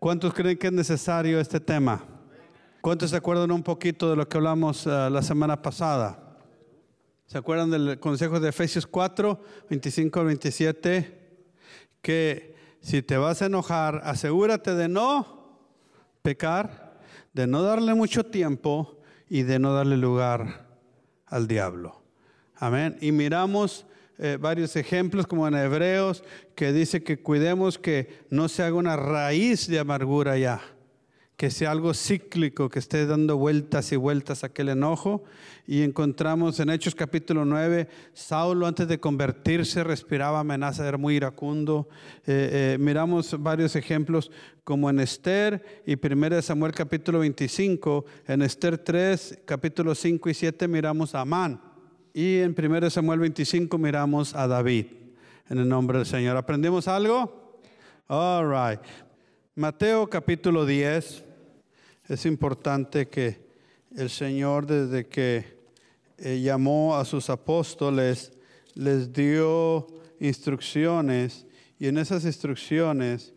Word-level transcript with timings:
¿Cuántos 0.00 0.32
creen 0.32 0.56
que 0.56 0.68
es 0.68 0.72
necesario 0.72 1.38
este 1.38 1.60
tema? 1.60 2.02
¿Cuántos 2.80 3.10
se 3.10 3.16
acuerdan 3.16 3.50
un 3.50 3.62
poquito 3.62 4.08
de 4.08 4.16
lo 4.16 4.26
que 4.26 4.38
hablamos 4.38 4.86
uh, 4.86 5.10
la 5.10 5.20
semana 5.20 5.60
pasada? 5.60 6.38
¿Se 7.26 7.36
acuerdan 7.36 7.70
del 7.70 8.00
consejo 8.00 8.40
de 8.40 8.48
Efesios 8.48 8.86
4, 8.86 9.38
25 9.68 10.20
al 10.20 10.24
27? 10.24 11.44
Que 12.00 12.54
si 12.80 13.02
te 13.02 13.18
vas 13.18 13.42
a 13.42 13.46
enojar, 13.46 14.00
asegúrate 14.02 14.74
de 14.74 14.88
no 14.88 15.58
pecar, 16.22 16.98
de 17.34 17.46
no 17.46 17.62
darle 17.62 17.92
mucho 17.92 18.24
tiempo 18.24 19.02
y 19.28 19.42
de 19.42 19.58
no 19.58 19.74
darle 19.74 19.98
lugar 19.98 20.66
al 21.26 21.46
diablo. 21.46 22.00
Amén. 22.56 22.96
Y 23.02 23.12
miramos 23.12 23.84
eh, 24.22 24.36
varios 24.38 24.76
ejemplos 24.76 25.26
como 25.26 25.48
en 25.48 25.54
Hebreos 25.54 26.22
que 26.54 26.74
dice 26.74 27.02
que 27.02 27.22
cuidemos 27.22 27.78
que 27.78 28.18
no 28.28 28.50
se 28.50 28.62
haga 28.62 28.76
una 28.76 28.94
raíz 28.94 29.66
de 29.66 29.78
amargura 29.78 30.36
ya, 30.36 30.60
que 31.38 31.50
sea 31.50 31.70
algo 31.70 31.94
cíclico, 31.94 32.68
que 32.68 32.80
esté 32.80 33.06
dando 33.06 33.38
vueltas 33.38 33.92
y 33.92 33.96
vueltas 33.96 34.44
aquel 34.44 34.68
enojo. 34.68 35.24
Y 35.66 35.80
encontramos 35.80 36.60
en 36.60 36.68
Hechos 36.68 36.94
capítulo 36.94 37.46
9, 37.46 37.88
Saulo 38.12 38.66
antes 38.66 38.86
de 38.88 39.00
convertirse 39.00 39.82
respiraba 39.84 40.40
amenaza, 40.40 40.86
era 40.86 40.98
muy 40.98 41.16
iracundo. 41.16 41.88
Eh, 42.26 42.74
eh, 42.74 42.78
miramos 42.78 43.42
varios 43.42 43.74
ejemplos 43.74 44.30
como 44.64 44.90
en 44.90 45.00
Esther 45.00 45.82
y 45.86 45.94
1 45.94 46.42
Samuel 46.42 46.72
capítulo 46.72 47.20
25, 47.20 48.04
en 48.26 48.42
Esther 48.42 48.76
3, 48.76 49.38
capítulo 49.46 49.94
5 49.94 50.28
y 50.28 50.34
7 50.34 50.68
miramos 50.68 51.14
a 51.14 51.22
Amán. 51.22 51.69
Y 52.12 52.38
en 52.38 52.56
1 52.58 52.90
Samuel 52.90 53.20
25 53.20 53.78
miramos 53.78 54.34
a 54.34 54.48
David. 54.48 54.86
En 55.48 55.58
el 55.58 55.68
nombre 55.68 55.98
del 55.98 56.06
Señor. 56.06 56.36
¿Aprendimos 56.36 56.88
algo? 56.88 57.60
All 58.08 58.48
right. 58.50 58.80
Mateo 59.54 60.10
capítulo 60.10 60.66
10. 60.66 61.22
Es 62.08 62.26
importante 62.26 63.08
que 63.08 63.38
el 63.96 64.10
Señor 64.10 64.66
desde 64.66 65.06
que 65.06 65.56
eh, 66.18 66.40
llamó 66.40 66.96
a 66.96 67.04
sus 67.04 67.30
apóstoles 67.30 68.32
les 68.74 69.12
dio 69.12 69.86
instrucciones 70.18 71.46
y 71.78 71.86
en 71.86 71.98
esas 71.98 72.24
instrucciones 72.24 73.32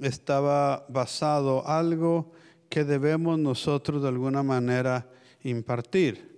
estaba 0.00 0.84
basado 0.90 1.66
algo 1.66 2.32
que 2.68 2.84
debemos 2.84 3.38
nosotros 3.38 4.02
de 4.02 4.08
alguna 4.08 4.42
manera 4.42 5.08
impartir 5.42 6.29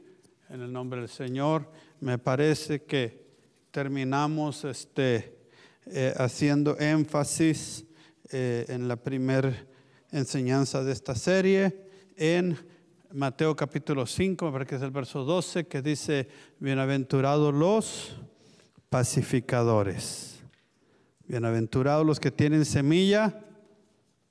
en 0.52 0.60
el 0.60 0.70
nombre 0.70 1.00
del 1.00 1.08
Señor. 1.08 1.66
Me 2.00 2.18
parece 2.18 2.82
que 2.82 3.24
terminamos 3.70 4.64
este, 4.64 5.38
eh, 5.86 6.12
haciendo 6.18 6.78
énfasis 6.78 7.86
eh, 8.30 8.66
en 8.68 8.86
la 8.86 8.96
primera 8.96 9.50
enseñanza 10.10 10.84
de 10.84 10.92
esta 10.92 11.14
serie 11.14 11.88
en 12.16 12.54
Mateo 13.14 13.56
capítulo 13.56 14.04
5, 14.04 14.52
que 14.66 14.74
es 14.74 14.82
el 14.82 14.90
verso 14.90 15.24
12, 15.24 15.66
que 15.68 15.80
dice, 15.80 16.28
bienaventurados 16.58 17.54
los 17.54 18.16
pacificadores, 18.90 20.42
bienaventurados 21.26 22.04
los 22.04 22.20
que 22.20 22.30
tienen 22.30 22.66
semilla 22.66 23.42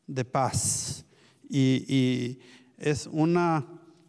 de 0.05 0.23
paz. 0.23 1.03
Y 1.49 2.37
es 2.77 3.07
una 3.07 3.65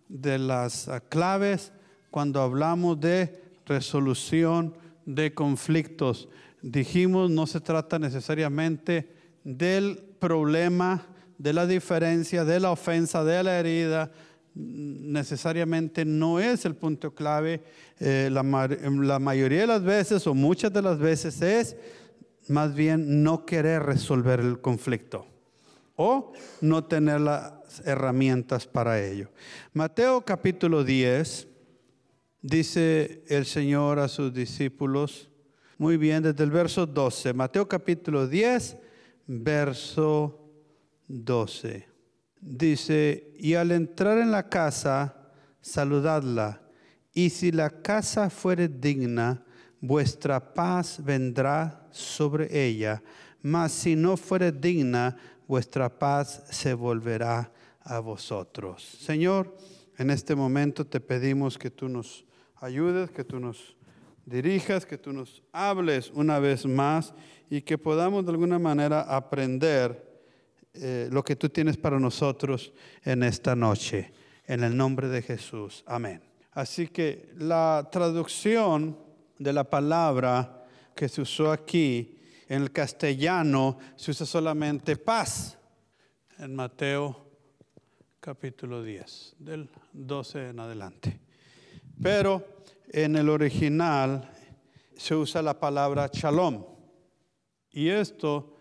de 0.08 0.38
las 0.38 0.90
claves 1.08 1.72
cuando 2.12 2.42
hablamos 2.42 3.00
de 3.00 3.42
resolución 3.66 4.77
de 5.06 5.32
conflictos. 5.32 6.28
Dijimos, 6.60 7.30
no 7.30 7.46
se 7.46 7.58
trata 7.58 7.98
necesariamente 7.98 9.08
del 9.42 9.98
problema, 10.18 11.06
de 11.38 11.55
la 11.55 11.66
diferencia, 11.66 12.44
de 12.44 12.60
la 12.60 12.70
ofensa, 12.70 13.24
de 13.24 13.42
la 13.42 13.58
herida. 13.58 14.12
Necesariamente 14.55 16.05
no 16.05 16.38
es 16.38 16.66
el 16.66 16.77
punto 16.77 17.14
clave. 17.14 17.62
Eh, 17.98 18.28
la, 18.30 18.42
la 18.42 19.18
mayoría 19.18 19.62
de 19.62 19.67
las 19.67 19.83
veces 19.83 20.27
o 20.27 20.34
muchas 20.34 20.70
de 20.70 20.83
las 20.83 20.98
veces 20.98 21.40
es 21.40 21.77
más 22.48 22.74
bien 22.74 23.23
no 23.23 23.46
querer 23.46 23.84
resolver 23.84 24.39
el 24.39 24.61
conflicto 24.61 25.27
o 25.96 26.34
no 26.61 26.84
tener 26.84 27.23
las 27.23 27.55
herramientas 27.86 28.67
para 28.67 29.02
ello. 29.02 29.30
Mateo 29.73 30.20
capítulo 30.20 30.84
10 30.84 31.52
dice 32.42 33.25
el 33.29 33.47
Señor 33.47 34.01
a 34.01 34.08
sus 34.08 34.35
discípulos, 34.35 35.30
muy 35.79 35.97
bien, 35.97 36.23
desde 36.23 36.45
el 36.45 36.51
verso 36.51 36.86
12, 36.86 37.33
Mateo 37.33 37.67
capítulo 37.67 38.29
10, 38.29 38.77
verso 39.27 40.39
12. 41.08 41.89
Dice, 42.41 43.33
y 43.39 43.55
al 43.55 43.70
entrar 43.70 44.19
en 44.19 44.30
la 44.30 44.48
casa, 44.48 45.30
saludadla, 45.61 46.61
y 47.14 47.30
si 47.30 47.53
la 47.53 47.70
casa 47.70 48.30
fuere 48.30 48.69
digna, 48.69 49.45
vuestra 49.80 50.53
paz 50.53 51.03
vendrá 51.03 51.86
sobre 51.91 52.64
ella, 52.64 53.03
mas 53.42 53.73
si 53.73 53.97
no 53.97 54.17
fuere 54.17 54.53
digna, 54.53 55.17
vuestra 55.47 55.89
paz 55.98 56.45
se 56.51 56.74
volverá 56.74 57.53
a 57.80 57.98
vosotros. 57.98 58.83
Señor, 59.01 59.57
en 59.98 60.11
este 60.11 60.35
momento 60.35 60.86
te 60.86 61.01
pedimos 61.01 61.59
que 61.59 61.70
tú 61.70 61.89
nos 61.89 62.24
ayudes, 62.62 63.11
que 63.11 63.24
tú 63.24 63.40
nos 63.40 63.77
dirijas, 64.24 64.86
que 64.86 64.96
tú 64.96 65.12
nos 65.12 65.42
hables 65.52 66.11
una 66.14 66.39
vez 66.39 66.64
más 66.64 67.12
y 67.50 67.61
que 67.61 67.77
podamos 67.77 68.24
de 68.24 68.30
alguna 68.30 68.58
manera 68.58 69.02
aprender 69.02 70.23
eh, 70.74 71.08
lo 71.11 71.24
que 71.24 71.36
tú 71.36 71.48
tienes 71.48 71.77
para 71.77 71.98
nosotros 71.98 72.73
en 73.05 73.24
esta 73.24 73.56
noche. 73.56 74.12
En 74.46 74.62
el 74.64 74.77
nombre 74.77 75.08
de 75.08 75.23
Jesús. 75.23 75.83
Amén. 75.86 76.23
Así 76.52 76.89
que 76.89 77.30
la 77.36 77.89
traducción 77.90 78.98
de 79.39 79.52
la 79.52 79.64
palabra 79.64 80.64
que 80.94 81.08
se 81.08 81.23
usó 81.23 81.50
aquí 81.50 82.18
en 82.48 82.62
el 82.62 82.73
castellano 82.73 83.79
se 83.96 84.11
usa 84.11 84.27
solamente 84.27 84.96
paz 84.96 85.58
en 86.39 86.55
Mateo 86.55 87.30
capítulo 88.20 88.83
10, 88.83 89.36
del 89.39 89.68
12 89.92 90.50
en 90.50 90.61
adelante. 90.61 91.20
Pero 92.00 92.52
en 92.92 93.17
el 93.17 93.30
original 93.30 94.30
se 94.97 95.14
usa 95.17 95.41
la 95.41 95.58
palabra 95.58 96.11
shalom. 96.13 96.63
Y 97.70 97.89
esto 97.89 98.55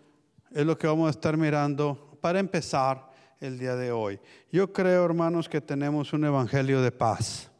es 0.49 0.65
lo 0.65 0.77
que 0.77 0.87
vamos 0.87 1.07
a 1.07 1.11
estar 1.11 1.35
mirando 1.35 2.17
para 2.21 2.39
empezar 2.39 3.11
el 3.41 3.59
día 3.59 3.75
de 3.75 3.91
hoy. 3.91 4.19
Yo 4.49 4.71
creo, 4.71 5.03
hermanos, 5.03 5.49
que 5.49 5.59
tenemos 5.59 6.13
un 6.13 6.23
evangelio 6.23 6.81
de 6.81 6.91
paz, 6.91 7.51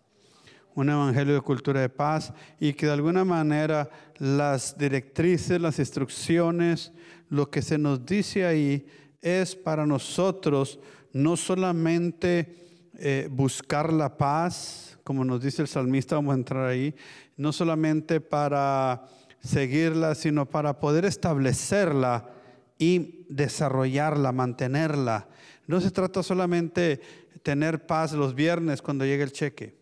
un 0.73 0.89
evangelio 0.89 1.33
de 1.33 1.41
cultura 1.41 1.81
de 1.81 1.89
paz 1.89 2.33
y 2.57 2.71
que 2.73 2.85
de 2.85 2.93
alguna 2.93 3.25
manera 3.25 3.89
las 4.17 4.77
directrices, 4.77 5.59
las 5.59 5.77
instrucciones, 5.77 6.93
lo 7.27 7.49
que 7.49 7.61
se 7.61 7.77
nos 7.77 8.05
dice 8.05 8.45
ahí 8.45 8.87
es 9.21 9.55
para 9.55 9.85
nosotros 9.85 10.79
no 11.11 11.35
solamente 11.35 12.55
eh, 12.97 13.27
buscar 13.29 13.91
la 13.91 14.17
paz, 14.17 14.90
como 15.03 15.25
nos 15.25 15.41
dice 15.41 15.61
el 15.61 15.67
salmista, 15.67 16.15
vamos 16.15 16.33
a 16.33 16.37
entrar 16.37 16.67
ahí, 16.67 16.95
no 17.37 17.51
solamente 17.51 18.21
para 18.21 19.05
seguirla, 19.39 20.15
sino 20.15 20.45
para 20.45 20.79
poder 20.79 21.05
establecerla 21.05 22.29
y 22.77 23.25
desarrollarla, 23.29 24.31
mantenerla. 24.31 25.27
No 25.67 25.81
se 25.81 25.91
trata 25.91 26.23
solamente 26.23 26.81
de 26.81 27.01
tener 27.43 27.85
paz 27.85 28.13
los 28.13 28.35
viernes 28.35 28.81
cuando 28.81 29.05
llegue 29.05 29.23
el 29.23 29.31
cheque. 29.31 29.75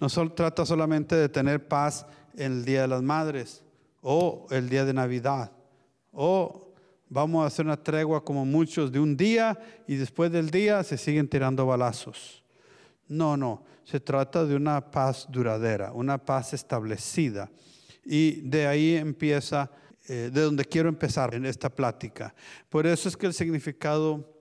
No 0.00 0.08
se 0.08 0.28
trata 0.30 0.66
solamente 0.66 1.14
de 1.16 1.28
tener 1.28 1.66
paz 1.68 2.06
el 2.36 2.64
Día 2.64 2.82
de 2.82 2.88
las 2.88 3.02
Madres 3.02 3.62
o 4.02 4.46
el 4.50 4.68
Día 4.68 4.84
de 4.84 4.92
Navidad. 4.92 5.52
O 6.12 6.72
vamos 7.08 7.44
a 7.44 7.46
hacer 7.46 7.64
una 7.64 7.76
tregua 7.76 8.24
como 8.24 8.44
muchos 8.44 8.90
de 8.90 9.00
un 9.00 9.16
día 9.16 9.58
y 9.86 9.96
después 9.96 10.32
del 10.32 10.50
día 10.50 10.82
se 10.82 10.98
siguen 10.98 11.28
tirando 11.28 11.66
balazos. 11.66 12.42
No, 13.08 13.36
no, 13.36 13.62
se 13.84 14.00
trata 14.00 14.44
de 14.44 14.56
una 14.56 14.90
paz 14.90 15.26
duradera, 15.30 15.92
una 15.92 16.18
paz 16.18 16.54
establecida. 16.54 17.50
Y 18.04 18.40
de 18.42 18.66
ahí 18.66 18.96
empieza, 18.96 19.70
eh, 20.08 20.30
de 20.32 20.40
donde 20.40 20.64
quiero 20.64 20.88
empezar 20.88 21.34
en 21.34 21.46
esta 21.46 21.68
plática. 21.70 22.34
Por 22.68 22.86
eso 22.86 23.08
es 23.08 23.16
que 23.16 23.26
el 23.26 23.34
significado 23.34 24.32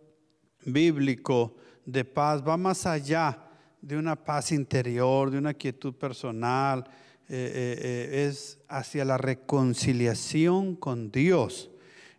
bíblico 0.65 1.55
de 1.85 2.05
paz 2.05 2.41
va 2.45 2.57
más 2.57 2.85
allá 2.85 3.37
de 3.81 3.97
una 3.97 4.15
paz 4.15 4.51
interior, 4.51 5.29
de 5.29 5.37
una 5.37 5.53
quietud 5.53 5.93
personal, 5.93 6.85
eh, 7.29 7.79
eh, 7.81 8.27
es 8.27 8.59
hacia 8.67 9.03
la 9.03 9.17
reconciliación 9.17 10.75
con 10.75 11.11
Dios. 11.11 11.69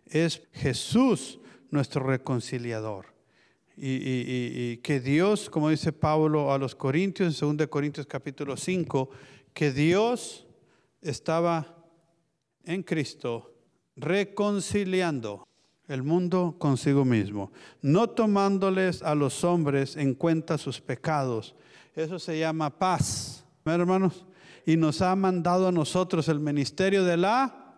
Es 0.05 0.43
Jesús 0.53 1.39
nuestro 1.71 2.03
reconciliador. 2.03 3.14
Y, 3.77 4.77
que 4.77 4.99
Dios, 4.99 5.49
como 5.49 5.69
dice 5.69 5.91
Pablo 5.91 6.53
a 6.53 6.57
los 6.57 6.75
Corintios, 6.75 7.41
en 7.41 7.57
2 7.57 7.67
Corintios 7.67 8.05
capítulo 8.07 8.55
5, 8.55 9.09
que 9.53 9.71
Dios 9.71 10.47
estaba 11.01 11.75
en 12.63 12.83
Cristo 12.83 13.53
reconciliando 13.95 15.47
el 15.87 16.03
mundo 16.03 16.55
consigo 16.57 17.05
mismo, 17.05 17.51
no 17.81 18.09
tomándoles 18.09 19.03
a 19.03 19.13
los 19.13 19.43
hombres 19.43 19.95
en 19.97 20.15
cuenta 20.15 20.57
sus 20.57 20.81
pecados. 20.81 21.55
Eso 21.95 22.17
se 22.17 22.39
llama 22.39 22.69
paz, 22.77 23.45
hermanos. 23.65 24.25
Y 24.65 24.77
nos 24.77 25.01
ha 25.01 25.15
mandado 25.15 25.67
a 25.67 25.71
nosotros 25.71 26.27
el 26.27 26.39
ministerio 26.39 27.03
de 27.03 27.17
la... 27.17 27.75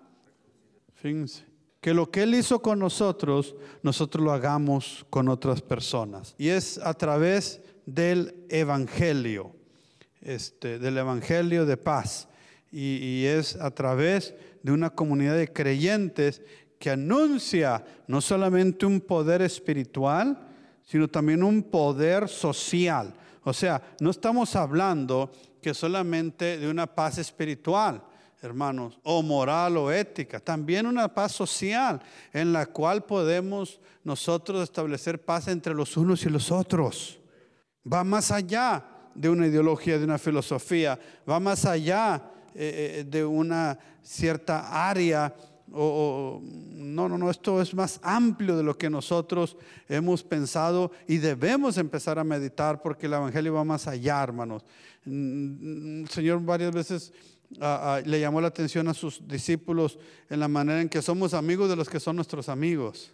Fíjense, 0.95 1.46
que 1.81 1.93
lo 1.93 2.09
que 2.09 2.23
Él 2.23 2.35
hizo 2.35 2.61
con 2.61 2.79
nosotros, 2.79 3.55
nosotros 3.83 4.23
lo 4.23 4.31
hagamos 4.31 5.05
con 5.09 5.29
otras 5.29 5.61
personas. 5.61 6.35
Y 6.37 6.49
es 6.49 6.77
a 6.79 6.93
través 6.93 7.61
del 7.85 8.35
Evangelio, 8.49 9.55
este, 10.21 10.79
del 10.79 10.97
Evangelio 10.97 11.65
de 11.65 11.77
paz. 11.77 12.27
Y, 12.71 12.97
y 12.97 13.25
es 13.25 13.55
a 13.55 13.71
través 13.71 14.33
de 14.63 14.71
una 14.71 14.89
comunidad 14.89 15.37
de 15.37 15.53
creyentes 15.53 16.41
que 16.79 16.89
anuncia 16.89 17.83
no 18.07 18.21
solamente 18.21 18.85
un 18.85 19.01
poder 19.01 19.41
espiritual, 19.41 20.47
sino 20.83 21.07
también 21.07 21.43
un 21.43 21.63
poder 21.63 22.27
social. 22.27 23.13
O 23.43 23.53
sea, 23.53 23.81
no 23.99 24.09
estamos 24.09 24.55
hablando 24.55 25.31
que 25.61 25.73
solamente 25.73 26.57
de 26.57 26.69
una 26.69 26.87
paz 26.87 27.17
espiritual, 27.17 28.01
hermanos, 28.41 28.99
o 29.03 29.21
moral 29.23 29.77
o 29.77 29.91
ética, 29.91 30.39
también 30.39 30.85
una 30.85 31.13
paz 31.13 31.31
social 31.31 32.01
en 32.31 32.53
la 32.53 32.65
cual 32.65 33.03
podemos 33.03 33.79
nosotros 34.03 34.63
establecer 34.63 35.23
paz 35.23 35.47
entre 35.47 35.73
los 35.73 35.97
unos 35.97 36.25
y 36.25 36.29
los 36.29 36.51
otros. 36.51 37.19
Va 37.91 38.03
más 38.03 38.31
allá 38.31 38.85
de 39.15 39.29
una 39.29 39.47
ideología, 39.47 39.97
de 39.97 40.05
una 40.05 40.17
filosofía, 40.17 40.99
va 41.27 41.39
más 41.39 41.65
allá 41.65 42.31
eh, 42.53 42.99
eh, 42.99 43.03
de 43.03 43.25
una 43.25 43.77
cierta 44.01 44.87
área 44.89 45.33
o, 45.73 46.41
no, 46.41 47.09
no, 47.09 47.17
no, 47.17 47.29
esto 47.29 47.61
es 47.61 47.73
más 47.73 47.99
amplio 48.01 48.55
de 48.55 48.63
lo 48.63 48.77
que 48.77 48.89
nosotros 48.89 49.57
hemos 49.89 50.23
pensado 50.23 50.91
y 51.07 51.17
debemos 51.17 51.77
empezar 51.77 52.17
a 52.19 52.23
meditar 52.23 52.81
porque 52.81 53.07
el 53.07 53.13
Evangelio 53.13 53.53
va 53.53 53.63
más 53.63 53.87
allá, 53.87 54.23
hermanos. 54.23 54.63
Mm, 55.03 56.03
el 56.03 56.09
Señor 56.09 56.41
varias 56.41 56.71
veces 56.71 57.13
le 57.49 58.19
llamó 58.19 58.41
la 58.41 58.47
atención 58.47 58.87
a 58.87 58.93
sus 58.93 59.27
discípulos 59.27 59.99
en 60.29 60.39
la 60.39 60.47
manera 60.47 60.81
en 60.81 60.89
que 60.89 61.01
somos 61.01 61.33
amigos 61.33 61.69
de 61.69 61.75
los 61.75 61.89
que 61.89 61.99
son 61.99 62.15
nuestros 62.15 62.49
amigos, 62.49 63.11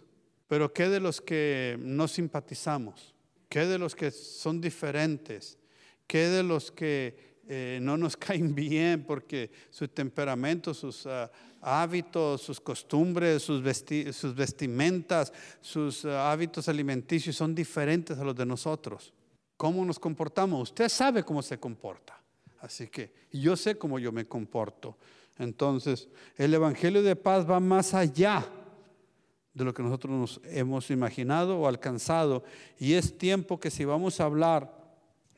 pero 0.48 0.72
¿qué 0.72 0.88
de 0.88 1.00
los 1.00 1.20
que 1.20 1.76
no 1.80 2.08
simpatizamos? 2.08 3.14
¿Qué 3.48 3.66
de 3.66 3.78
los 3.78 3.94
que 3.94 4.10
son 4.10 4.60
diferentes? 4.60 5.58
¿Qué 6.06 6.28
de 6.28 6.42
los 6.42 6.70
que 6.70 7.34
eh, 7.46 7.78
no 7.82 7.96
nos 7.96 8.16
caen 8.16 8.54
bien 8.54 9.04
porque 9.04 9.50
su 9.70 9.88
temperamento, 9.88 10.74
sus 10.74 11.06
ah, 11.06 11.30
hábitos, 11.60 12.42
sus 12.42 12.60
costumbres, 12.60 13.42
sus, 13.42 13.62
vestimentas, 13.62 15.32
sus 15.60 16.04
ah, 16.04 16.32
hábitos 16.32 16.68
alimenticios 16.68 17.36
son 17.36 17.54
diferentes 17.54 18.18
a 18.18 18.24
los 18.24 18.34
de 18.34 18.46
nosotros. 18.46 19.12
¿Cómo 19.56 19.84
nos 19.84 19.98
comportamos? 19.98 20.70
Usted 20.70 20.88
sabe 20.88 21.22
cómo 21.22 21.42
se 21.42 21.58
comporta. 21.58 22.20
Así 22.64 22.86
que 22.88 23.12
yo 23.30 23.56
sé 23.56 23.76
cómo 23.76 23.98
yo 23.98 24.10
me 24.10 24.24
comporto. 24.24 24.96
Entonces, 25.38 26.08
el 26.38 26.54
Evangelio 26.54 27.02
de 27.02 27.14
paz 27.14 27.48
va 27.48 27.60
más 27.60 27.92
allá 27.92 28.42
de 29.52 29.64
lo 29.64 29.74
que 29.74 29.82
nosotros 29.82 30.12
nos 30.14 30.40
hemos 30.44 30.90
imaginado 30.90 31.58
o 31.58 31.68
alcanzado. 31.68 32.42
Y 32.78 32.94
es 32.94 33.18
tiempo 33.18 33.60
que 33.60 33.70
si 33.70 33.84
vamos 33.84 34.18
a 34.18 34.24
hablar 34.24 34.74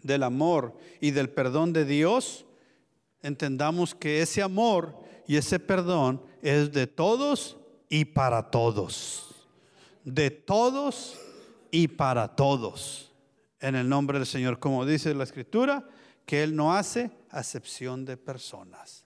del 0.04 0.22
amor 0.22 0.72
y 1.00 1.10
del 1.10 1.28
perdón 1.28 1.72
de 1.72 1.84
Dios, 1.84 2.46
entendamos 3.22 3.92
que 3.92 4.22
ese 4.22 4.40
amor 4.40 4.94
y 5.26 5.34
ese 5.36 5.58
perdón 5.58 6.22
es 6.42 6.70
de 6.70 6.86
todos 6.86 7.56
y 7.88 8.04
para 8.04 8.52
todos. 8.52 9.34
De 10.04 10.30
todos 10.30 11.18
y 11.72 11.88
para 11.88 12.36
todos. 12.36 13.10
En 13.58 13.74
el 13.74 13.88
nombre 13.88 14.18
del 14.20 14.28
Señor, 14.28 14.60
como 14.60 14.86
dice 14.86 15.12
la 15.12 15.24
Escritura, 15.24 15.88
que 16.26 16.42
Él 16.42 16.54
no 16.54 16.74
hace 16.74 17.10
acepción 17.30 18.04
de 18.04 18.16
personas. 18.16 19.04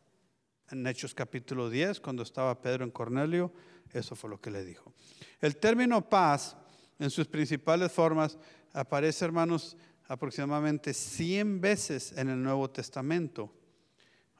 En 0.71 0.87
Hechos 0.87 1.15
capítulo 1.15 1.69
10, 1.69 2.01
cuando 2.01 2.23
estaba 2.23 2.61
Pedro 2.61 2.85
en 2.85 2.91
Cornelio, 2.91 3.53
eso 3.93 4.17
fue 4.17 4.31
lo 4.31 4.41
que 4.41 4.51
le 4.51 4.65
dijo. 4.65 4.95
El 5.41 5.57
término 5.57 6.09
paz, 6.09 6.57
en 6.99 7.11
sus 7.11 7.27
principales 7.27 7.93
formas, 7.93 8.39
aparece, 8.73 9.25
hermanos, 9.25 9.77
aproximadamente 10.09 10.95
100 10.95 11.61
veces 11.61 12.13
en 12.17 12.31
el 12.31 12.43
Nuevo 12.43 12.71
Testamento. 12.71 13.53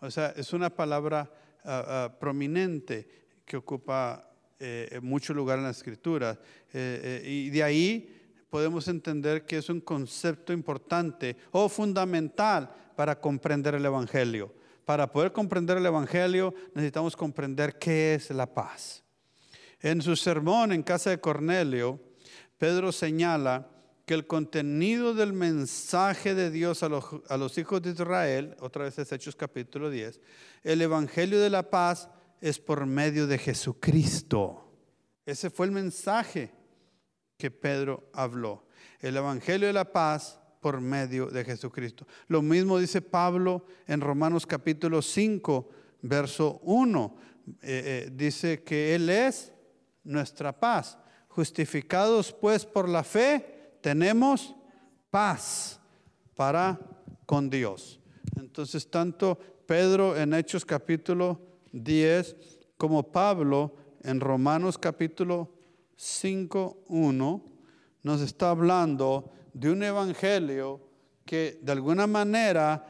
O 0.01 0.11
sea, 0.11 0.31
es 0.37 0.53
una 0.53 0.71
palabra 0.71 1.31
ah, 1.65 1.85
ah, 1.87 2.19
prominente 2.19 3.09
que 3.45 3.57
ocupa 3.57 4.31
eh, 4.59 4.99
mucho 5.03 5.35
lugar 5.35 5.59
en 5.59 5.65
la 5.65 5.71
escritura. 5.71 6.39
Eh, 6.73 7.23
eh, 7.25 7.29
y 7.29 7.51
de 7.51 7.63
ahí 7.63 8.20
podemos 8.51 8.89
entender 8.89 9.47
que 9.47 9.59
es 9.59 9.71
un 9.71 9.81
concepto 9.81 10.53
importante 10.53 11.37
o 11.53 11.69
fundamental 11.69 12.71
para 12.97 13.19
comprender 13.19 13.77
el 13.77 13.87
Evangelio. 13.87 14.53
Para 14.85 15.11
poder 15.11 15.33
comprender 15.33 15.79
el 15.79 15.87
Evangelio 15.87 16.53
necesitamos 16.75 17.17
comprender 17.17 17.79
qué 17.79 18.15
es 18.15 18.31
la 18.31 18.53
paz. 18.53 19.05
En 19.81 20.03
su 20.03 20.17
sermón 20.17 20.73
en 20.73 20.83
casa 20.83 21.11
de 21.11 21.21
Cornelio, 21.21 22.01
Pedro 22.59 22.93
señala 22.93 23.69
que 24.05 24.15
el 24.15 24.27
contenido 24.27 25.15
del 25.15 25.33
mensaje 25.33 26.35
de 26.35 26.51
Dios 26.51 26.83
a 26.83 26.89
los, 26.89 27.59
hijos 27.59 27.81
de 27.81 27.91
Israel, 27.91 28.57
otra 28.59 28.85
vez 28.85 28.99
es 28.99 29.13
Hechos 29.13 29.37
capítulo 29.37 29.89
10, 29.89 30.21
el 30.65 30.83
Evangelio 30.83 31.41
de 31.41 31.49
la 31.49 31.71
paz 31.71 32.09
es 32.41 32.59
por 32.59 32.85
medio 32.87 33.29
de 33.29 33.39
Jesucristo. 33.39 34.75
Ese 35.25 35.49
fue 35.49 35.67
el 35.67 35.73
mensaje 35.73 36.51
que 37.41 37.51
Pedro 37.51 38.11
habló. 38.13 38.67
El 39.01 39.17
Evangelio 39.17 39.67
de 39.67 39.73
la 39.73 39.91
paz 39.91 40.39
por 40.61 40.79
medio 40.81 41.27
de 41.27 41.43
Jesucristo. 41.43 42.07
Lo 42.29 42.43
mismo 42.43 42.79
dice 42.79 43.01
Pablo 43.01 43.65
en 43.87 44.03
Romanos 44.03 44.47
capítulo 44.47 45.01
5, 45.01 45.71
verso 46.03 46.61
1. 46.65 47.17
Eh, 47.47 47.55
eh, 47.63 48.11
dice 48.13 48.63
que 48.63 48.95
Él 48.95 49.09
es 49.09 49.55
nuestra 50.05 50.53
paz. 50.53 50.99
Justificados 51.29 52.31
pues 52.31 52.67
por 52.67 52.87
la 52.87 53.03
fe, 53.03 53.79
tenemos 53.81 54.55
paz 55.11 55.81
para 56.37 56.79
con 57.25 57.49
Dios. 57.49 58.01
Entonces, 58.37 58.91
tanto 58.91 59.39
Pedro 59.67 60.15
en 60.15 60.35
Hechos 60.35 60.67
capítulo 60.67 61.41
10 61.73 62.37
como 62.77 63.11
Pablo 63.11 63.75
en 64.03 64.21
Romanos 64.21 64.77
capítulo 64.77 65.60
5, 66.03 66.85
1 66.89 67.45
nos 68.05 68.23
está 68.23 68.49
hablando 68.49 69.31
de 69.53 69.71
un 69.71 69.83
evangelio 69.83 70.81
que 71.27 71.61
de 71.61 71.73
alguna 71.73 72.07
manera 72.07 72.87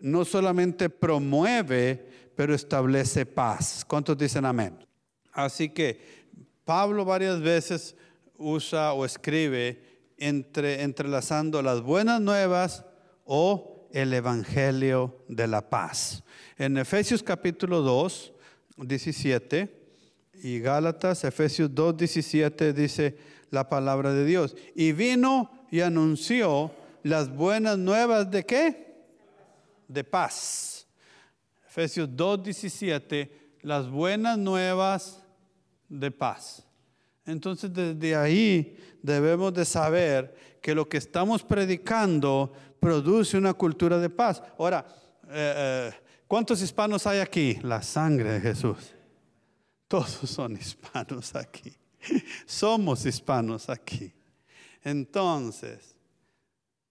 no 0.00 0.22
solamente 0.26 0.90
promueve, 0.90 2.30
pero 2.36 2.54
establece 2.54 3.24
paz. 3.24 3.86
¿Cuántos 3.88 4.18
dicen 4.18 4.44
amén? 4.44 4.86
Así 5.32 5.70
que 5.70 6.28
Pablo 6.66 7.06
varias 7.06 7.40
veces 7.40 7.96
usa 8.36 8.92
o 8.92 9.06
escribe 9.06 9.82
entre, 10.18 10.82
entrelazando 10.82 11.62
las 11.62 11.80
buenas 11.80 12.20
nuevas 12.20 12.84
o 13.24 13.88
el 13.92 14.12
Evangelio 14.12 15.24
de 15.28 15.46
la 15.46 15.70
paz. 15.70 16.22
En 16.58 16.76
Efesios 16.76 17.22
capítulo 17.22 17.80
2, 17.80 18.34
17 18.76 19.75
y 20.42 20.60
Gálatas, 20.60 21.24
Efesios 21.24 21.74
2, 21.74 21.96
17 21.96 22.72
dice 22.72 23.16
la 23.50 23.68
palabra 23.68 24.12
de 24.12 24.24
Dios. 24.24 24.56
Y 24.74 24.92
vino 24.92 25.50
y 25.70 25.80
anunció 25.80 26.70
las 27.02 27.34
buenas 27.34 27.78
nuevas 27.78 28.30
de 28.30 28.44
qué? 28.44 28.96
De 29.88 30.04
paz. 30.04 30.86
Efesios 31.68 32.08
2, 32.12 32.42
17, 32.42 33.56
las 33.62 33.88
buenas 33.88 34.38
nuevas 34.38 35.22
de 35.88 36.10
paz. 36.10 36.66
Entonces 37.24 37.72
desde 37.72 38.16
ahí 38.16 38.76
debemos 39.02 39.52
de 39.52 39.64
saber 39.64 40.34
que 40.62 40.74
lo 40.74 40.88
que 40.88 40.96
estamos 40.96 41.42
predicando 41.42 42.52
produce 42.80 43.36
una 43.36 43.52
cultura 43.52 43.98
de 43.98 44.10
paz. 44.10 44.42
Ahora, 44.58 44.86
eh, 45.28 45.90
eh, 45.90 45.92
¿cuántos 46.26 46.62
hispanos 46.62 47.06
hay 47.06 47.18
aquí? 47.18 47.58
La 47.62 47.82
sangre 47.82 48.32
de 48.32 48.40
Jesús. 48.40 48.95
Todos 49.88 50.10
son 50.30 50.56
hispanos 50.56 51.34
aquí. 51.34 51.74
Somos 52.44 53.04
hispanos 53.04 53.68
aquí. 53.68 54.12
Entonces, 54.82 55.96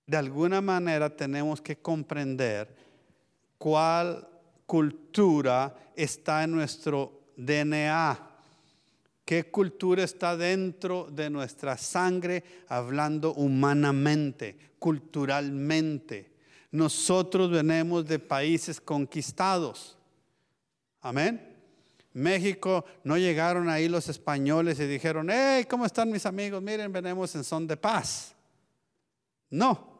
de 0.05 0.17
alguna 0.17 0.61
manera 0.61 1.09
tenemos 1.15 1.61
que 1.61 1.77
comprender 1.77 2.75
cuál 3.57 4.27
cultura 4.65 5.91
está 5.95 6.43
en 6.43 6.51
nuestro 6.51 7.31
DNA 7.37 8.35
¿Qué 9.25 9.45
cultura 9.45 10.03
está 10.03 10.37
dentro 10.37 11.09
de 11.11 11.31
nuestra 11.31 11.77
sangre 11.77 12.43
hablando 12.67 13.33
humanamente, 13.33 14.55
culturalmente? 14.77 16.31
Nosotros 16.69 17.49
venimos 17.49 18.05
de 18.05 18.19
países 18.19 18.79
conquistados. 18.79 19.97
Amén. 21.01 21.54
México 22.15 22.85
no 23.03 23.17
llegaron 23.17 23.67
ahí 23.67 23.89
los 23.89 24.07
españoles 24.07 24.79
y 24.79 24.87
dijeron, 24.87 25.27
hey, 25.29 25.65
¿cómo 25.69 25.85
están 25.85 26.09
mis 26.09 26.25
amigos? 26.25 26.61
Miren, 26.61 26.89
venimos 26.91 27.35
en 27.35 27.43
son 27.43 27.67
de 27.67 27.75
paz. 27.75 28.33
No, 29.49 29.99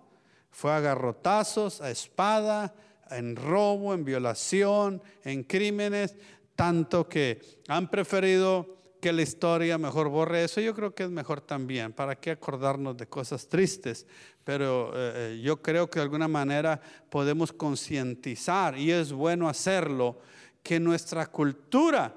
fue 0.49 0.71
a 0.71 0.79
garrotazos, 0.79 1.81
a 1.81 1.91
espada, 1.91 2.73
en 3.11 3.35
robo, 3.35 3.93
en 3.93 4.05
violación, 4.05 5.03
en 5.25 5.43
crímenes, 5.43 6.15
tanto 6.55 7.09
que 7.09 7.41
han 7.67 7.89
preferido 7.89 8.77
que 9.01 9.11
la 9.11 9.21
historia 9.21 9.77
mejor 9.77 10.07
borre 10.07 10.45
eso. 10.45 10.61
Yo 10.61 10.73
creo 10.73 10.95
que 10.95 11.03
es 11.03 11.09
mejor 11.09 11.41
también, 11.41 11.91
¿para 11.91 12.15
qué 12.15 12.31
acordarnos 12.31 12.95
de 12.95 13.07
cosas 13.07 13.49
tristes? 13.49 14.07
Pero 14.45 14.93
eh, 14.95 15.33
eh, 15.35 15.41
yo 15.43 15.61
creo 15.61 15.89
que 15.89 15.99
de 15.99 16.03
alguna 16.03 16.29
manera 16.29 16.79
podemos 17.09 17.51
concientizar, 17.51 18.77
y 18.77 18.91
es 18.91 19.11
bueno 19.11 19.49
hacerlo, 19.49 20.19
que 20.65 20.79
nuestra 20.79 21.27
cultura, 21.27 22.11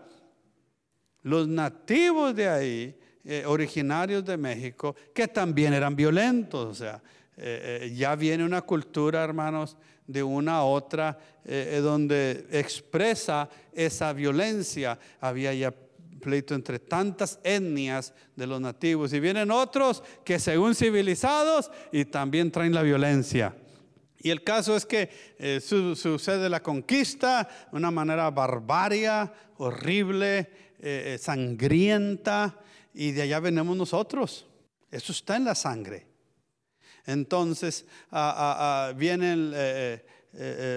los 1.23 1.47
nativos 1.47 2.35
de 2.35 2.49
ahí, 2.49 2.99
eh, 3.23 3.45
originarios 3.45 4.25
de 4.25 4.39
México, 4.39 4.97
que 5.15 5.29
también 5.29 5.75
eran 5.75 5.95
violentos, 5.95 6.67
o 6.67 6.75
sea, 6.75 7.03
ya 7.93 8.17
viene 8.17 8.45
una 8.45 8.63
cultura, 8.63 9.23
hermanos, 9.23 9.77
de 10.09 10.25
una 10.25 10.57
a 10.57 10.65
otra, 10.65 11.17
donde 11.45 12.49
expresa 12.51 13.49
esa 13.73 14.13
violencia. 14.13 14.99
Había 15.21 15.55
ya 15.55 15.73
pleito 16.19 16.55
entre 16.55 16.79
tantas 16.79 17.39
etnias 17.43 18.13
de 18.37 18.47
los 18.47 18.61
nativos. 18.61 19.13
Y 19.13 19.21
vienen 19.21 19.51
otros 19.51 20.03
que 20.25 20.39
según 20.39 20.75
civilizados 20.75 21.71
y 21.93 22.05
también 22.05 22.51
traen 22.51 22.75
la 22.75 22.83
violencia. 22.83 23.55
Y 24.21 24.31
el 24.31 24.43
caso 24.43 24.77
es 24.77 24.85
que 24.85 25.11
eh, 25.39 25.61
sucede 25.61 26.49
la 26.49 26.63
conquista 26.63 27.49
de 27.71 27.77
una 27.77 27.91
manera 27.91 28.31
barbaria, 28.31 29.33
horrible, 29.59 30.39
eh, 30.81 31.15
eh, 31.15 31.19
sangrienta, 31.21 32.59
y 32.93 33.13
de 33.13 33.23
allá 33.23 33.39
venimos 33.39 33.77
nosotros. 33.77 34.47
Eso 34.91 35.13
está 35.13 35.37
en 35.37 35.45
la 35.45 35.55
sangre. 35.55 36.07
Entonces 37.07 37.87
vienen 38.97 39.53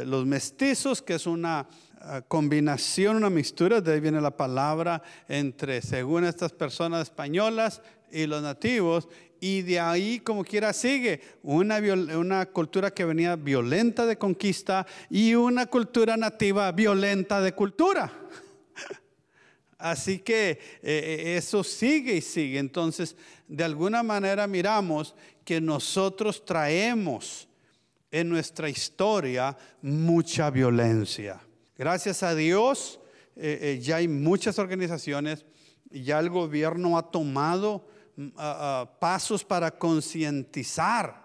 los 0.06 0.26
mestizos, 0.26 1.02
que 1.02 1.16
es 1.16 1.26
una 1.26 1.68
combinación, 2.28 3.18
una 3.18 3.30
mixtura, 3.30 3.82
de 3.82 3.94
ahí 3.94 4.00
viene 4.00 4.22
la 4.22 4.36
palabra 4.38 5.02
entre, 5.28 5.82
según 5.82 6.24
estas 6.24 6.54
personas 6.54 7.04
españolas 7.04 7.82
y 8.12 8.28
los 8.28 8.42
nativos, 8.42 9.10
y 9.44 9.64
de 9.64 9.80
ahí 9.80 10.20
como 10.20 10.46
quiera 10.46 10.72
sigue 10.72 11.20
una, 11.42 11.80
una 12.16 12.46
cultura 12.46 12.92
que 12.92 13.04
venía 13.04 13.36
violenta 13.36 14.06
de 14.06 14.16
conquista 14.16 14.86
y 15.10 15.34
una 15.34 15.66
cultura 15.66 16.16
nativa 16.16 16.72
violenta 16.72 17.42
de 17.42 17.52
cultura. 17.52 18.14
Así 19.80 20.20
que 20.20 20.52
eh, 20.52 20.60
eh, 20.84 21.38
eso 21.38 21.64
sigue 21.64 22.18
y 22.18 22.22
sigue. 22.22 22.60
Entonces, 22.60 23.16
de 23.48 23.64
alguna 23.64 24.04
manera 24.04 24.46
miramos 24.46 25.16
que 25.44 25.60
nosotros 25.60 26.46
traemos 26.46 27.50
en 28.12 28.30
nuestra 28.30 28.70
historia 28.70 29.58
mucha 29.82 30.52
violencia. 30.52 31.42
Gracias 31.76 32.22
a 32.22 32.36
Dios, 32.36 33.00
eh, 33.36 33.80
ya 33.82 33.96
hay 33.96 34.08
muchas 34.08 34.60
organizaciones, 34.60 35.46
ya 35.90 36.20
el 36.20 36.30
gobierno 36.30 36.96
ha 36.96 37.10
tomado 37.10 37.90
mm, 38.16 38.30
pasos 39.00 39.44
para 39.44 39.72
concientizar 39.72 41.22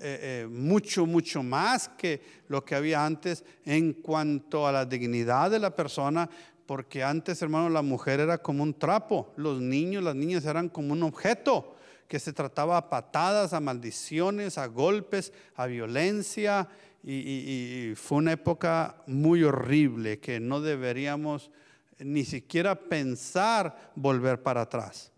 eh, 0.00 0.46
mucho, 0.50 1.06
mucho 1.06 1.42
más 1.42 1.88
que 1.88 2.20
lo 2.48 2.64
que 2.64 2.74
había 2.74 3.06
antes 3.06 3.44
en 3.64 3.92
cuanto 3.92 4.66
a 4.66 4.72
la 4.72 4.84
dignidad 4.84 5.50
de 5.50 5.60
la 5.60 5.74
persona, 5.74 6.28
porque 6.66 7.02
antes, 7.02 7.40
hermano, 7.42 7.68
la 7.68 7.82
mujer 7.82 8.20
era 8.20 8.38
como 8.38 8.62
un 8.62 8.74
trapo, 8.74 9.32
los 9.36 9.60
niños, 9.60 10.02
las 10.02 10.16
niñas 10.16 10.44
eran 10.46 10.68
como 10.68 10.92
un 10.92 11.02
objeto 11.02 11.76
que 12.08 12.18
se 12.18 12.32
trataba 12.32 12.76
a 12.76 12.90
patadas, 12.90 13.52
a 13.52 13.60
maldiciones, 13.60 14.58
a 14.58 14.66
golpes, 14.66 15.32
a 15.56 15.66
violencia 15.66 16.68
y, 17.02 17.92
fue 17.96 18.18
una 18.18 18.32
época 18.32 18.96
muy 19.06 19.42
horrible 19.42 20.18
que 20.20 20.40
no 20.40 20.60
deberíamos 20.60 21.50
ni 21.98 22.24
siquiera 22.24 22.74
pensar 22.74 23.92
volver 23.94 24.42
para 24.42 24.62
atrás. 24.62 25.12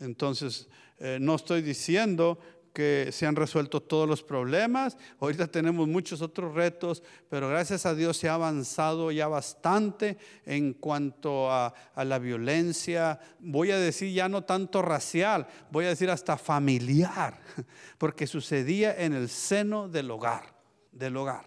Entonces, 0.00 0.68
eh, 0.98 1.18
no 1.20 1.34
estoy 1.34 1.62
diciendo 1.62 2.38
que 2.72 3.08
se 3.10 3.26
han 3.26 3.36
resuelto 3.36 3.82
todos 3.82 4.06
los 4.06 4.22
problemas. 4.22 4.98
Ahorita 5.18 5.46
tenemos 5.46 5.88
muchos 5.88 6.20
otros 6.20 6.54
retos, 6.54 7.02
pero 7.30 7.48
gracias 7.48 7.86
a 7.86 7.94
Dios 7.94 8.18
se 8.18 8.28
ha 8.28 8.34
avanzado 8.34 9.10
ya 9.10 9.28
bastante 9.28 10.18
en 10.44 10.74
cuanto 10.74 11.50
a, 11.50 11.72
a, 11.94 12.04
la 12.04 12.18
violencia. 12.18 13.18
Voy 13.38 13.70
a 13.70 13.78
decir 13.78 14.12
ya 14.12 14.28
no 14.28 14.44
tanto 14.44 14.82
racial, 14.82 15.46
voy 15.70 15.86
a 15.86 15.88
decir 15.88 16.10
hasta 16.10 16.36
familiar, 16.36 17.40
porque 17.98 18.26
sucedía 18.26 18.94
en 18.94 19.14
el 19.14 19.30
seno 19.30 19.88
del 19.88 20.10
hogar 20.10 20.56
del 20.96 21.16
hogar, 21.16 21.44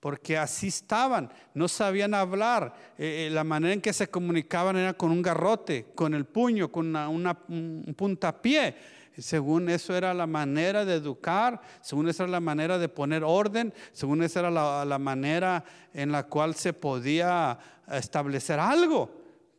porque 0.00 0.38
así 0.38 0.68
estaban, 0.68 1.30
no 1.54 1.68
sabían 1.68 2.14
hablar, 2.14 2.74
eh, 2.96 3.26
eh, 3.26 3.30
la 3.30 3.44
manera 3.44 3.74
en 3.74 3.80
que 3.80 3.92
se 3.92 4.08
comunicaban 4.08 4.76
era 4.76 4.94
con 4.94 5.10
un 5.10 5.22
garrote, 5.22 5.86
con 5.94 6.14
el 6.14 6.24
puño, 6.24 6.70
con 6.70 6.94
una, 6.94 7.38
un 7.48 7.94
puntapié. 7.96 8.98
Según 9.18 9.68
eso 9.68 9.96
era 9.96 10.14
la 10.14 10.28
manera 10.28 10.84
de 10.84 10.94
educar, 10.94 11.60
según 11.80 12.08
esa 12.08 12.22
era 12.22 12.32
la 12.32 12.40
manera 12.40 12.78
de 12.78 12.88
poner 12.88 13.24
orden, 13.24 13.74
según 13.92 14.22
esa 14.22 14.40
era 14.40 14.50
la, 14.50 14.98
manera 14.98 15.64
en 15.92 16.12
la 16.12 16.22
cual 16.22 16.54
se 16.54 16.72
podía 16.72 17.58
establecer 17.90 18.60
algo, 18.60 19.10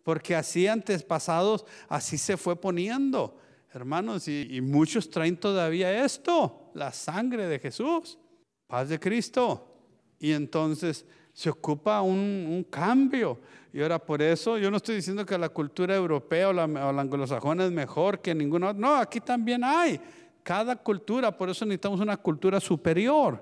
porque 0.03 0.33
así 0.33 0.65
antes 0.65 1.03
pasados, 1.03 1.65
así 1.89 2.17
se 2.17 2.37
fue 2.37 2.55
poniendo, 2.55 3.37
hermanos, 3.73 4.29
y, 4.29 4.47
y 4.49 4.61
muchos 4.61 5.09
traen 5.09 5.35
todavía 5.35 6.05
esto, 6.05 6.71
la 6.73 6.93
sangre 6.93 7.47
de 7.47 7.59
Jesús 7.59 8.17
paz 8.69 8.87
de 8.87 8.99
Cristo. 8.99 9.68
Y 10.19 10.33
entonces 10.33 11.05
se 11.33 11.49
ocupa 11.49 12.01
un, 12.01 12.65
cambio. 12.69 13.39
Y 13.71 13.81
ahora 13.81 13.97
por 13.97 14.21
eso 14.21 14.57
yo 14.57 14.69
no 14.69 14.77
estoy 14.77 14.95
diciendo 14.95 15.25
que 15.25 15.37
la 15.37 15.49
cultura 15.49 15.95
europea 15.95 16.49
o 16.49 16.53
la, 16.53 16.63
anglosajona 16.63 17.65
es 17.65 17.71
mejor 17.71 18.19
que 18.19 18.35
ninguna 18.35 18.69
otra. 18.69 18.81
No, 18.81 18.95
aquí 18.95 19.21
también 19.21 19.63
hay. 19.63 20.01
Cada 20.43 20.75
cultura, 20.75 21.35
por 21.35 21.49
eso 21.49 21.65
necesitamos 21.65 22.01
una 22.01 22.17
cultura 22.17 22.59
superior. 22.59 23.41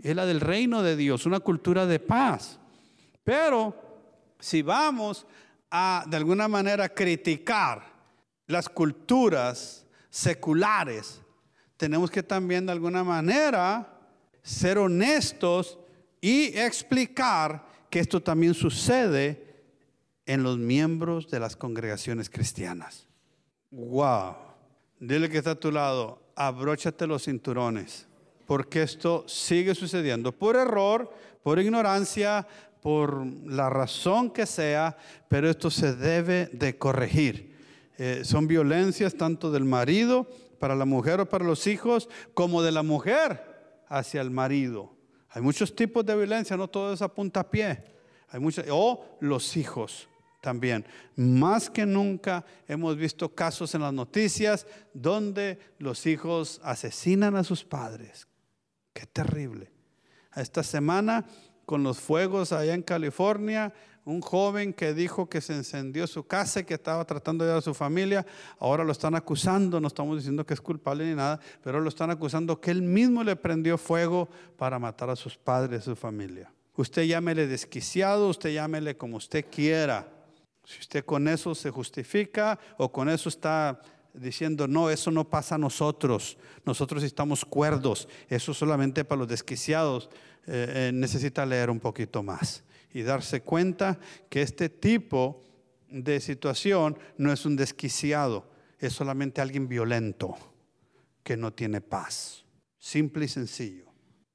Es 0.00 0.14
la 0.14 0.26
del 0.26 0.40
reino 0.40 0.82
de 0.82 0.94
Dios, 0.94 1.26
una 1.26 1.40
cultura 1.40 1.86
de 1.86 1.98
paz. 1.98 2.60
Pero 3.24 3.74
si 4.38 4.62
vamos 4.62 5.26
a 5.70 6.04
de 6.06 6.16
alguna 6.16 6.46
manera 6.46 6.88
criticar 6.88 7.82
las 8.46 8.68
culturas 8.68 9.84
seculares, 10.10 11.20
tenemos 11.76 12.10
que 12.10 12.22
también 12.22 12.66
de 12.66 12.72
alguna 12.72 13.02
manera 13.02 13.98
ser 14.42 14.78
honestos 14.78 15.78
y 16.20 16.58
explicar 16.58 17.66
que 17.90 18.00
esto 18.00 18.22
también 18.22 18.54
sucede 18.54 19.46
en 20.26 20.42
los 20.42 20.58
miembros 20.58 21.30
de 21.30 21.40
las 21.40 21.56
congregaciones 21.56 22.28
cristianas. 22.28 23.06
Wow. 23.70 24.34
Dile 24.98 25.28
que 25.28 25.38
está 25.38 25.52
a 25.52 25.60
tu 25.60 25.70
lado, 25.70 26.22
abróchate 26.34 27.06
los 27.06 27.24
cinturones, 27.24 28.06
porque 28.46 28.82
esto 28.82 29.24
sigue 29.28 29.74
sucediendo 29.74 30.32
por 30.32 30.56
error, 30.56 31.12
por 31.42 31.58
ignorancia, 31.58 32.46
por 32.80 33.26
la 33.44 33.68
razón 33.68 34.30
que 34.30 34.46
sea, 34.46 34.96
pero 35.28 35.50
esto 35.50 35.70
se 35.70 35.94
debe 35.94 36.48
de 36.52 36.78
corregir. 36.78 37.54
Eh, 37.98 38.22
son 38.24 38.46
violencias 38.46 39.14
tanto 39.14 39.50
del 39.50 39.64
marido 39.64 40.28
para 40.58 40.74
la 40.74 40.84
mujer 40.84 41.20
o 41.20 41.28
para 41.28 41.44
los 41.44 41.66
hijos, 41.66 42.08
como 42.34 42.62
de 42.62 42.72
la 42.72 42.82
mujer 42.82 43.84
hacia 43.88 44.20
el 44.20 44.30
marido. 44.30 44.95
Hay 45.36 45.42
muchos 45.42 45.76
tipos 45.76 46.02
de 46.06 46.16
violencia, 46.16 46.56
no 46.56 46.66
todo 46.66 46.94
es 46.94 47.02
a 47.02 47.08
puntapié. 47.08 47.84
Hay 48.30 48.40
muchos, 48.40 48.64
o 48.70 49.18
los 49.20 49.58
hijos 49.58 50.08
también. 50.40 50.86
Más 51.14 51.68
que 51.68 51.84
nunca 51.84 52.42
hemos 52.66 52.96
visto 52.96 53.34
casos 53.34 53.74
en 53.74 53.82
las 53.82 53.92
noticias 53.92 54.66
donde 54.94 55.58
los 55.78 56.06
hijos 56.06 56.58
asesinan 56.64 57.36
a 57.36 57.44
sus 57.44 57.64
padres. 57.64 58.26
Qué 58.94 59.04
terrible. 59.04 59.70
Esta 60.34 60.62
semana, 60.62 61.26
con 61.66 61.82
los 61.82 61.98
fuegos 61.98 62.50
allá 62.52 62.72
en 62.72 62.80
California, 62.80 63.74
un 64.06 64.20
joven 64.20 64.72
que 64.72 64.94
dijo 64.94 65.28
que 65.28 65.40
se 65.40 65.52
encendió 65.52 66.06
su 66.06 66.26
casa 66.26 66.60
y 66.60 66.64
que 66.64 66.74
estaba 66.74 67.04
tratando 67.04 67.44
de 67.44 67.50
ayudar 67.50 67.58
a 67.58 67.62
su 67.62 67.74
familia, 67.74 68.24
ahora 68.60 68.84
lo 68.84 68.92
están 68.92 69.16
acusando, 69.16 69.80
no 69.80 69.88
estamos 69.88 70.16
diciendo 70.16 70.46
que 70.46 70.54
es 70.54 70.60
culpable 70.60 71.04
ni 71.04 71.16
nada, 71.16 71.40
pero 71.62 71.80
lo 71.80 71.88
están 71.88 72.10
acusando 72.10 72.60
que 72.60 72.70
él 72.70 72.82
mismo 72.82 73.24
le 73.24 73.34
prendió 73.34 73.76
fuego 73.76 74.28
para 74.56 74.78
matar 74.78 75.10
a 75.10 75.16
sus 75.16 75.36
padres, 75.36 75.82
a 75.82 75.84
su 75.86 75.96
familia. 75.96 76.52
Usted 76.76 77.02
llámele 77.02 77.48
desquiciado, 77.48 78.28
usted 78.28 78.54
llámele 78.54 78.96
como 78.96 79.16
usted 79.16 79.44
quiera. 79.50 80.08
Si 80.64 80.78
usted 80.78 81.04
con 81.04 81.26
eso 81.26 81.56
se 81.56 81.70
justifica 81.70 82.60
o 82.78 82.92
con 82.92 83.08
eso 83.08 83.28
está 83.28 83.80
diciendo, 84.14 84.68
no, 84.68 84.88
eso 84.88 85.10
no 85.10 85.28
pasa 85.28 85.56
a 85.56 85.58
nosotros, 85.58 86.38
nosotros 86.64 87.02
estamos 87.02 87.44
cuerdos, 87.44 88.08
eso 88.28 88.54
solamente 88.54 89.04
para 89.04 89.20
los 89.20 89.28
desquiciados, 89.28 90.10
eh, 90.46 90.88
eh, 90.88 90.90
necesita 90.94 91.44
leer 91.44 91.70
un 91.70 91.80
poquito 91.80 92.22
más 92.22 92.62
y 92.92 93.02
darse 93.02 93.42
cuenta 93.42 93.98
que 94.28 94.42
este 94.42 94.68
tipo 94.68 95.44
de 95.88 96.20
situación 96.20 96.98
no 97.16 97.32
es 97.32 97.44
un 97.46 97.56
desquiciado, 97.56 98.50
es 98.78 98.92
solamente 98.92 99.40
alguien 99.40 99.68
violento 99.68 100.36
que 101.22 101.36
no 101.36 101.52
tiene 101.52 101.80
paz. 101.80 102.44
Simple 102.78 103.24
y 103.24 103.28
sencillo. 103.28 103.86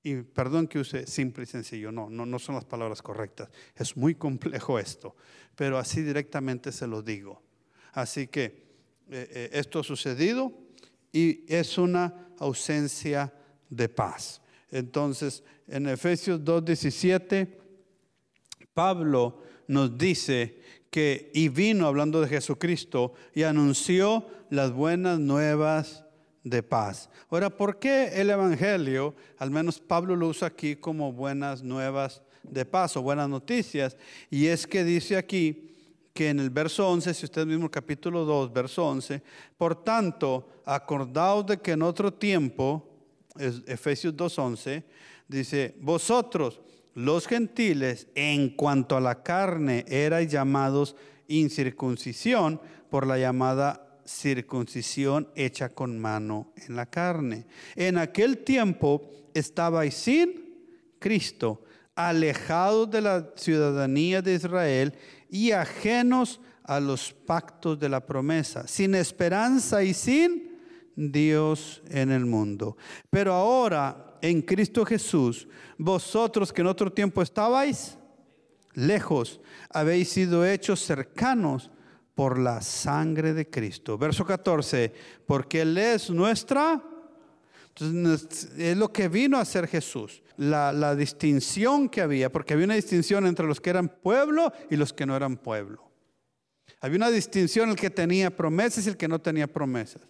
Y 0.03 0.15
perdón 0.15 0.67
que 0.67 0.79
use 0.79 1.05
simple 1.05 1.43
y 1.43 1.47
sencillo, 1.47 1.91
no, 1.91 2.09
no, 2.09 2.25
no 2.25 2.39
son 2.39 2.55
las 2.55 2.65
palabras 2.65 3.01
correctas. 3.01 3.49
Es 3.75 3.95
muy 3.95 4.15
complejo 4.15 4.79
esto, 4.79 5.15
pero 5.55 5.77
así 5.77 6.01
directamente 6.01 6.71
se 6.71 6.87
lo 6.87 7.01
digo. 7.01 7.41
Así 7.93 8.27
que 8.27 8.43
eh, 9.09 9.29
eh, 9.29 9.49
esto 9.53 9.79
ha 9.79 9.83
sucedido 9.83 10.51
y 11.11 11.45
es 11.47 11.77
una 11.77 12.29
ausencia 12.39 13.31
de 13.69 13.89
paz. 13.89 14.41
Entonces, 14.71 15.43
en 15.67 15.87
Efesios 15.87 16.41
2.17, 16.41 17.60
Pablo 18.73 19.39
nos 19.67 19.97
dice 19.97 20.59
que, 20.89 21.31
y 21.33 21.49
vino 21.49 21.87
hablando 21.87 22.21
de 22.21 22.27
Jesucristo, 22.27 23.13
y 23.33 23.43
anunció 23.43 24.25
las 24.49 24.71
buenas 24.71 25.19
nuevas 25.19 26.03
de 26.43 26.63
paz. 26.63 27.09
Ahora, 27.29 27.49
¿por 27.49 27.79
qué 27.79 28.21
el 28.21 28.29
Evangelio, 28.29 29.15
al 29.37 29.51
menos 29.51 29.79
Pablo 29.79 30.15
lo 30.15 30.27
usa 30.27 30.49
aquí 30.49 30.75
como 30.75 31.13
buenas 31.13 31.63
nuevas 31.63 32.21
de 32.43 32.65
paz 32.65 32.97
o 32.97 33.01
buenas 33.01 33.29
noticias? 33.29 33.95
Y 34.29 34.47
es 34.47 34.67
que 34.67 34.83
dice 34.83 35.17
aquí 35.17 35.69
que 36.13 36.29
en 36.29 36.39
el 36.39 36.49
verso 36.49 36.89
11, 36.89 37.13
si 37.13 37.25
usted 37.25 37.45
mismo 37.45 37.69
capítulo 37.69 38.25
2, 38.25 38.51
verso 38.51 38.85
11, 38.85 39.21
por 39.57 39.83
tanto, 39.83 40.49
acordaos 40.65 41.45
de 41.45 41.57
que 41.57 41.71
en 41.71 41.83
otro 41.83 42.13
tiempo, 42.13 42.89
Efesios 43.65 44.13
2.11, 44.15 44.83
dice, 45.27 45.75
vosotros, 45.79 46.59
los 46.93 47.27
gentiles, 47.27 48.07
en 48.15 48.49
cuanto 48.49 48.97
a 48.97 49.01
la 49.01 49.23
carne, 49.23 49.85
erais 49.87 50.31
llamados 50.31 50.95
incircuncisión 51.27 52.59
por 52.89 53.07
la 53.07 53.17
llamada 53.17 54.01
circuncisión 54.05 55.29
hecha 55.35 55.69
con 55.69 55.97
mano 55.99 56.51
en 56.67 56.75
la 56.75 56.85
carne. 56.85 57.45
En 57.75 57.97
aquel 57.97 58.39
tiempo 58.39 59.09
estabais 59.33 59.93
sin 59.93 60.51
Cristo, 60.99 61.63
alejados 61.95 62.91
de 62.91 63.01
la 63.01 63.31
ciudadanía 63.35 64.21
de 64.21 64.35
Israel 64.35 64.93
y 65.29 65.51
ajenos 65.51 66.41
a 66.63 66.79
los 66.79 67.13
pactos 67.13 67.79
de 67.79 67.89
la 67.89 68.05
promesa, 68.05 68.67
sin 68.67 68.95
esperanza 68.95 69.83
y 69.83 69.93
sin 69.93 70.59
Dios 70.95 71.81
en 71.89 72.11
el 72.11 72.25
mundo. 72.25 72.77
Pero 73.09 73.33
ahora, 73.33 74.10
en 74.21 74.41
Cristo 74.41 74.85
Jesús, 74.85 75.47
vosotros 75.77 76.53
que 76.53 76.61
en 76.61 76.67
otro 76.67 76.91
tiempo 76.91 77.21
estabais 77.21 77.97
lejos, 78.73 79.41
habéis 79.69 80.09
sido 80.09 80.45
hechos 80.45 80.79
cercanos 80.79 81.71
por 82.15 82.37
la 82.37 82.61
sangre 82.61 83.33
de 83.33 83.49
Cristo. 83.49 83.97
Verso 83.97 84.25
14, 84.25 84.93
porque 85.25 85.61
Él 85.61 85.77
es 85.77 86.09
nuestra, 86.09 86.83
es 88.57 88.77
lo 88.77 88.91
que 88.91 89.07
vino 89.07 89.37
a 89.37 89.45
ser 89.45 89.67
Jesús, 89.67 90.21
la, 90.37 90.71
la 90.71 90.95
distinción 90.95 91.89
que 91.89 92.01
había, 92.01 92.31
porque 92.31 92.53
había 92.53 92.65
una 92.65 92.75
distinción 92.75 93.25
entre 93.25 93.47
los 93.47 93.59
que 93.59 93.69
eran 93.69 93.89
pueblo 93.89 94.51
y 94.69 94.75
los 94.75 94.93
que 94.93 95.05
no 95.05 95.15
eran 95.15 95.37
pueblo. 95.37 95.89
Había 96.79 96.97
una 96.97 97.11
distinción 97.11 97.69
el 97.69 97.75
que 97.75 97.89
tenía 97.89 98.35
promesas 98.35 98.85
y 98.85 98.89
el 98.89 98.97
que 98.97 99.07
no 99.07 99.19
tenía 99.19 99.47
promesas. 99.47 100.01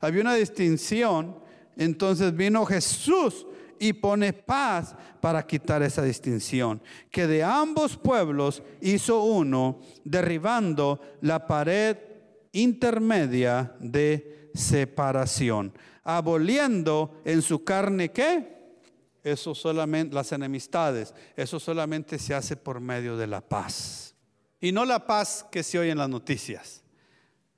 Había 0.00 0.22
una 0.22 0.34
distinción, 0.34 1.40
entonces 1.76 2.34
vino 2.34 2.64
Jesús 2.64 3.46
y 3.80 3.94
pone 3.94 4.32
paz 4.32 4.94
para 5.20 5.44
quitar 5.44 5.82
esa 5.82 6.02
distinción. 6.02 6.80
Que 7.10 7.26
de 7.26 7.42
ambos 7.42 7.96
pueblos 7.96 8.62
hizo 8.80 9.24
uno, 9.24 9.80
derribando 10.04 11.00
la 11.22 11.46
pared 11.46 11.96
intermedia 12.52 13.74
de 13.80 14.50
separación, 14.54 15.72
aboliendo 16.04 17.20
en 17.24 17.42
su 17.42 17.64
carne 17.64 18.12
qué? 18.12 18.60
Eso 19.24 19.54
solamente, 19.54 20.14
las 20.14 20.32
enemistades, 20.32 21.14
eso 21.34 21.58
solamente 21.58 22.18
se 22.18 22.34
hace 22.34 22.56
por 22.56 22.80
medio 22.80 23.16
de 23.16 23.26
la 23.26 23.40
paz. 23.40 24.14
Y 24.60 24.72
no 24.72 24.84
la 24.84 25.06
paz 25.06 25.46
que 25.50 25.62
se 25.62 25.78
oye 25.78 25.90
en 25.90 25.98
las 25.98 26.08
noticias, 26.08 26.82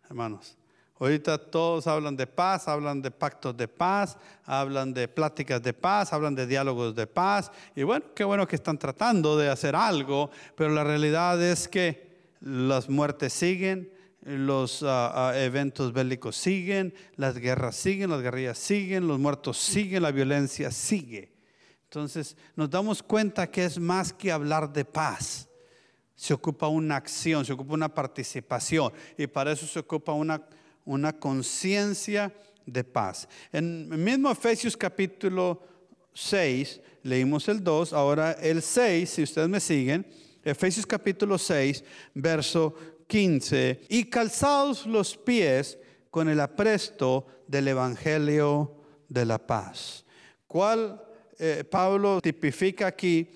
hermanos. 0.04 0.56
Ahorita 1.02 1.36
todos 1.36 1.88
hablan 1.88 2.16
de 2.16 2.28
paz, 2.28 2.68
hablan 2.68 3.02
de 3.02 3.10
pactos 3.10 3.56
de 3.56 3.66
paz, 3.66 4.16
hablan 4.44 4.94
de 4.94 5.08
pláticas 5.08 5.60
de 5.60 5.72
paz, 5.72 6.12
hablan 6.12 6.36
de 6.36 6.46
diálogos 6.46 6.94
de 6.94 7.08
paz. 7.08 7.50
Y 7.74 7.82
bueno, 7.82 8.04
qué 8.14 8.22
bueno 8.22 8.46
que 8.46 8.54
están 8.54 8.78
tratando 8.78 9.36
de 9.36 9.48
hacer 9.48 9.74
algo, 9.74 10.30
pero 10.56 10.70
la 10.70 10.84
realidad 10.84 11.42
es 11.42 11.66
que 11.66 12.36
las 12.40 12.88
muertes 12.88 13.32
siguen, 13.32 13.92
los 14.20 14.84
ah, 14.84 15.30
ah, 15.30 15.38
eventos 15.40 15.92
bélicos 15.92 16.36
siguen, 16.36 16.94
las 17.16 17.36
guerras 17.36 17.74
siguen, 17.74 18.08
las 18.08 18.22
guerrillas 18.22 18.58
siguen, 18.58 19.08
los 19.08 19.18
muertos 19.18 19.58
siguen, 19.58 20.04
la 20.04 20.12
violencia 20.12 20.70
sigue. 20.70 21.32
Entonces 21.82 22.36
nos 22.54 22.70
damos 22.70 23.02
cuenta 23.02 23.50
que 23.50 23.64
es 23.64 23.76
más 23.76 24.12
que 24.12 24.30
hablar 24.30 24.72
de 24.72 24.84
paz. 24.84 25.48
Se 26.14 26.32
ocupa 26.32 26.68
una 26.68 26.94
acción, 26.94 27.44
se 27.44 27.54
ocupa 27.54 27.74
una 27.74 27.92
participación 27.92 28.92
y 29.18 29.26
para 29.26 29.50
eso 29.50 29.66
se 29.66 29.80
ocupa 29.80 30.12
una 30.12 30.40
una 30.84 31.12
conciencia 31.12 32.32
de 32.66 32.84
paz. 32.84 33.28
En 33.52 33.88
el 33.92 33.98
mismo 33.98 34.30
Efesios 34.30 34.76
capítulo 34.76 35.62
6, 36.14 36.80
leímos 37.02 37.48
el 37.48 37.62
2, 37.62 37.92
ahora 37.92 38.32
el 38.32 38.62
6, 38.62 39.08
si 39.08 39.22
ustedes 39.22 39.48
me 39.48 39.60
siguen, 39.60 40.06
Efesios 40.44 40.86
capítulo 40.86 41.38
6, 41.38 41.84
verso 42.14 42.74
15, 43.06 43.82
y 43.88 44.04
calzados 44.04 44.86
los 44.86 45.16
pies 45.16 45.78
con 46.10 46.28
el 46.28 46.40
apresto 46.40 47.26
del 47.46 47.68
Evangelio 47.68 48.74
de 49.08 49.24
la 49.24 49.38
paz. 49.38 50.04
¿Cuál 50.46 51.02
eh, 51.38 51.64
Pablo 51.64 52.20
tipifica 52.20 52.86
aquí? 52.86 53.28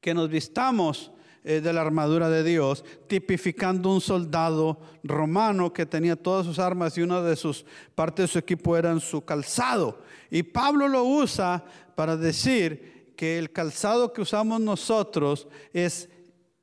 Que 0.00 0.14
nos 0.14 0.28
vistamos 0.28 1.10
eh, 1.46 1.60
de 1.60 1.72
la 1.74 1.82
armadura 1.82 2.30
de 2.30 2.42
Dios, 2.42 2.84
tipificando 3.06 3.92
un 3.92 4.00
soldado 4.00 4.80
romano 5.02 5.74
que 5.74 5.84
tenía 5.84 6.16
todas 6.16 6.46
sus 6.46 6.58
armas 6.58 6.96
y 6.96 7.02
una 7.02 7.20
de 7.20 7.36
sus 7.36 7.66
partes 7.94 8.24
de 8.24 8.28
su 8.32 8.38
equipo 8.38 8.76
eran 8.78 8.98
su 8.98 9.24
calzado. 9.26 9.98
Y 10.30 10.42
Pablo 10.42 10.88
lo 10.88 11.04
usa 11.04 11.62
para 11.94 12.16
decir 12.16 13.12
que 13.14 13.38
el 13.38 13.52
calzado 13.52 14.12
que 14.12 14.22
usamos 14.22 14.60
nosotros 14.60 15.46
es 15.74 16.08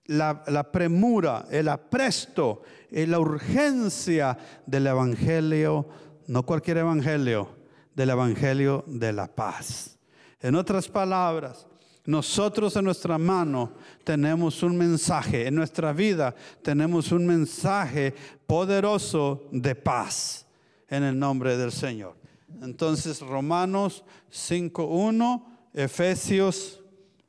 la, 0.08 0.72
premura, 0.72 1.46
el 1.52 1.70
apresto, 1.70 2.63
eh, 2.89 3.06
la 3.08 3.20
urgencia 3.20 4.38
del 4.65 4.88
Evangelio, 4.88 5.88
no 6.28 6.44
cualquier 6.44 6.78
Evangelio, 6.78 7.50
del 7.96 8.10
Evangelio 8.10 8.84
de 8.88 9.13
la 9.13 9.28
paz. 9.28 9.98
En 10.39 10.56
otras 10.56 10.88
palabras, 10.88 11.67
nosotros 12.06 12.76
en 12.76 12.86
nuestra 12.86 13.18
mano 13.18 13.74
tenemos 14.04 14.64
un 14.64 14.76
mensaje, 14.78 15.48
en 15.48 15.56
nuestra 15.56 15.94
vida 15.94 16.34
tenemos 16.62 17.12
un 17.12 17.26
mensaje 17.26 18.14
poderoso 18.48 19.48
de 19.52 19.76
paz 19.76 20.46
en 20.88 21.04
el 21.04 21.18
nombre 21.18 21.58
del 21.58 21.72
Señor. 21.72 22.16
Entonces 22.62 23.20
Romanos 23.22 24.04
5.1, 24.32 25.44
Efesios 25.74 26.82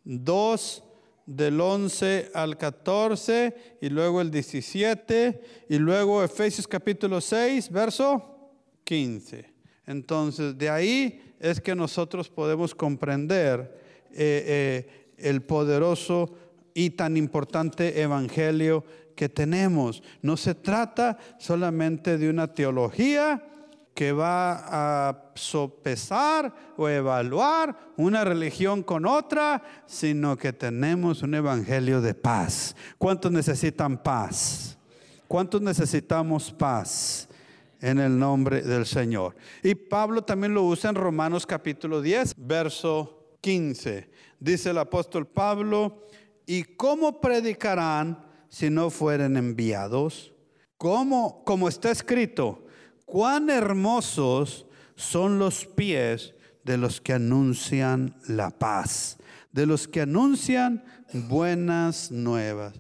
2, 0.05 0.85
del 1.27 1.61
11 1.61 2.31
al 2.35 2.59
14 2.59 3.79
y 3.81 3.89
luego 3.89 4.21
el 4.21 4.31
17 4.31 5.67
y 5.69 5.79
luego 5.79 6.23
Efesios 6.23 6.67
capítulo 6.67 7.21
6, 7.21 7.71
verso 7.71 8.51
15. 8.85 9.53
Entonces 9.87 10.57
de 10.57 10.69
ahí 10.69 11.35
es 11.39 11.61
que 11.61 11.75
nosotros 11.75 12.29
podemos 12.29 12.75
comprender 12.75 13.82
eh, 14.15 14.87
eh, 14.87 15.15
el 15.19 15.43
poderoso 15.43 16.35
y 16.75 16.91
tan 16.91 17.17
importante 17.17 18.01
evangelio 18.01 18.85
que 19.15 19.29
tenemos. 19.29 20.03
No 20.23 20.37
se 20.37 20.55
trata 20.55 21.19
solamente 21.39 22.19
de 22.19 22.31
una 22.31 22.53
teología 22.53 23.45
que 23.95 24.13
va 24.13 25.09
a 25.09 25.33
sopesar 25.35 26.53
o 26.77 26.89
evaluar 26.89 27.93
una 27.97 28.25
religión 28.25 28.83
con 28.83 29.05
otra, 29.05 29.63
sino 29.87 30.37
que 30.37 30.53
tenemos 30.53 31.23
un 31.23 31.35
evangelio 31.35 32.01
de 32.01 32.15
paz. 32.15 32.75
¿Cuántos 32.97 33.31
necesitan 33.31 34.03
paz? 34.03 34.79
¿Cuántos 35.29 35.61
necesitamos 35.61 36.53
paz? 36.53 37.29
En 37.81 37.99
el 37.99 38.17
nombre 38.17 38.63
del 38.63 38.87
Señor. 38.87 39.35
Y 39.63 39.75
Pablo 39.75 40.23
también 40.23 40.55
lo 40.55 40.63
usa 40.63 40.91
en 40.91 40.97
Romanos 40.97 41.45
capítulo 41.45 42.01
10, 42.01 42.35
verso 42.37 43.22
15. 43.43 44.11
Dice 44.41 44.71
el 44.71 44.79
apóstol 44.79 45.27
Pablo, 45.27 46.07
¿y 46.47 46.63
cómo 46.63 47.21
predicarán 47.21 48.25
si 48.49 48.71
no 48.71 48.89
fueren 48.89 49.37
enviados? 49.37 50.33
¿Cómo, 50.79 51.45
como 51.45 51.69
está 51.69 51.91
escrito, 51.91 52.65
cuán 53.05 53.51
hermosos 53.51 54.67
son 54.97 55.39
los 55.39 55.67
pies 55.67 56.35
de 56.65 56.77
los 56.79 57.01
que 57.01 57.13
anuncian 57.13 58.17
la 58.27 58.51
paz, 58.51 59.19
de 59.53 59.67
los 59.67 59.89
que 59.89 60.01
anuncian 60.03 60.85
buenas 61.13 62.11
nuevas. 62.11 62.75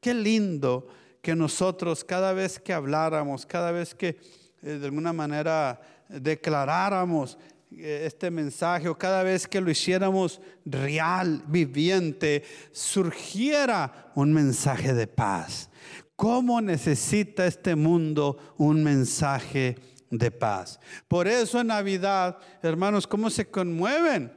Qué 0.00 0.14
lindo 0.14 0.88
que 1.22 1.34
nosotros 1.34 2.04
cada 2.04 2.32
vez 2.32 2.58
que 2.58 2.72
habláramos, 2.72 3.46
cada 3.46 3.72
vez 3.72 3.94
que 3.94 4.18
eh, 4.62 4.78
de 4.78 4.86
alguna 4.86 5.12
manera 5.12 5.80
declaráramos 6.08 7.38
este 7.78 8.30
mensaje 8.30 8.88
o 8.88 8.96
cada 8.96 9.22
vez 9.22 9.46
que 9.46 9.60
lo 9.60 9.70
hiciéramos 9.70 10.40
real, 10.64 11.42
viviente, 11.46 12.42
surgiera 12.72 14.12
un 14.14 14.32
mensaje 14.32 14.94
de 14.94 15.06
paz. 15.06 15.70
¿Cómo 16.16 16.60
necesita 16.60 17.46
este 17.46 17.76
mundo 17.76 18.54
un 18.56 18.82
mensaje 18.82 19.76
de 20.10 20.30
paz? 20.30 20.80
Por 21.08 21.28
eso 21.28 21.60
en 21.60 21.66
Navidad, 21.66 22.38
hermanos, 22.62 23.06
¿cómo 23.06 23.28
se 23.30 23.50
conmueven? 23.50 24.32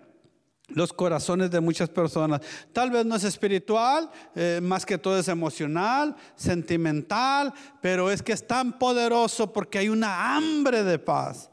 los 0.72 0.94
corazones 0.94 1.50
de 1.52 1.60
muchas 1.60 1.90
personas. 1.90 2.42
Tal 2.74 2.92
vez 2.92 3.06
no 3.06 3.16
es 3.16 3.24
espiritual, 3.24 4.10
eh, 4.36 4.60
más 4.62 4.86
que 4.86 4.98
todo 4.98 5.18
es 5.18 5.28
emocional, 5.28 6.16
sentimental, 6.36 7.54
pero 7.82 8.12
es 8.12 8.22
que 8.22 8.34
es 8.34 8.46
tan 8.46 8.78
poderoso 8.78 9.52
porque 9.52 9.80
hay 9.80 9.90
una 9.90 10.36
hambre 10.36 10.84
de 10.84 11.00
paz. 11.00 11.49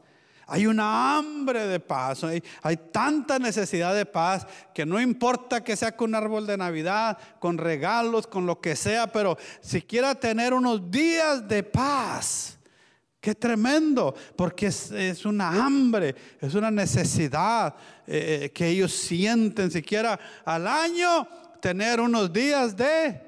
Hay 0.49 0.65
una 0.65 1.17
hambre 1.17 1.67
de 1.67 1.81
paz, 1.81 2.23
hay, 2.23 2.41
tanta 2.91 3.37
necesidad 3.37 3.93
de 3.93 4.05
paz 4.05 4.47
que 4.73 4.85
no 4.85 4.99
importa 4.99 5.61
que 5.61 5.75
sea 5.75 5.95
con 5.95 6.11
un 6.11 6.15
árbol 6.15 6.47
de 6.47 6.55
Navidad, 6.55 7.17
con 7.39 7.57
regalos, 7.57 8.27
con 8.27 8.45
lo 8.45 8.61
que 8.61 8.77
sea, 8.77 9.07
pero 9.07 9.37
si 9.59 9.81
quiera 9.81 10.15
tener 10.15 10.53
unos 10.53 10.89
días 10.89 11.47
de 11.47 11.63
paz, 11.63 12.53
Qué 13.19 13.33
tremendo, 13.35 14.15
porque 14.37 14.67
es, 14.67 15.25
una 15.25 15.49
hambre, 15.49 16.15
es 16.39 16.53
una 16.53 16.71
necesidad 16.71 17.75
eh, 18.05 18.41
eh, 18.43 18.51
que 18.51 18.67
ellos 18.67 18.93
sienten 18.93 19.69
siquiera 19.69 20.17
al 20.45 20.65
año 20.65 21.27
tener 21.59 21.99
unos 21.99 22.31
días 22.31 22.77
de 22.77 23.26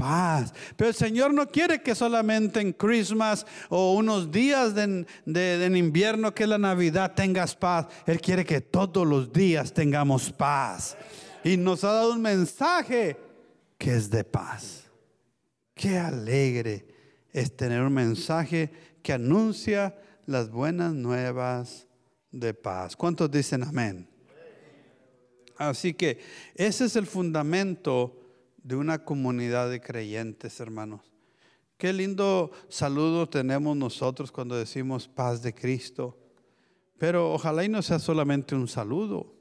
paz. 0.00 0.54
Pero 0.76 0.88
el 0.88 0.94
Señor 0.94 1.34
no 1.34 1.46
quiere 1.46 1.82
que 1.82 1.94
solamente 1.94 2.60
en 2.60 2.72
Christmas 2.72 3.46
o 3.68 3.94
unos 3.94 4.30
días 4.30 4.74
de, 4.74 5.76
invierno 5.76 6.34
que 6.34 6.44
es 6.44 6.48
la 6.48 6.58
Navidad 6.58 7.12
tengas 7.14 7.54
paz. 7.54 7.86
Él 8.06 8.20
quiere 8.20 8.44
que 8.44 8.62
todos 8.62 9.06
los 9.06 9.30
días 9.30 9.74
tengamos 9.74 10.32
paz. 10.32 10.96
Y 11.44 11.56
nos 11.56 11.84
ha 11.84 11.92
dado 11.92 12.14
un 12.14 12.22
mensaje 12.22 13.16
que 13.76 13.94
es 13.94 14.10
de 14.10 14.24
paz. 14.24 14.84
Qué 15.74 15.98
alegre 15.98 16.86
es 17.32 17.54
tener 17.54 17.82
un 17.82 17.92
mensaje 17.92 18.70
que 19.02 19.12
anuncia 19.12 19.94
las 20.24 20.50
buenas 20.50 20.94
nuevas 20.94 21.86
de 22.30 22.54
paz. 22.54 22.96
¿Cuántos 22.96 23.30
dicen 23.30 23.62
amén? 23.62 24.08
Así 25.56 25.92
que 25.92 26.18
ese 26.54 26.86
es 26.86 26.96
el 26.96 27.06
fundamento 27.06 28.19
de 28.62 28.76
una 28.76 29.04
comunidad 29.04 29.70
de 29.70 29.80
creyentes, 29.80 30.60
hermanos. 30.60 31.10
Qué 31.76 31.92
lindo 31.92 32.50
saludo 32.68 33.28
tenemos 33.28 33.76
nosotros 33.76 34.30
cuando 34.30 34.54
decimos 34.54 35.08
paz 35.08 35.42
de 35.42 35.54
Cristo. 35.54 36.18
Pero 36.98 37.32
ojalá 37.32 37.64
y 37.64 37.68
no 37.70 37.80
sea 37.80 37.98
solamente 37.98 38.54
un 38.54 38.68
saludo, 38.68 39.34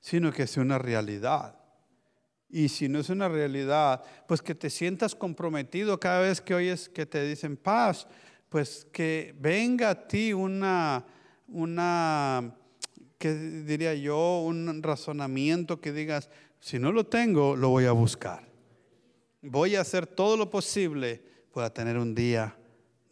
sino 0.00 0.32
que 0.32 0.46
sea 0.46 0.62
una 0.62 0.78
realidad. 0.78 1.58
Y 2.48 2.70
si 2.70 2.88
no 2.88 2.98
es 2.98 3.10
una 3.10 3.28
realidad, 3.28 4.02
pues 4.26 4.40
que 4.40 4.54
te 4.54 4.70
sientas 4.70 5.14
comprometido 5.14 6.00
cada 6.00 6.20
vez 6.22 6.40
que 6.40 6.54
oyes 6.54 6.88
que 6.88 7.04
te 7.04 7.22
dicen 7.28 7.58
paz, 7.58 8.08
pues 8.48 8.86
que 8.90 9.34
venga 9.38 9.90
a 9.90 10.08
ti 10.08 10.32
una, 10.32 11.04
una, 11.48 12.56
que 13.18 13.34
diría 13.34 13.94
yo, 13.94 14.40
un 14.40 14.82
razonamiento 14.82 15.82
que 15.82 15.92
digas, 15.92 16.30
si 16.60 16.78
no 16.78 16.92
lo 16.92 17.06
tengo, 17.06 17.56
lo 17.56 17.70
voy 17.70 17.86
a 17.86 17.92
buscar. 17.92 18.48
Voy 19.42 19.76
a 19.76 19.80
hacer 19.80 20.06
todo 20.06 20.36
lo 20.36 20.50
posible 20.50 21.22
para 21.52 21.72
tener 21.72 21.96
un 21.96 22.14
día 22.14 22.56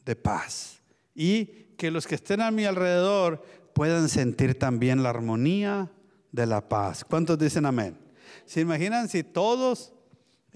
de 0.04 0.16
paz. 0.16 0.80
Y 1.14 1.44
que 1.76 1.90
los 1.90 2.06
que 2.06 2.16
estén 2.16 2.40
a 2.40 2.50
mi 2.50 2.64
alrededor 2.64 3.42
puedan 3.74 4.08
sentir 4.08 4.58
también 4.58 5.02
la 5.02 5.10
armonía 5.10 5.90
de 6.32 6.46
la 6.46 6.68
paz. 6.68 7.04
¿Cuántos 7.04 7.38
dicen 7.38 7.66
amén? 7.66 7.98
¿Se 8.44 8.60
imaginan 8.60 9.08
si 9.08 9.22
todos 9.22 9.92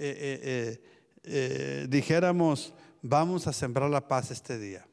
eh, 0.03 0.41
eh, 0.43 0.83
eh, 1.25 1.87
dijéramos, 1.91 2.73
vamos 3.03 3.47
a 3.47 3.53
sembrar 3.53 3.91
la 3.91 4.09
paz 4.09 4.31
este 4.31 4.59
día. 4.59 4.87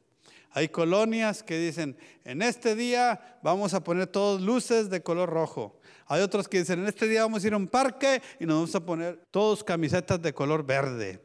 Hay 0.57 0.69
colonias 0.69 1.43
que 1.43 1.59
dicen, 1.59 1.95
en 2.23 2.41
este 2.41 2.75
día 2.75 3.37
vamos 3.43 3.75
a 3.75 3.83
poner 3.83 4.07
todas 4.07 4.41
luces 4.41 4.89
de 4.89 5.03
color 5.03 5.29
rojo. 5.29 5.79
Hay 6.07 6.23
otros 6.23 6.47
que 6.47 6.57
dicen, 6.57 6.79
en 6.79 6.87
este 6.87 7.07
día 7.07 7.21
vamos 7.21 7.43
a 7.43 7.47
ir 7.47 7.53
a 7.53 7.57
un 7.57 7.67
parque 7.67 8.23
y 8.39 8.47
nos 8.47 8.55
vamos 8.55 8.73
a 8.73 8.83
poner 8.83 9.21
todos 9.29 9.63
camisetas 9.63 10.19
de 10.19 10.33
color 10.33 10.65
verde 10.65 11.21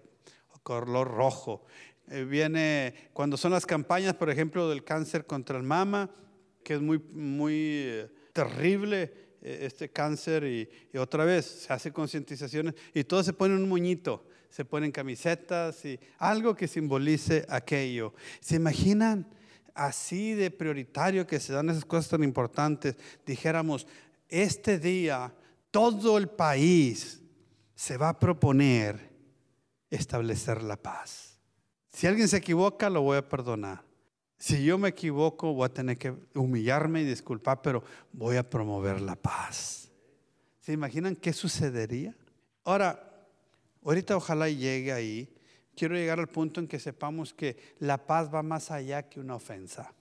o 0.51 0.59
color 0.59 1.09
rojo. 1.09 1.65
Eh, 2.11 2.25
viene 2.25 3.09
cuando 3.15 3.39
son 3.39 3.53
las 3.53 3.65
campañas, 3.65 4.13
por 4.13 4.29
ejemplo, 4.29 4.69
del 4.69 4.85
cáncer 4.85 5.25
contra 5.25 5.57
el 5.57 5.63
mama, 5.63 6.11
que 6.63 6.75
es 6.75 6.83
muy, 6.83 6.99
muy 6.99 7.55
eh, 7.57 8.11
terrible 8.35 9.39
eh, 9.41 9.61
este 9.63 9.89
cáncer 9.89 10.45
y, 10.45 10.69
otra 10.99 11.25
vez 11.25 11.47
se 11.47 11.73
hace 11.73 11.91
concientizaciones 11.91 12.75
y 12.93 13.03
todo 13.05 13.23
se 13.23 13.33
pone 13.33 13.55
un 13.55 13.67
muñito 13.67 14.27
se 14.53 14.67
ponen 14.67 14.93
camisetas 14.93 15.83
y 15.87 15.99
algo 16.19 16.55
que 16.55 16.69
simbolice 16.69 17.47
aquello. 17.49 18.13
¿Se 18.41 18.57
imaginan 18.57 19.27
así 19.75 20.35
de 20.35 20.51
prioritario 20.51 21.27
que 21.27 21.41
se 21.41 21.55
dan 21.55 21.71
esas 21.71 21.87
cosas 21.87 22.11
tan 22.11 22.23
importantes? 22.23 22.97
Dijéramos, 23.25 23.87
este 24.29 24.79
día 24.79 25.33
todo 25.71 26.19
el 26.19 26.29
país 26.29 27.23
se 27.75 27.97
va 27.97 28.11
a 28.11 28.19
proponer 28.19 29.11
establecer 29.89 30.63
la 30.63 30.77
paz. 30.77 31.39
Si 31.91 32.07
alguien 32.07 32.29
se 32.29 32.37
equivoca, 32.37 32.91
lo 32.91 33.01
voy 33.01 33.17
a 33.17 33.29
perdonar. 33.29 33.83
Si 34.37 34.63
yo 34.63 34.77
me 34.77 34.91
equivoco, 34.91 35.55
voy 35.55 35.65
a 35.65 35.73
tener 35.73 35.97
que 35.97 36.15
humillarme 36.35 37.01
y 37.01 37.07
disculpar, 37.07 37.63
pero 37.63 37.83
voy 38.13 38.37
a 38.37 38.49
promover 38.49 39.01
la 39.01 39.17
paz. 39.17 39.91
¿Se 40.61 40.73
imaginan 40.73 41.17
qué 41.17 41.33
sucedería? 41.33 42.15
Ahora, 42.65 43.12
Ahorita 43.85 44.17
ojalá 44.17 44.49
llegue 44.49 44.93
ahí. 44.93 45.29
Quiero 45.75 45.95
llegar 45.95 46.21
al 46.21 46.29
punto 46.29 46.61
en 46.61 46.69
que 46.69 46.79
sepamos 46.79 47.33
que 47.33 47.57
la 47.79 48.07
paz 48.07 48.33
va 48.33 48.43
más 48.43 48.71
allá 48.71 49.09
que 49.09 49.21
una 49.21 49.37
ofensa. 49.37 49.93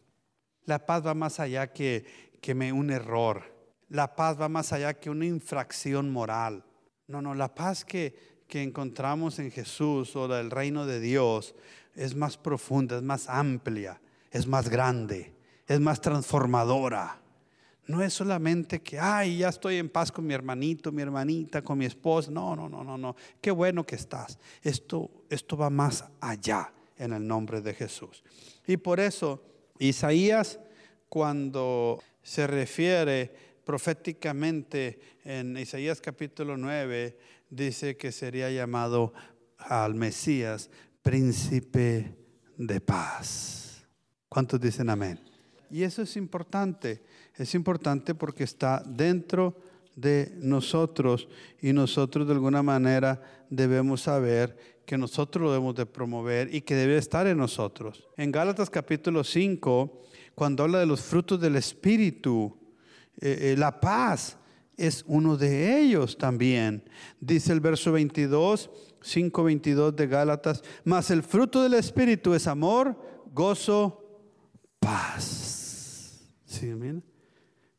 La 0.65 0.85
paz 0.85 1.05
va 1.05 1.13
más 1.13 1.39
allá 1.39 1.71
que, 1.71 2.05
que 2.41 2.53
me, 2.53 2.71
un 2.71 2.91
error. 2.91 3.43
La 3.89 4.15
paz 4.15 4.39
va 4.39 4.49
más 4.49 4.73
allá 4.73 4.93
que 4.93 5.09
una 5.09 5.25
infracción 5.25 6.11
moral. 6.11 6.63
No, 7.07 7.21
no, 7.21 7.33
la 7.33 7.53
paz 7.53 7.83
que, 7.83 8.43
que 8.47 8.61
encontramos 8.61 9.39
en 9.39 9.51
Jesús 9.51 10.15
o 10.15 10.27
del 10.27 10.51
reino 10.51 10.85
de 10.85 10.99
Dios 10.99 11.55
es 11.95 12.15
más 12.15 12.37
profunda, 12.37 12.97
es 12.97 13.03
más 13.03 13.27
amplia, 13.27 13.99
es 14.29 14.47
más 14.47 14.69
grande, 14.69 15.33
es 15.67 15.79
más 15.79 16.01
transformadora. 16.01 17.20
No 17.87 18.01
es 18.01 18.13
solamente 18.13 18.81
que, 18.81 18.99
ay, 18.99 19.39
ya 19.39 19.49
estoy 19.49 19.77
en 19.77 19.89
paz 19.89 20.11
con 20.11 20.25
mi 20.25 20.33
hermanito, 20.33 20.91
mi 20.91 21.01
hermanita, 21.01 21.61
con 21.61 21.77
mi 21.77 21.85
esposa. 21.85 22.31
No, 22.31 22.55
no, 22.55 22.69
no, 22.69 22.83
no, 22.83 22.97
no. 22.97 23.15
Qué 23.41 23.51
bueno 23.51 23.85
que 23.85 23.95
estás. 23.95 24.37
Esto, 24.61 25.09
esto 25.29 25.57
va 25.57 25.69
más 25.69 26.05
allá 26.19 26.71
en 26.97 27.13
el 27.13 27.27
nombre 27.27 27.61
de 27.61 27.73
Jesús. 27.73 28.23
Y 28.67 28.77
por 28.77 28.99
eso 28.99 29.43
Isaías, 29.79 30.59
cuando 31.09 31.99
se 32.21 32.45
refiere 32.45 33.33
proféticamente 33.65 34.99
en 35.23 35.57
Isaías 35.57 35.99
capítulo 35.99 36.57
9, 36.57 37.17
dice 37.49 37.97
que 37.97 38.11
sería 38.11 38.51
llamado 38.51 39.13
al 39.57 39.95
Mesías 39.95 40.69
príncipe 41.01 42.15
de 42.57 42.79
paz. 42.79 43.85
¿Cuántos 44.29 44.61
dicen 44.61 44.89
amén? 44.89 45.19
Y 45.69 45.83
eso 45.83 46.01
es 46.01 46.15
importante 46.17 47.01
es 47.41 47.55
importante 47.55 48.13
porque 48.13 48.43
está 48.43 48.83
dentro 48.85 49.55
de 49.95 50.31
nosotros 50.37 51.27
y 51.61 51.73
nosotros 51.73 52.27
de 52.27 52.33
alguna 52.33 52.63
manera 52.63 53.21
debemos 53.49 54.01
saber 54.01 54.81
que 54.85 54.97
nosotros 54.97 55.43
lo 55.43 55.51
debemos 55.51 55.75
de 55.75 55.85
promover 55.85 56.53
y 56.53 56.61
que 56.61 56.75
debe 56.75 56.97
estar 56.97 57.27
en 57.27 57.37
nosotros. 57.37 58.07
En 58.17 58.31
Gálatas 58.31 58.69
capítulo 58.69 59.23
5, 59.23 60.01
cuando 60.35 60.63
habla 60.63 60.79
de 60.79 60.85
los 60.85 61.01
frutos 61.01 61.39
del 61.39 61.55
Espíritu, 61.55 62.57
eh, 63.19 63.53
eh, 63.53 63.55
la 63.57 63.79
paz 63.79 64.37
es 64.77 65.03
uno 65.07 65.37
de 65.37 65.81
ellos 65.81 66.17
también. 66.17 66.83
Dice 67.19 67.53
el 67.53 67.59
verso 67.59 67.91
22, 67.91 68.69
5, 69.01 69.43
22 69.43 69.95
de 69.95 70.07
Gálatas, 70.07 70.63
mas 70.83 71.09
el 71.11 71.23
fruto 71.23 71.63
del 71.63 71.73
Espíritu 71.73 72.33
es 72.33 72.47
amor, 72.47 72.95
gozo, 73.33 74.03
paz. 74.79 76.29
¿Sí, 76.45 76.67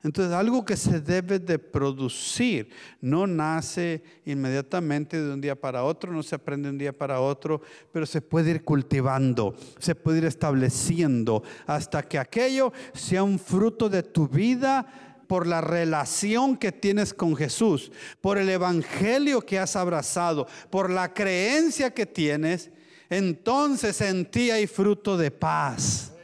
entonces, 0.03 0.35
algo 0.35 0.65
que 0.65 0.77
se 0.77 1.01
debe 1.01 1.39
de 1.39 1.59
producir, 1.59 2.71
no 3.01 3.27
nace 3.27 4.03
inmediatamente 4.25 5.23
de 5.23 5.33
un 5.33 5.41
día 5.41 5.55
para 5.55 5.85
otro, 5.85 6.13
no 6.13 6.23
se 6.23 6.35
aprende 6.35 6.69
de 6.69 6.73
un 6.73 6.79
día 6.79 6.93
para 6.93 7.21
otro, 7.21 7.63
pero 7.93 8.05
se 8.05 8.21
puede 8.21 8.51
ir 8.51 8.65
cultivando, 8.65 9.55
se 9.79 9.95
puede 9.95 10.19
ir 10.19 10.25
estableciendo 10.25 11.43
hasta 11.67 12.03
que 12.03 12.19
aquello 12.19 12.73
sea 12.95 13.23
un 13.23 13.39
fruto 13.39 13.89
de 13.89 14.03
tu 14.03 14.27
vida 14.27 15.25
por 15.29 15.47
la 15.47 15.61
relación 15.61 16.57
que 16.57 16.73
tienes 16.73 17.15
con 17.15 17.37
Jesús, 17.37 17.93
por 18.21 18.39
el 18.39 18.49
evangelio 18.49 19.41
que 19.41 19.59
has 19.59 19.77
abrazado, 19.77 20.47
por 20.71 20.91
la 20.91 21.15
creencia 21.15 21.95
que 21.95 22.07
tienes 22.07 22.71
entonces 23.13 24.01
en 24.01 24.25
ti 24.25 24.51
hay 24.51 24.67
fruto 24.67 25.19
de 25.19 25.31
paz. 25.31 26.15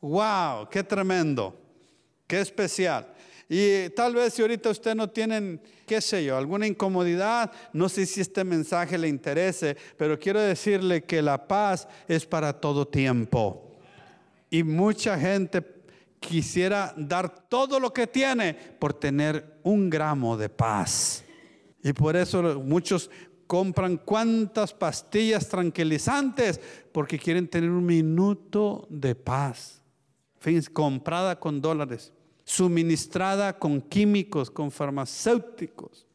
Wow, 0.00 0.66
qué 0.70 0.82
tremendo, 0.82 1.54
qué 2.26 2.40
especial. 2.40 3.12
Y 3.48 3.88
tal 3.90 4.14
vez 4.14 4.34
si 4.34 4.42
ahorita 4.42 4.68
usted 4.68 4.94
no 4.94 5.08
tiene, 5.08 5.58
qué 5.86 6.00
sé 6.00 6.22
yo, 6.24 6.36
alguna 6.36 6.66
incomodidad, 6.66 7.50
no 7.72 7.88
sé 7.88 8.04
si 8.04 8.20
este 8.20 8.44
mensaje 8.44 8.98
le 8.98 9.08
interese, 9.08 9.76
pero 9.96 10.18
quiero 10.18 10.40
decirle 10.40 11.04
que 11.04 11.22
la 11.22 11.48
paz 11.48 11.88
es 12.06 12.26
para 12.26 12.52
todo 12.52 12.86
tiempo. 12.86 13.78
Y 14.50 14.62
mucha 14.62 15.18
gente 15.18 15.64
quisiera 16.20 16.92
dar 16.96 17.48
todo 17.48 17.80
lo 17.80 17.92
que 17.92 18.06
tiene 18.06 18.54
por 18.54 18.92
tener 18.92 19.58
un 19.62 19.88
gramo 19.88 20.36
de 20.36 20.50
paz. 20.50 21.24
Y 21.82 21.92
por 21.94 22.16
eso 22.16 22.60
muchos 22.60 23.10
compran 23.46 23.96
cuantas 23.96 24.74
pastillas 24.74 25.48
tranquilizantes 25.48 26.60
porque 26.92 27.18
quieren 27.18 27.48
tener 27.48 27.70
un 27.70 27.86
minuto 27.86 28.86
de 28.90 29.14
paz. 29.14 29.82
Comprada 30.72 31.38
con 31.38 31.60
dólares, 31.60 32.12
suministrada 32.48 33.58
con 33.58 33.82
químicos, 33.82 34.50
con 34.50 34.70
farmacéuticos, 34.70 36.06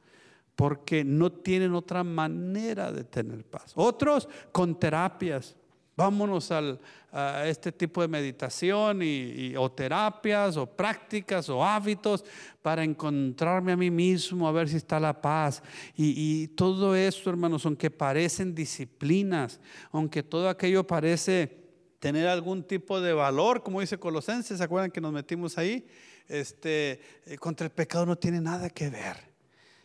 porque 0.56 1.04
no 1.04 1.32
tienen 1.32 1.76
otra 1.76 2.04
manera 2.04 2.92
de 2.92 3.04
tener 3.04 3.46
paz. 3.46 3.72
Otros 3.76 4.28
con 4.52 4.80
terapias. 4.80 5.56
Vámonos 5.96 6.50
a 6.52 7.48
este 7.48 7.72
tipo 7.72 8.02
de 8.02 8.08
meditación 8.08 9.02
y, 9.04 9.56
o 9.56 9.72
terapias 9.72 10.58
o 10.58 10.66
prácticas 10.66 11.50
o 11.50 11.64
hábitos 11.64 12.26
para 12.64 12.84
encontrarme 12.84 13.74
a 13.74 13.78
mí 13.78 13.92
mismo, 13.92 14.48
a 14.48 14.52
ver 14.52 14.68
si 14.68 14.78
está 14.78 15.00
la 15.00 15.22
paz. 15.22 15.62
Y, 15.96 16.16
y 16.18 16.48
todo 16.48 16.96
esto, 16.96 17.30
hermanos, 17.30 17.64
aunque 17.68 17.92
parecen 17.92 18.56
disciplinas, 18.56 19.60
aunque 19.92 20.24
todo 20.24 20.50
aquello 20.50 20.84
parece 20.88 21.62
tener 22.00 22.28
algún 22.28 22.64
tipo 22.64 23.00
de 23.00 23.14
valor, 23.14 23.62
como 23.62 23.82
dice 23.82 24.00
Colosenses, 24.00 24.58
¿se 24.58 24.64
acuerdan 24.64 24.90
que 24.90 25.00
nos 25.00 25.14
metimos 25.14 25.60
ahí? 25.60 25.86
Este, 26.28 27.00
eh, 27.26 27.38
contra 27.38 27.66
el 27.66 27.72
pecado 27.72 28.06
no 28.06 28.18
tiene 28.18 28.40
nada 28.40 28.70
que 28.70 28.90
ver. 28.90 29.34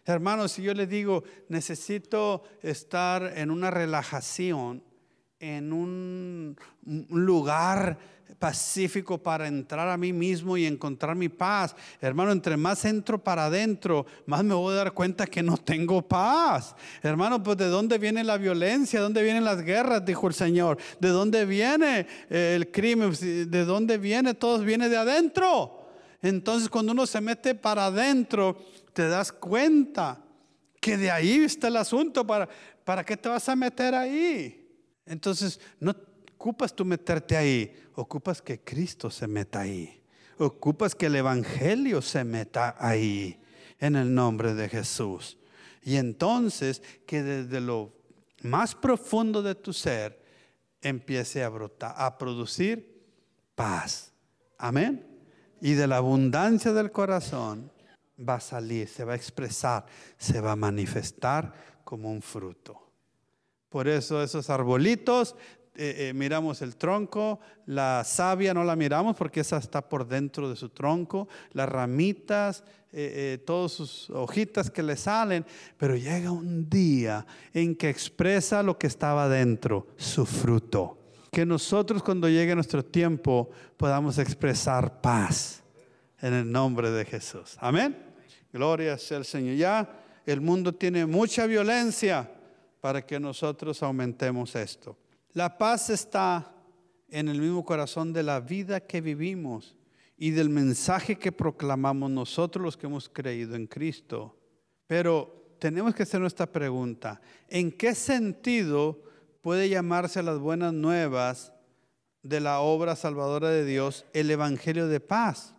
Hermanos, 0.09 0.53
si 0.53 0.63
yo 0.63 0.73
le 0.73 0.87
digo, 0.87 1.23
necesito 1.51 2.43
estar 2.63 3.35
en 3.37 3.51
una 3.51 3.71
relajación, 3.71 4.83
en 5.39 5.71
un, 5.71 6.57
lugar 7.11 7.99
pacífico 8.39 9.19
para 9.19 9.49
entrar 9.49 9.87
a 9.89 9.99
mí 9.99 10.15
mismo 10.15 10.57
y 10.57 10.65
encontrar 10.65 11.15
mi 11.15 11.29
paz. 11.29 11.77
Hermano, 12.01 12.33
entre 12.33 12.57
más 12.57 12.87
entro 12.87 13.23
para 13.23 13.47
adentro, 13.47 14.07
más 14.25 14.43
me 14.45 14.55
voy 14.55 14.73
a 14.73 14.79
dar 14.79 14.93
cuenta 14.93 15.27
que 15.27 15.43
no 15.43 15.59
tengo 15.59 16.01
paz. 16.01 16.75
Hermano, 17.03 17.43
pues 17.43 17.59
de 17.59 17.67
dónde 17.67 17.99
viene 17.99 18.25
la 18.25 18.39
violencia, 18.39 19.01
de 19.01 19.03
dónde 19.03 19.23
vienen 19.23 19.45
las 19.45 19.61
guerras, 19.61 20.07
dijo 20.07 20.27
el 20.27 20.35
Señor. 20.35 20.79
De 21.01 21.09
dónde 21.09 21.45
viene 21.45 22.07
eh, 22.31 22.55
el 22.57 22.71
crimen, 22.71 23.13
de 23.13 23.65
dónde 23.67 23.99
viene, 23.99 24.33
todo 24.33 24.59
viene 24.61 24.89
de 24.89 24.97
adentro. 24.97 25.78
Entonces 26.23 26.69
cuando 26.69 26.93
uno 26.93 27.07
se 27.07 27.21
mete 27.21 27.55
para 27.55 27.87
adentro, 27.87 28.57
te 28.93 29.09
das 29.09 29.33
cuenta 29.33 30.21
que 30.81 30.97
de 30.97 31.11
ahí 31.11 31.45
está 31.45 31.69
el 31.69 31.77
asunto. 31.77 32.27
¿Para, 32.27 32.49
para 32.85 33.05
qué 33.05 33.17
te 33.17 33.29
vas 33.29 33.49
a 33.49 33.57
meter 33.57 33.95
ahí? 33.95 34.67
Entonces, 35.07 35.61
no 35.81 35.95
ocupas 36.35 36.75
tú 36.75 36.85
meterte 36.85 37.37
ahí, 37.37 37.75
ocupas 37.95 38.43
que 38.43 38.61
Cristo 38.61 39.11
se 39.11 39.27
meta 39.27 39.61
ahí. 39.61 40.03
Ocupas 40.39 40.95
que 40.95 41.07
el 41.07 41.17
Evangelio 41.17 42.01
se 42.01 42.23
meta 42.23 42.77
ahí, 42.79 43.41
en 43.81 43.97
el 43.97 44.15
nombre 44.15 44.55
de 44.55 44.69
Jesús. 44.69 45.37
Y 45.83 45.97
entonces, 45.97 46.83
que 47.07 47.23
desde 47.23 47.61
lo 47.61 47.93
más 48.43 48.75
profundo 48.75 49.43
de 49.43 49.55
tu 49.55 49.73
ser 49.73 50.23
empiece 50.81 51.43
a 51.43 51.49
brotar, 51.49 51.95
a 51.97 52.17
producir 52.19 53.03
paz. 53.57 54.13
Amén. 54.59 55.05
Y 55.61 55.73
de 55.73 55.87
la 55.87 55.97
abundancia 55.97 56.73
del 56.73 56.93
corazón 56.93 57.71
va 58.19 58.35
a 58.35 58.41
salir, 58.41 58.89
se 58.89 59.05
va 59.05 59.13
a 59.13 59.17
expresar, 59.17 59.87
se 60.17 60.41
va 60.41 60.53
a 60.53 60.57
manifestar 60.57 61.53
como 61.85 62.11
un 62.11 62.23
fruto. 62.23 62.89
Por 63.69 63.87
eso 63.87 64.23
esos 64.23 64.49
arbolitos, 64.51 65.37
eh, 65.75 66.09
eh, 66.09 66.13
miramos 66.15 66.63
el 66.63 66.77
tronco, 66.77 67.39
la 67.67 68.03
savia 68.05 68.53
no 68.53 68.65
la 68.65 68.75
miramos 68.75 69.17
porque 69.17 69.41
esa 69.41 69.59
está 69.59 69.89
por 69.89 70.09
dentro 70.09 70.49
de 70.49 70.57
su 70.57 70.71
tronco, 70.71 71.29
las 71.53 71.69
ramitas, 71.69 72.65
eh, 72.91 73.39
todas 73.47 73.73
sus 73.73 74.11
hojitas 74.11 74.71
que 74.71 74.83
le 74.83 74.97
salen, 74.97 75.45
pero 75.77 75.95
llega 75.95 76.33
un 76.33 76.69
día 76.69 77.27
en 77.53 77.77
que 77.77 77.91
expresa 77.91 78.63
lo 78.63 78.79
que 78.79 78.87
estaba 78.87 79.29
dentro, 79.29 79.87
su 79.97 80.25
fruto. 80.27 80.98
Que 81.31 81.45
nosotros 81.45 82.03
cuando 82.03 82.29
llegue 82.29 82.55
nuestro 82.55 82.85
tiempo 82.85 83.51
podamos 83.77 84.19
expresar 84.19 85.01
paz 85.01 85.63
en 86.21 86.35
el 86.35 86.51
nombre 86.51 86.91
de 86.91 87.05
Jesús. 87.05 87.57
Amén. 87.59 87.97
Gloria 88.53 88.97
sea 88.99 89.19
el 89.19 89.25
Señor. 89.25 89.57
Ya 89.57 89.89
el 90.27 90.41
mundo 90.41 90.75
tiene 90.75 91.07
mucha 91.07 91.47
violencia 91.47 92.31
para 92.81 93.05
que 93.05 93.19
nosotros 93.21 93.83
aumentemos 93.83 94.55
esto. 94.57 94.97
La 95.33 95.57
paz 95.57 95.91
está 95.91 96.55
en 97.11 97.29
el 97.29 97.41
mismo 97.41 97.65
corazón 97.65 98.13
de 98.13 98.23
la 98.23 98.41
vida 98.41 98.81
que 98.81 99.01
vivimos 99.01 99.77
y 100.17 100.31
del 100.31 100.49
mensaje 100.49 101.17
que 101.17 101.33
proclamamos 101.33 102.11
nosotros 102.11 102.65
los 102.65 102.77
que 102.77 102.87
hemos 102.87 103.09
creído 103.09 103.55
en 103.55 103.67
Cristo. 103.67 104.37
Pero 104.87 105.55
tenemos 105.59 105.95
que 105.95 106.03
hacer 106.03 106.21
nuestra 106.21 106.47
pregunta, 106.47 107.21
¿en 107.49 107.73
qué 107.73 107.95
sentido 107.95 109.03
puede 109.49 109.71
llamarse 109.71 110.23
las 110.23 110.39
buenas 110.39 110.75
nuevas 110.75 111.55
de 112.23 112.39
la 112.39 112.61
obra 112.61 112.95
salvadora 112.95 113.49
de 113.49 113.65
Dios 113.65 114.05
el 114.13 114.31
Evangelio 114.31 114.89
de 114.89 115.01
paz? 115.01 115.55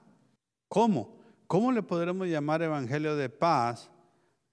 ¿Cómo? 0.67 1.17
¿Cómo 1.47 1.71
le 1.71 1.81
podremos 1.81 2.27
llamar 2.27 2.61
Evangelio 2.61 3.15
de 3.15 3.29
paz 3.29 3.89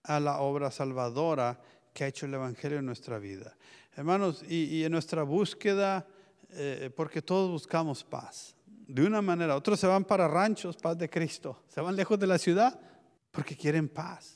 a 0.05 0.21
la 0.21 0.39
obra 0.39 0.71
salvadora 0.71 1.61
que 1.93 2.05
ha 2.05 2.07
hecho 2.07 2.25
el 2.25 2.33
Evangelio 2.33 2.79
en 2.79 2.87
nuestra 2.87 3.19
vida. 3.19 3.55
Hermanos, 3.95 4.43
y, 4.49 4.83
en 4.83 4.93
nuestra 4.93 5.23
búsqueda, 5.23 6.07
eh, 6.53 6.91
porque 6.97 7.21
todos 7.21 7.51
buscamos 7.51 8.03
paz, 8.05 8.57
de 8.87 9.05
una 9.05 9.21
manera, 9.21 9.55
otros 9.55 9.79
se 9.79 9.87
van 9.87 10.07
para 10.07 10.27
ranchos, 10.29 10.79
paz 10.79 10.97
de 10.97 11.11
Cristo, 11.11 11.63
se 11.69 11.83
van 11.83 11.95
lejos 11.95 12.19
de 12.19 12.27
la 12.27 12.39
ciudad 12.39 12.81
porque 13.31 13.55
quieren 13.55 13.87
paz. 13.87 14.36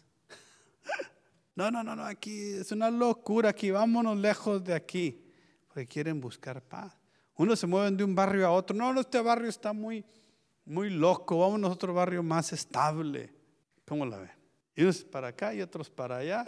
No, 1.61 1.71
no, 1.71 1.85
no, 1.85 1.95
no, 1.95 2.07
aquí 2.07 2.55
es 2.55 2.73
una 2.73 2.91
locura, 2.91 3.51
aquí 3.51 3.71
vámonos 3.71 4.17
lejos 4.17 4.65
de 4.65 4.73
aquí, 4.73 5.23
porque 5.69 5.87
quieren 5.87 6.19
buscar 6.19 6.63
paz. 6.63 6.97
Unos 7.37 7.59
se 7.59 7.67
mueven 7.67 7.99
de 7.99 8.03
un 8.03 8.15
barrio 8.15 8.47
a 8.47 8.51
otro, 8.51 8.75
no, 8.75 8.99
este 8.99 9.21
barrio 9.21 9.51
está 9.51 9.75
muy, 9.75 10.03
muy 10.65 10.89
loco, 10.89 11.39
vámonos 11.39 11.69
a 11.69 11.75
otro 11.75 11.93
barrio 11.93 12.23
más 12.23 12.55
estable. 12.55 13.35
¿Cómo 13.87 14.07
la 14.07 14.17
ven? 14.17 14.31
Y 14.75 14.85
unos 14.85 15.05
para 15.05 15.29
acá 15.29 15.53
y 15.53 15.61
otros 15.61 15.91
para 15.91 16.17
allá 16.17 16.47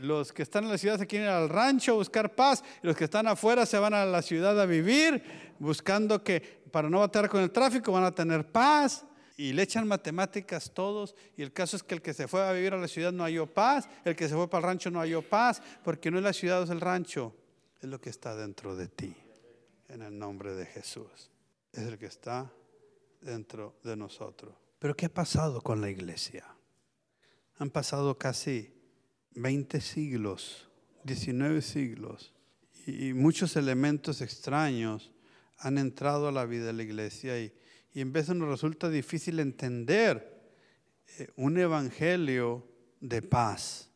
los 0.00 0.32
que 0.32 0.44
están 0.44 0.62
en 0.62 0.70
la 0.70 0.78
ciudad 0.78 0.96
se 0.96 1.08
quieren 1.08 1.26
ir 1.26 1.34
al 1.34 1.48
rancho 1.48 1.94
a 1.94 1.94
buscar 1.96 2.32
paz 2.32 2.62
y 2.84 2.86
los 2.86 2.94
que 2.94 3.04
están 3.04 3.26
afuera 3.26 3.66
se 3.66 3.80
van 3.80 3.94
a 3.94 4.04
la 4.04 4.22
ciudad 4.22 4.60
a 4.60 4.66
vivir 4.66 5.24
buscando 5.58 6.22
que 6.22 6.62
para 6.70 6.88
no 6.88 7.00
batallar 7.00 7.30
con 7.30 7.42
el 7.42 7.50
tráfico 7.50 7.90
van 7.90 8.04
a 8.04 8.14
tener 8.14 8.46
paz 8.46 9.04
y 9.36 9.52
le 9.52 9.62
echan 9.62 9.86
matemáticas 9.86 10.72
todos 10.72 11.14
y 11.36 11.42
el 11.42 11.52
caso 11.52 11.76
es 11.76 11.82
que 11.82 11.94
el 11.94 12.02
que 12.02 12.14
se 12.14 12.26
fue 12.26 12.42
a 12.42 12.52
vivir 12.52 12.72
a 12.72 12.78
la 12.78 12.88
ciudad 12.88 13.12
no 13.12 13.24
halló 13.24 13.46
paz, 13.46 13.88
el 14.04 14.16
que 14.16 14.28
se 14.28 14.34
fue 14.34 14.48
para 14.48 14.60
el 14.60 14.64
rancho 14.72 14.90
no 14.90 15.00
halló 15.00 15.22
paz, 15.22 15.62
porque 15.84 16.10
no 16.10 16.18
es 16.18 16.24
la 16.24 16.32
ciudad, 16.32 16.62
es 16.62 16.70
el 16.70 16.80
rancho, 16.80 17.34
es 17.80 17.88
lo 17.88 18.00
que 18.00 18.10
está 18.10 18.34
dentro 18.34 18.74
de 18.74 18.88
ti, 18.88 19.14
en 19.88 20.02
el 20.02 20.18
nombre 20.18 20.54
de 20.54 20.64
Jesús, 20.64 21.30
es 21.72 21.82
el 21.82 21.98
que 21.98 22.06
está 22.06 22.50
dentro 23.20 23.76
de 23.84 23.96
nosotros. 23.96 24.54
Pero 24.78 24.96
¿qué 24.96 25.06
ha 25.06 25.12
pasado 25.12 25.60
con 25.60 25.80
la 25.80 25.90
iglesia? 25.90 26.44
Han 27.58 27.70
pasado 27.70 28.16
casi 28.16 28.72
20 29.34 29.80
siglos, 29.82 30.68
19 31.04 31.60
siglos, 31.60 32.32
y 32.86 33.12
muchos 33.12 33.56
elementos 33.56 34.22
extraños 34.22 35.12
han 35.58 35.76
entrado 35.76 36.28
a 36.28 36.32
la 36.32 36.44
vida 36.44 36.66
de 36.66 36.72
la 36.72 36.82
iglesia 36.82 37.38
y, 37.38 37.52
y 37.96 38.02
en 38.02 38.12
vez 38.12 38.28
nos 38.28 38.46
resulta 38.46 38.90
difícil 38.90 39.40
entender 39.40 40.38
eh, 41.18 41.28
un 41.36 41.56
evangelio 41.56 42.68
de 43.00 43.22
paz 43.22 43.88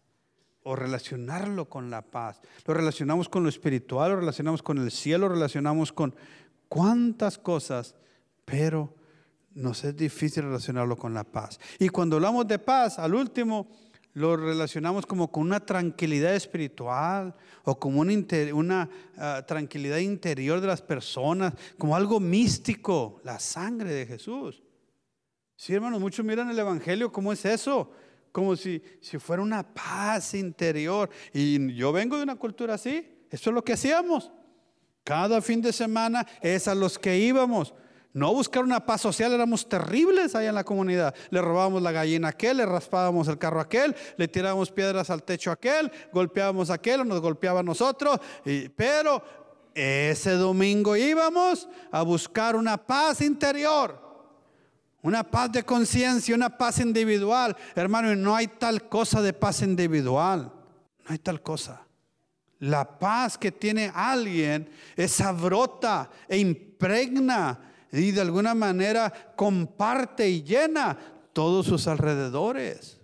o 0.62 0.74
relacionarlo 0.74 1.68
con 1.68 1.90
la 1.90 2.00
paz. 2.00 2.40
Lo 2.64 2.72
relacionamos 2.72 3.28
con 3.28 3.42
lo 3.42 3.50
espiritual, 3.50 4.12
lo 4.12 4.20
relacionamos 4.20 4.62
con 4.62 4.78
el 4.78 4.90
cielo, 4.90 5.28
lo 5.28 5.34
relacionamos 5.34 5.92
con 5.92 6.14
cuántas 6.66 7.36
cosas, 7.36 7.94
pero 8.46 8.94
nos 9.52 9.84
es 9.84 9.94
difícil 9.94 10.44
relacionarlo 10.44 10.96
con 10.96 11.12
la 11.12 11.24
paz. 11.24 11.60
Y 11.78 11.90
cuando 11.90 12.16
hablamos 12.16 12.48
de 12.48 12.58
paz, 12.58 12.98
al 12.98 13.14
último, 13.14 13.68
lo 14.20 14.36
relacionamos 14.36 15.06
como 15.06 15.32
con 15.32 15.44
una 15.44 15.60
tranquilidad 15.60 16.34
espiritual 16.34 17.34
o 17.64 17.78
como 17.78 18.00
una, 18.00 18.88
ah, 19.16 19.42
tranquilidad 19.46 19.98
interior 19.98 20.60
de 20.60 20.66
las 20.66 20.82
personas, 20.82 21.54
como 21.78 21.96
algo 21.96 22.20
místico, 22.20 23.20
la 23.24 23.40
sangre 23.40 23.92
de 23.92 24.06
Jesús. 24.06 24.62
Sí, 25.56 25.74
hermanos, 25.74 26.00
muchos 26.00 26.24
miran 26.24 26.50
el 26.50 26.58
Evangelio, 26.58 27.10
¿cómo 27.10 27.32
es 27.32 27.44
eso? 27.44 27.90
Como 28.30 28.54
si, 28.56 28.82
si 29.00 29.18
fuera 29.18 29.42
una 29.42 29.62
paz 29.62 30.34
interior. 30.34 31.10
Y 31.32 31.74
yo 31.74 31.90
vengo 31.90 32.16
de 32.16 32.22
una 32.22 32.36
cultura 32.36 32.74
así, 32.74 33.26
eso 33.30 33.50
es 33.50 33.54
lo 33.54 33.64
que 33.64 33.72
hacíamos. 33.72 34.30
Cada 35.02 35.40
fin 35.40 35.60
de 35.62 35.72
semana 35.72 36.26
es 36.40 36.68
a 36.68 36.74
los 36.74 36.98
que 36.98 37.18
íbamos. 37.18 37.74
No 38.12 38.34
buscar 38.34 38.64
una 38.64 38.84
paz 38.84 39.02
social, 39.02 39.32
éramos 39.32 39.68
terribles 39.68 40.34
allá 40.34 40.48
en 40.48 40.54
la 40.56 40.64
comunidad. 40.64 41.14
Le 41.30 41.40
robábamos 41.40 41.80
la 41.80 41.92
gallina 41.92 42.28
a 42.28 42.30
aquel, 42.30 42.56
le 42.56 42.66
raspábamos 42.66 43.28
el 43.28 43.38
carro 43.38 43.60
a 43.60 43.64
aquel, 43.64 43.94
le 44.16 44.26
tirábamos 44.26 44.72
piedras 44.72 45.10
al 45.10 45.22
techo 45.22 45.50
a 45.50 45.54
aquel, 45.54 45.92
golpeábamos 46.12 46.70
a 46.70 46.74
aquel 46.74 47.06
nos 47.06 47.20
golpeaba 47.20 47.60
a 47.60 47.62
nosotros. 47.62 48.18
pero 48.74 49.22
ese 49.74 50.32
domingo 50.32 50.96
íbamos 50.96 51.68
a 51.92 52.02
buscar 52.02 52.56
una 52.56 52.76
paz 52.76 53.20
interior. 53.20 54.10
Una 55.02 55.22
paz 55.22 55.52
de 55.52 55.62
conciencia, 55.62 56.34
una 56.34 56.58
paz 56.58 56.78
individual. 56.78 57.56
Hermano, 57.74 58.14
no 58.16 58.34
hay 58.36 58.48
tal 58.48 58.88
cosa 58.88 59.22
de 59.22 59.32
paz 59.32 59.62
individual. 59.62 60.52
No 61.04 61.06
hay 61.06 61.18
tal 61.18 61.40
cosa. 61.40 61.86
La 62.58 62.98
paz 62.98 63.38
que 63.38 63.50
tiene 63.50 63.90
alguien 63.94 64.70
esa 64.96 65.32
brota 65.32 66.10
e 66.28 66.36
impregna 66.36 67.69
y 67.92 68.10
de 68.12 68.20
alguna 68.20 68.54
manera 68.54 69.32
comparte 69.36 70.28
y 70.28 70.42
llena 70.42 70.96
todos 71.32 71.66
sus 71.66 71.86
alrededores. 71.86 73.00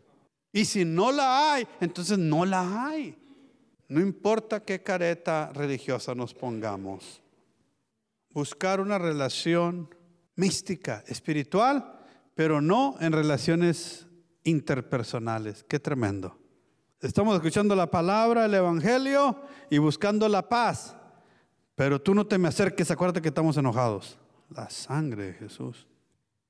Y 0.52 0.64
si 0.64 0.84
no 0.84 1.12
la 1.12 1.52
hay, 1.52 1.66
entonces 1.80 2.18
no 2.18 2.44
la 2.44 2.86
hay. 2.86 3.16
No 3.88 4.00
importa 4.00 4.60
qué 4.60 4.82
careta 4.82 5.50
religiosa 5.52 6.14
nos 6.14 6.34
pongamos. 6.34 7.22
Buscar 8.30 8.80
una 8.80 8.98
relación 8.98 9.94
mística, 10.34 11.04
espiritual, 11.06 12.00
pero 12.34 12.60
no 12.60 12.96
en 13.00 13.12
relaciones 13.12 14.06
interpersonales. 14.44 15.64
Qué 15.68 15.78
tremendo. 15.78 16.38
Estamos 17.00 17.34
escuchando 17.36 17.76
la 17.76 17.90
palabra, 17.90 18.46
el 18.46 18.54
Evangelio 18.54 19.42
y 19.70 19.78
buscando 19.78 20.28
la 20.28 20.48
paz. 20.48 20.96
Pero 21.74 22.00
tú 22.00 22.14
no 22.14 22.26
te 22.26 22.38
me 22.38 22.48
acerques, 22.48 22.90
acuérdate 22.90 23.20
que 23.20 23.28
estamos 23.28 23.56
enojados. 23.56 24.18
La 24.50 24.70
sangre 24.70 25.26
de 25.26 25.32
Jesús. 25.34 25.86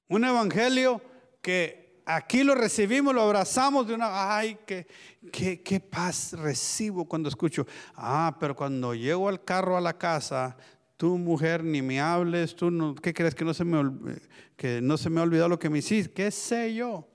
Un 0.08 0.24
Evangelio 0.24 1.02
que 1.40 1.86
aquí 2.06 2.44
lo 2.44 2.54
recibimos, 2.54 3.14
lo 3.14 3.22
abrazamos 3.22 3.86
de 3.86 3.94
una, 3.94 4.36
ay, 4.36 4.58
qué, 4.66 5.80
paz 5.80 6.32
recibo 6.32 7.04
cuando 7.04 7.28
escucho. 7.28 7.66
Ah, 7.94 8.36
pero 8.38 8.54
cuando 8.54 8.94
llego 8.94 9.28
al 9.28 9.44
carro 9.44 9.76
a 9.76 9.80
la 9.80 9.98
casa, 9.98 10.56
tú 10.96 11.18
mujer 11.18 11.64
ni 11.64 11.82
me 11.82 12.00
hables, 12.00 12.54
tú 12.54 12.70
no, 12.70 12.94
¿qué 12.94 13.12
crees 13.12 13.34
que 13.34 13.44
no 13.44 13.52
se 13.52 13.64
me 13.64 14.18
que 14.56 14.80
no 14.80 14.96
se 14.96 15.10
me 15.10 15.20
ha 15.20 15.24
olvidado 15.24 15.50
lo 15.50 15.58
que 15.58 15.68
me 15.68 15.78
hiciste? 15.78 16.14
¿Qué 16.14 16.30
sé 16.30 16.74
yo? 16.74 17.08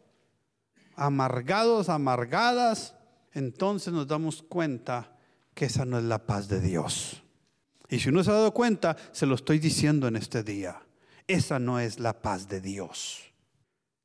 Amargados, 0.96 1.90
amargadas, 1.90 2.96
entonces 3.34 3.94
nos 3.94 4.08
damos 4.08 4.44
cuenta 4.44 5.16
que 5.54 5.66
esa 5.66 5.86
no 5.86 5.98
es 5.98 6.04
la 6.04 6.26
paz 6.26 6.48
de 6.48 6.60
Dios. 6.60 7.21
Y 7.92 8.00
si 8.00 8.08
uno 8.08 8.24
se 8.24 8.32
ha 8.32 8.36
dado 8.36 8.54
cuenta, 8.54 8.96
se 9.12 9.26
lo 9.26 9.36
estoy 9.36 9.60
diciendo 9.60 10.08
en 10.08 10.16
este 10.16 10.44
día. 10.44 10.82
Esa 11.28 11.60
no 11.60 11.78
es 11.78 12.00
la 12.00 12.22
paz 12.22 12.48
de 12.48 12.62
Dios. 12.62 13.20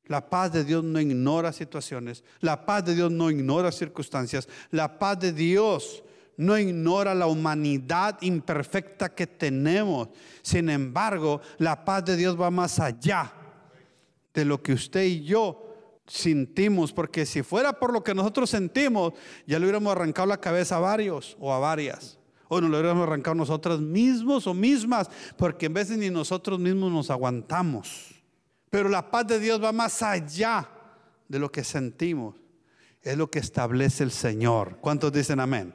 La 0.07 0.29
paz 0.29 0.51
de 0.51 0.65
Dios 0.65 0.83
no 0.83 0.99
ignora 0.99 1.53
situaciones. 1.53 2.25
La 2.41 2.65
paz 2.65 2.83
de 2.83 2.95
Dios 2.95 3.09
no 3.09 3.31
ignora 3.31 3.71
circunstancias. 3.71 4.49
La 4.71 4.99
paz 4.99 5.21
de 5.21 5.31
Dios 5.31 6.03
no 6.35 6.57
ignora 6.57 7.15
la 7.15 7.27
humanidad 7.27 8.17
imperfecta 8.19 9.15
que 9.15 9.25
tenemos. 9.25 10.09
Sin 10.41 10.69
embargo, 10.69 11.39
la 11.57 11.85
paz 11.85 12.03
de 12.03 12.17
Dios 12.17 12.39
va 12.39 12.51
más 12.51 12.81
allá 12.81 13.31
de 14.33 14.43
lo 14.43 14.61
que 14.61 14.73
usted 14.73 15.05
y 15.05 15.23
yo 15.23 15.63
sentimos, 16.05 16.91
porque 16.91 17.25
si 17.25 17.41
fuera 17.41 17.71
por 17.71 17.93
lo 17.93 18.03
que 18.03 18.13
nosotros 18.13 18.49
sentimos, 18.49 19.13
ya 19.45 19.59
le 19.59 19.65
hubiéramos 19.65 19.93
arrancado 19.93 20.27
la 20.27 20.41
cabeza 20.41 20.75
a 20.75 20.79
varios 20.79 21.37
o 21.39 21.53
a 21.53 21.59
varias. 21.59 22.17
O 22.49 22.61
nos 22.61 22.69
lo 22.69 22.77
hubiéramos 22.77 23.07
arrancado 23.07 23.35
nosotras 23.35 23.79
mismos 23.79 24.47
o 24.47 24.53
mismas, 24.53 25.09
porque 25.37 25.65
en 25.65 25.73
de 25.73 25.97
ni 25.97 26.09
nosotros 26.09 26.59
mismos 26.59 26.91
nos 26.91 27.09
aguantamos. 27.09 28.15
Pero 28.69 28.89
la 28.89 29.09
paz 29.09 29.27
de 29.27 29.39
Dios 29.39 29.63
va 29.63 29.71
más 29.71 30.01
allá 30.01 30.69
de 31.27 31.39
lo 31.39 31.51
que 31.51 31.63
sentimos. 31.63 32.35
Es 33.01 33.17
lo 33.17 33.29
que 33.29 33.39
establece 33.39 34.03
el 34.03 34.11
Señor. 34.11 34.77
¿Cuántos 34.81 35.11
dicen 35.13 35.39
amén? 35.39 35.73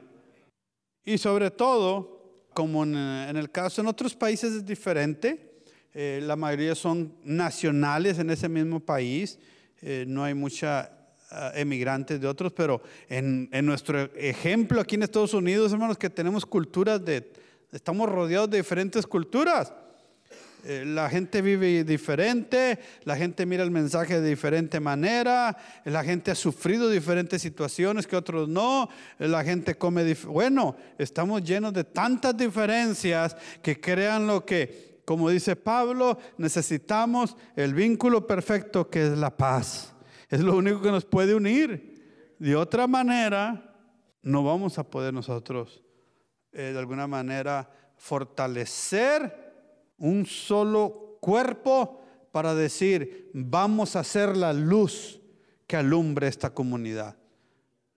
Y 1.05 1.17
sobre 1.17 1.51
todo, 1.51 2.47
como 2.53 2.83
en, 2.83 2.95
el 2.95 3.51
caso 3.51 3.81
en 3.81 3.87
otros 3.87 4.15
países 4.15 4.53
es 4.53 4.65
diferente, 4.65 5.63
eh, 5.93 6.21
la 6.23 6.35
mayoría 6.35 6.75
son 6.75 7.15
nacionales 7.23 8.19
en 8.19 8.29
ese 8.29 8.49
mismo 8.49 8.79
país, 8.79 9.39
eh, 9.81 10.05
no 10.07 10.23
hay 10.23 10.33
mucha 10.33 11.02
emigrantes 11.55 12.19
de 12.19 12.27
otros, 12.27 12.51
pero 12.53 12.81
en, 13.09 13.49
en, 13.51 13.65
nuestro 13.65 13.99
ejemplo 14.15 14.81
aquí 14.81 14.95
en 14.95 15.03
Estados 15.03 15.33
Unidos, 15.33 15.71
hermanos, 15.71 15.97
que 15.97 16.09
tenemos 16.09 16.45
culturas 16.45 17.03
de, 17.03 17.31
estamos 17.71 18.09
rodeados 18.09 18.49
de 18.49 18.57
diferentes 18.57 19.05
culturas. 19.07 19.73
Eh, 20.65 20.85
la 20.85 21.09
gente 21.09 21.41
vive 21.41 21.83
diferente, 21.83 22.79
la 23.03 23.17
gente 23.17 23.45
mira 23.45 23.63
el 23.63 23.71
mensaje 23.71 24.21
de 24.21 24.29
diferente 24.29 24.79
manera, 24.79 25.57
la 25.83 26.05
gente 26.05 26.31
ha 26.31 26.35
sufrido 26.35 26.89
diferentes 26.89 27.41
situaciones 27.41 28.07
que 28.07 28.15
otros 28.15 28.47
no, 28.47 28.87
la 29.19 29.43
gente 29.43 29.75
come, 29.75 30.15
bueno, 30.25 30.77
estamos 30.97 31.43
llenos 31.43 31.73
de 31.73 31.83
tantas 31.83 32.37
diferencias 32.37 33.35
que 33.61 33.81
crean 33.81 34.25
lo 34.25 34.45
que, 34.45 35.01
como 35.03 35.29
dice 35.29 35.57
Pablo, 35.57 36.17
necesitamos 36.37 37.35
el 37.57 37.73
vínculo 37.73 38.25
perfecto 38.25 38.89
que 38.89 39.07
es 39.07 39.17
la 39.17 39.35
paz. 39.35 39.92
Es 40.33 40.39
lo 40.39 40.57
único 40.57 40.81
que 40.81 40.89
nos 40.89 41.05
puede 41.05 41.35
unir. 41.35 42.33
De 42.39 42.55
otra 42.55 42.87
manera, 42.87 43.75
no 44.23 44.43
vamos 44.43 44.79
a 44.79 44.83
poder 44.83 45.13
nosotros, 45.13 45.83
eh, 46.51 46.71
de 46.73 46.79
alguna 46.79 47.05
manera, 47.05 47.69
fortalecer 47.97 49.93
un 49.99 50.25
solo 50.25 51.19
cuerpo 51.21 52.01
para 52.31 52.55
decir, 52.55 53.29
vamos 53.35 53.95
a 53.95 53.99
hacer 53.99 54.35
la 54.35 54.53
luz 54.53 55.21
que 55.67 55.77
alumbre 55.77 56.27
esta 56.27 56.49
comunidad. 56.49 57.15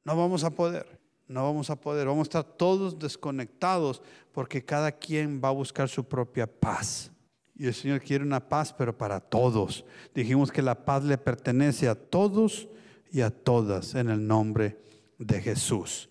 No 0.04 0.14
vamos 0.14 0.44
a 0.44 0.50
poder, 0.50 1.00
no 1.28 1.42
vamos 1.42 1.70
a 1.70 1.76
poder, 1.76 2.06
vamos 2.06 2.26
a 2.26 2.28
estar 2.28 2.44
todos 2.44 2.98
desconectados 2.98 4.02
porque 4.32 4.62
cada 4.62 4.92
quien 4.92 5.40
va 5.42 5.48
a 5.48 5.52
buscar 5.52 5.88
su 5.88 6.04
propia 6.04 6.46
paz. 6.46 7.10
Y 7.58 7.66
el 7.66 7.74
Señor 7.74 8.00
quiere 8.00 8.24
una 8.24 8.48
paz, 8.48 8.74
pero 8.76 8.96
para 8.96 9.18
todos. 9.18 9.84
Dijimos 10.14 10.52
que 10.52 10.62
la 10.62 10.84
paz 10.84 11.04
le 11.04 11.16
pertenece 11.16 11.88
a 11.88 11.94
todos 11.94 12.68
y 13.10 13.22
a 13.22 13.30
todas 13.30 13.94
en 13.94 14.10
el 14.10 14.26
nombre 14.26 14.78
de 15.18 15.40
Jesús. 15.40 16.10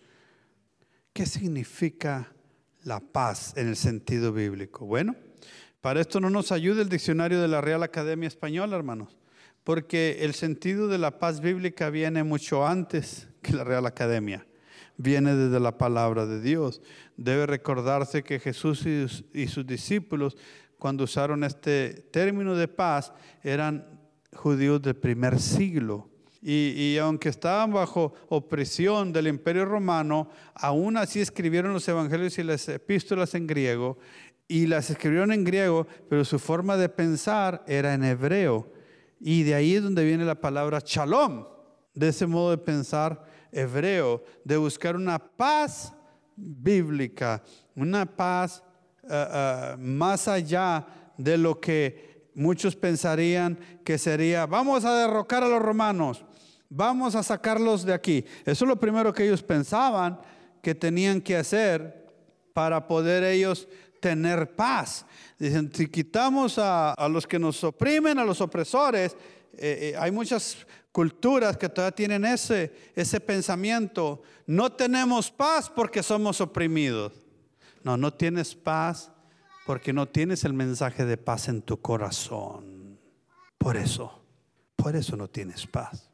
¿Qué 1.13 1.25
significa 1.25 2.34
la 2.84 2.99
paz 2.99 3.53
en 3.55 3.67
el 3.67 3.75
sentido 3.75 4.34
bíblico? 4.34 4.86
Bueno, 4.86 5.15
para 5.81 6.01
esto 6.01 6.19
no 6.19 6.31
nos 6.31 6.51
ayuda 6.51 6.81
el 6.81 6.89
diccionario 6.89 7.39
de 7.39 7.47
la 7.47 7.62
Real 7.62 7.84
Academia 7.84 8.27
Española, 8.27 8.75
hermanos, 8.75 9.15
porque 9.63 10.17
el 10.21 10.34
sentido 10.34 10.88
de 10.88 10.97
la 10.97 11.19
paz 11.19 11.41
bíblica 11.41 11.91
viene 11.91 12.23
mucho 12.23 12.65
antes 12.65 13.27
que 13.43 13.53
la 13.53 13.63
Real 13.63 13.86
Academia. 13.86 14.47
Viene 14.97 15.36
desde 15.36 15.60
la 15.60 15.77
palabra 15.77 16.25
de 16.25 16.41
Dios. 16.41 16.81
Debe 17.17 17.45
recordarse 17.45 18.23
que 18.23 18.39
Jesús 18.39 18.86
y 18.86 19.47
sus 19.47 19.67
discípulos, 19.67 20.38
cuando 20.86 21.06
usaron 21.06 21.43
este 21.43 22.06
término 22.12 22.56
de 22.56 22.67
paz, 22.67 23.12
eran 23.41 24.00
judíos 24.36 24.80
del 24.84 24.95
primer 24.95 25.39
siglo. 25.39 26.12
Y, 26.43 26.74
y, 26.78 27.00
aunque 27.00 27.30
estaban 27.30 27.74
bajo 27.74 28.13
opresión 28.30 29.12
del 29.12 29.26
imperio 29.26 29.65
romano, 29.65 30.30
aún 30.54 30.95
así 30.95 31.21
escribieron 31.21 31.74
los 31.74 31.88
evangelios 31.88 32.38
y 32.38 32.43
las 32.43 32.69
epístolas 32.69 33.34
en 33.34 33.48
griego 33.48 33.98
y 34.48 34.67
las 34.67 34.91
escribieron 34.91 35.32
en 35.32 35.43
griego, 35.43 35.88
pero 36.08 36.24
su 36.24 36.38
forma 36.38 36.78
de 36.78 36.88
pensar 36.88 37.63
era 37.67 37.95
en 37.95 38.04
hebreo. 38.04 38.71
Y 39.19 39.41
de 39.41 39.56
ahí 39.56 39.74
es 39.74 39.82
donde 39.82 40.06
viene 40.06 40.24
la 40.24 40.39
palabra 40.39 40.84
shalom, 40.86 41.48
de 41.95 42.10
ese 42.10 42.28
modo 42.28 42.52
de 42.52 42.60
pensar 42.60 43.26
hebreo, 43.52 44.24
de 44.43 44.58
buscar 44.58 44.95
una 44.95 45.17
paz 45.17 45.95
bíblica, 46.36 47.41
una 47.76 48.06
paz 48.06 48.62
eh, 49.10 49.28
eh, 49.34 49.76
más 49.78 50.28
allá 50.28 50.86
de 51.18 51.38
lo 51.38 51.60
que 51.60 52.30
muchos 52.34 52.76
pensarían 52.76 53.58
que 53.84 53.97
sería, 53.97 54.45
vamos 54.45 54.84
a 54.84 54.95
derrocar 54.95 55.43
a 55.43 55.47
los 55.47 55.62
romanos, 55.62 56.26
vamos 56.70 57.16
a 57.16 57.24
sacarlos 57.24 57.86
de 57.86 57.93
aquí. 57.93 58.26
Eso 58.45 58.66
es 58.66 58.68
lo 58.70 58.80
primero 58.80 59.14
que 59.14 59.26
ellos 59.26 59.43
pensaban 59.43 60.20
que 60.62 60.74
tenían 60.74 61.22
que 61.22 61.38
hacer 61.38 62.06
para 62.53 62.88
poder 62.88 63.24
ellos 63.24 63.68
tener 63.99 64.56
paz. 64.56 65.06
Dicen, 65.38 65.72
si 65.74 65.88
quitamos 65.88 66.58
a, 66.58 66.95
los 67.10 67.28
que 67.28 67.39
nos 67.39 67.64
oprimen, 67.64 68.18
a 68.18 68.26
los 68.26 68.41
opresores, 68.41 69.16
eh, 69.58 69.95
hay 69.97 70.12
muchas 70.12 70.58
culturas 70.91 71.58
que 71.58 71.70
todavía 71.70 71.95
tienen 71.95 72.26
ese, 72.26 72.74
ese 72.95 73.20
pensamiento. 73.20 74.22
No 74.47 74.72
tenemos 74.72 75.30
paz 75.30 75.70
porque 75.70 76.01
somos 76.01 76.41
oprimidos. 76.41 77.24
No, 77.86 77.95
no 77.95 78.11
tienes 78.11 78.55
paz 78.55 79.11
porque 79.65 79.93
no 79.93 80.07
tienes 80.07 80.43
el 80.43 80.53
mensaje 80.53 81.05
de 81.05 81.17
paz 81.17 81.47
en 81.47 81.61
tu 81.61 81.79
corazón. 81.81 82.99
Por 83.57 83.77
eso, 83.77 84.25
por 84.75 84.95
eso 84.95 85.15
no 85.15 85.29
tienes 85.29 85.65
paz. 85.67 86.09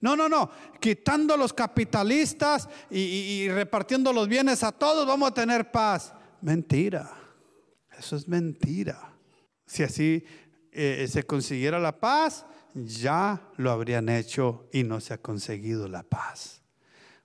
No, 0.00 0.16
no, 0.16 0.28
no. 0.28 0.50
Quitando 0.80 1.34
a 1.34 1.36
los 1.36 1.52
capitalistas 1.52 2.68
y 2.90 3.48
repartiendo 3.50 4.12
los 4.12 4.26
bienes 4.26 4.62
a 4.62 4.72
todos, 4.72 5.06
vamos 5.06 5.30
a 5.30 5.34
tener 5.34 5.70
paz. 5.70 6.12
Mentira. 6.40 7.10
Eso 7.98 8.16
es 8.16 8.26
mentira. 8.26 9.14
Si 9.66 9.82
así 9.82 10.24
eh, 10.72 11.06
se 11.08 11.24
consiguiera 11.24 11.78
la 11.78 12.00
paz, 12.00 12.46
ya 12.74 13.40
lo 13.56 13.70
habrían 13.70 14.08
hecho 14.08 14.68
y 14.72 14.82
no 14.84 15.00
se 15.00 15.14
ha 15.14 15.18
conseguido 15.18 15.86
la 15.86 16.02
paz. 16.02 16.63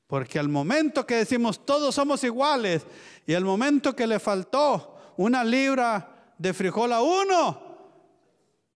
Porque 0.09 0.39
al 0.39 0.49
momento 0.49 1.05
que 1.05 1.17
decimos 1.17 1.63
todos 1.63 1.93
somos 1.93 2.23
iguales 2.23 2.81
y 3.27 3.35
al 3.35 3.45
momento 3.45 3.95
que 3.95 4.07
le 4.07 4.19
faltó 4.19 5.13
una 5.17 5.43
libra 5.43 6.33
de 6.35 6.51
frijol 6.51 6.93
a 6.93 7.01
uno, 7.03 7.61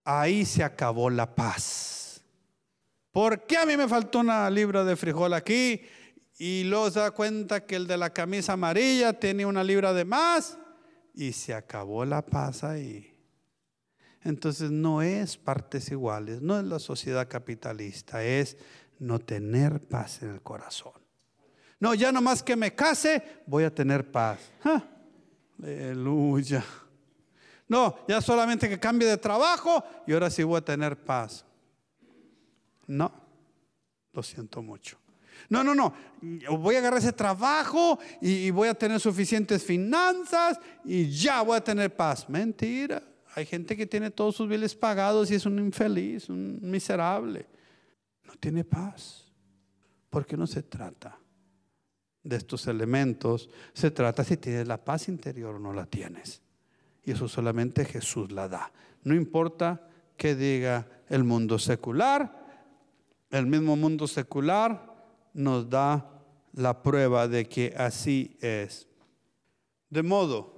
ahí 0.04 0.46
se 0.46 0.64
acabó 0.64 1.10
la 1.10 1.34
paz. 1.34 2.22
¿Por 3.12 3.48
qué 3.48 3.58
a 3.58 3.66
mí 3.66 3.76
me 3.76 3.88
faltó 3.88 4.20
una 4.20 4.48
libra 4.52 4.84
de 4.84 4.96
frijol 4.96 5.34
aquí 5.34 5.82
y 6.38 6.66
luego 6.66 6.92
se 6.92 7.00
da 7.00 7.10
cuenta 7.10 7.66
que 7.66 7.78
el 7.78 7.88
de 7.88 7.98
la 7.98 8.12
camisa 8.12 8.54
amarilla 8.54 9.14
tiene 9.14 9.44
una 9.44 9.64
libra 9.64 9.92
de 9.92 10.06
más 10.06 10.60
y 11.16 11.32
se 11.32 11.56
acabó 11.56 12.06
la 12.06 12.24
paz 12.24 12.64
ahí? 12.64 13.12
Entonces 14.22 14.70
no 14.70 15.02
es 15.02 15.36
partes 15.38 15.90
iguales, 15.90 16.44
no 16.44 16.60
es 16.60 16.66
la 16.66 16.78
sociedad 16.78 17.28
capitalista, 17.28 18.24
es 18.24 18.56
no 19.00 19.18
tener 19.18 19.82
paz 19.82 20.22
en 20.22 20.30
el 20.30 20.44
corazón. 20.44 21.03
No, 21.84 21.94
ya 21.94 22.14
nomás 22.14 22.42
que 22.42 22.56
me 22.56 22.74
case, 22.74 23.22
voy 23.46 23.66
a 23.66 23.70
tener 23.70 24.10
paz. 24.10 24.40
Aleluya. 25.62 26.64
No, 27.68 27.98
ya 28.08 28.22
solamente 28.22 28.70
que 28.70 28.80
cambie 28.80 29.06
de 29.06 29.18
trabajo 29.18 29.84
y 30.08 30.14
ahora 30.14 30.30
sí 30.30 30.44
voy 30.44 30.60
a 30.60 30.62
tener 30.62 30.96
paz. 30.96 31.44
No, 32.88 33.12
lo 34.14 34.24
siento 34.24 34.62
mucho. 34.62 34.98
No, 35.50 35.62
no, 35.62 35.76
no. 35.76 35.94
Voy 36.58 36.76
a 36.76 36.80
agarrar 36.80 37.00
ese 37.00 37.12
trabajo 37.12 38.00
y, 38.22 38.50
voy 38.52 38.70
a 38.70 38.76
tener 38.76 39.02
suficientes 39.02 39.62
finanzas 39.62 40.62
y 40.86 41.10
ya 41.10 41.42
voy 41.42 41.58
a 41.58 41.62
tener 41.62 41.94
paz. 41.94 42.30
Mentira. 42.30 43.04
Hay 43.36 43.46
gente 43.46 43.76
que 43.76 43.86
tiene 43.86 44.10
todos 44.10 44.38
sus 44.38 44.48
biles 44.48 44.74
pagados 44.74 45.30
y 45.32 45.36
es 45.36 45.46
un 45.46 45.60
infeliz, 45.60 46.30
un 46.30 46.60
miserable. 46.62 47.46
No 48.24 48.36
tiene 48.36 48.64
paz. 48.64 49.30
¿Por 50.10 50.26
qué 50.26 50.38
no 50.38 50.48
se 50.48 50.64
trata 50.64 51.20
de 52.24 52.38
estos 52.38 52.68
elementos? 52.68 53.50
Se 53.74 53.92
trata 53.92 54.24
si 54.24 54.38
tienes 54.38 54.68
la 54.68 54.84
paz 54.84 55.08
interior 55.10 55.56
o 55.56 55.60
no 55.60 55.74
la 55.74 55.86
tienes. 55.86 56.42
Y 57.04 57.12
eso 57.12 57.28
solamente 57.28 57.86
Jesús 57.86 58.32
la 58.32 58.48
da. 58.48 58.72
No 59.04 59.14
importa 59.14 59.88
qué 60.16 60.36
diga 60.36 60.88
el 61.10 61.24
mundo 61.24 61.60
secular, 61.60 62.44
el 63.30 63.48
mismo 63.48 63.76
mundo 63.76 64.08
secular 64.08 64.94
nos 65.34 65.70
da 65.70 66.10
la 66.54 66.82
prueba 66.84 67.28
de 67.28 67.46
que 67.46 67.74
así 67.76 68.38
es. 68.40 68.88
De 69.90 70.04
modo 70.04 70.54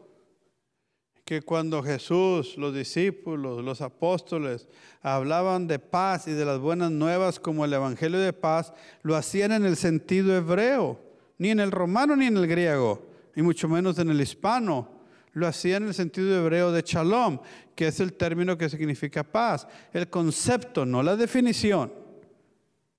que 1.24 1.41
cuando 1.41 1.82
Jesús, 1.82 2.55
los 2.57 2.76
discípulos, 2.76 3.63
los 3.63 3.82
apóstoles 3.82 4.68
hablaban 5.01 5.68
de 5.68 5.80
paz 5.80 6.28
y 6.28 6.34
de 6.34 6.45
las 6.45 6.59
buenas 6.59 6.91
nuevas 6.91 7.39
como 7.39 7.66
el 7.66 7.74
Evangelio 7.74 8.20
de 8.20 8.34
paz, 8.34 8.74
lo 9.01 9.16
hacían 9.16 9.51
en 9.51 9.66
el 9.66 9.76
sentido 9.76 10.36
hebreo, 10.36 10.99
ni 11.38 11.49
en 11.49 11.59
el 11.59 11.71
romano 11.71 12.15
ni 12.15 12.27
en 12.27 12.38
el 12.38 12.47
griego, 12.47 13.07
y 13.36 13.41
mucho 13.41 13.67
menos 13.67 13.99
en 13.99 14.09
el 14.09 14.21
hispano 14.21 14.95
lo 15.36 15.47
hacía 15.47 15.77
en 15.77 15.88
el 15.88 15.93
sentido 15.93 16.38
hebreo 16.38 16.71
de 16.71 16.81
shalom, 16.81 17.39
que 17.75 17.88
es 17.88 17.99
el 17.99 18.13
término 18.13 18.57
que 18.57 18.69
significa 18.69 19.21
paz. 19.21 19.67
El 19.91 20.09
concepto, 20.09 20.86
no 20.86 21.03
la 21.03 21.17
definición. 21.17 21.91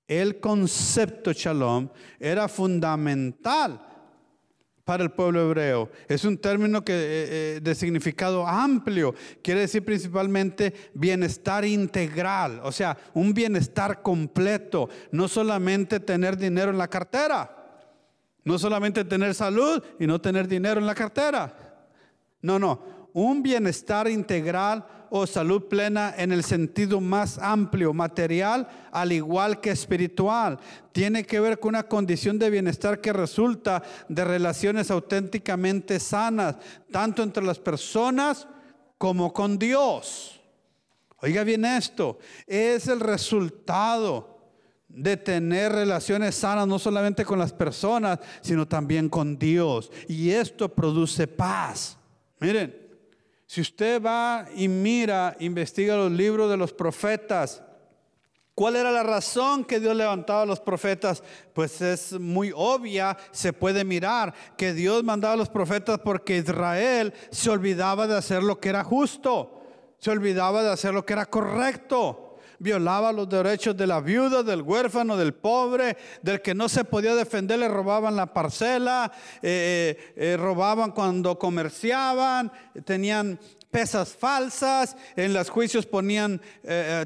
El 0.07 0.39
concepto 0.39 1.33
shalom 1.33 1.89
era 2.19 2.47
fundamental 2.47 3.81
para 4.85 5.03
el 5.03 5.11
pueblo 5.11 5.41
hebreo. 5.41 5.89
Es 6.07 6.23
un 6.25 6.37
término 6.37 6.85
que, 6.85 6.93
eh, 6.93 6.97
eh, 7.57 7.59
de 7.61 7.75
significado 7.75 8.47
amplio. 8.47 9.15
Quiere 9.41 9.61
decir 9.61 9.83
principalmente 9.83 10.73
bienestar 10.93 11.65
integral, 11.65 12.61
o 12.63 12.71
sea, 12.71 12.95
un 13.15 13.33
bienestar 13.33 14.03
completo. 14.03 14.89
No 15.11 15.27
solamente 15.27 15.99
tener 15.99 16.37
dinero 16.37 16.69
en 16.69 16.77
la 16.77 16.87
cartera, 16.87 17.56
no 18.47 18.57
solamente 18.57 19.03
tener 19.03 19.35
salud 19.35 19.83
y 19.99 20.07
no 20.07 20.21
tener 20.21 20.47
dinero 20.47 20.79
en 20.79 20.85
la 20.87 20.95
cartera. 20.95 21.53
No, 22.41 22.57
no, 22.57 22.81
un 23.11 23.43
bienestar 23.43 24.07
integral 24.07 24.87
o 25.09 25.27
salud 25.27 25.67
plena 25.67 26.13
en 26.17 26.31
el 26.31 26.45
sentido 26.45 27.01
más 27.01 27.37
amplio, 27.39 27.93
material, 27.93 28.65
al 28.89 29.11
igual 29.11 29.59
que 29.59 29.71
espiritual. 29.71 30.59
Tiene 30.93 31.25
que 31.25 31.41
ver 31.41 31.59
con 31.59 31.69
una 31.69 31.83
condición 31.83 32.39
de 32.39 32.49
bienestar 32.49 33.01
que 33.01 33.11
resulta 33.11 33.83
de 34.07 34.23
relaciones 34.23 34.91
auténticamente 34.91 35.99
sanas, 35.99 36.55
tanto 36.89 37.23
entre 37.23 37.43
las 37.43 37.59
personas 37.59 38.47
como 38.97 39.33
con 39.33 39.59
Dios. 39.59 40.39
Oiga 41.17 41.43
bien 41.43 41.65
esto, 41.65 42.17
es 42.45 42.87
el 42.87 43.01
resultado 43.01 44.36
de 44.89 45.17
tener 45.17 45.71
relaciones 45.71 46.35
sanas 46.35 46.67
no 46.67 46.79
solamente 46.79 47.25
con 47.25 47.39
las 47.39 47.53
personas, 47.53 48.19
sino 48.41 48.67
también 48.67 49.09
con 49.09 49.37
Dios. 49.37 49.91
Y 50.07 50.31
esto 50.31 50.69
produce 50.69 51.27
paz. 51.27 51.97
Miren, 52.39 52.75
si 53.45 53.61
usted 53.61 54.01
va 54.01 54.47
y 54.55 54.67
mira, 54.67 55.35
investiga 55.39 55.95
los 55.95 56.11
libros 56.11 56.49
de 56.49 56.57
los 56.57 56.73
profetas, 56.73 57.63
¿Cuál 58.57 58.75
era 58.75 58.91
la 58.91 59.03
razón 59.03 59.63
que 59.63 59.79
Dios 59.79 59.95
levantaba 59.95 60.41
a 60.41 60.45
los 60.47 60.59
profetas? 60.59 61.21
Pues 61.53 61.79
es 61.79 62.13
muy 62.13 62.51
obvia, 62.55 63.15
se 63.29 63.53
puede 63.53 63.83
mirar 63.83 64.33
que 64.57 64.73
Dios 64.73 65.03
mandaba 65.03 65.35
a 65.35 65.37
los 65.37 65.49
profetas 65.49 65.99
porque 65.99 66.37
Israel 66.37 67.13
se 67.29 67.51
olvidaba 67.51 68.07
de 68.07 68.17
hacer 68.17 68.41
lo 68.41 68.59
que 68.59 68.69
era 68.69 68.83
justo, 68.83 69.61
se 69.99 70.09
olvidaba 70.09 70.63
de 70.63 70.71
hacer 70.71 70.91
lo 70.91 71.05
que 71.05 71.13
era 71.13 71.27
correcto 71.27 72.26
violaba 72.59 73.11
los 73.11 73.29
derechos 73.29 73.75
de 73.75 73.87
la 73.87 73.99
viuda, 73.99 74.43
del 74.43 74.61
huérfano, 74.61 75.17
del 75.17 75.33
pobre, 75.33 75.97
del 76.21 76.41
que 76.41 76.55
no 76.55 76.69
se 76.69 76.83
podía 76.83 77.15
defender, 77.15 77.59
le 77.59 77.67
robaban 77.67 78.15
la 78.15 78.33
parcela, 78.33 79.11
eh, 79.41 79.95
eh, 79.97 80.13
eh, 80.15 80.37
robaban 80.37 80.91
cuando 80.91 81.37
comerciaban, 81.37 82.51
tenían 82.85 83.39
pesas 83.69 84.15
falsas, 84.15 84.95
en 85.15 85.33
los 85.33 85.49
juicios 85.49 85.85
ponían 85.85 86.41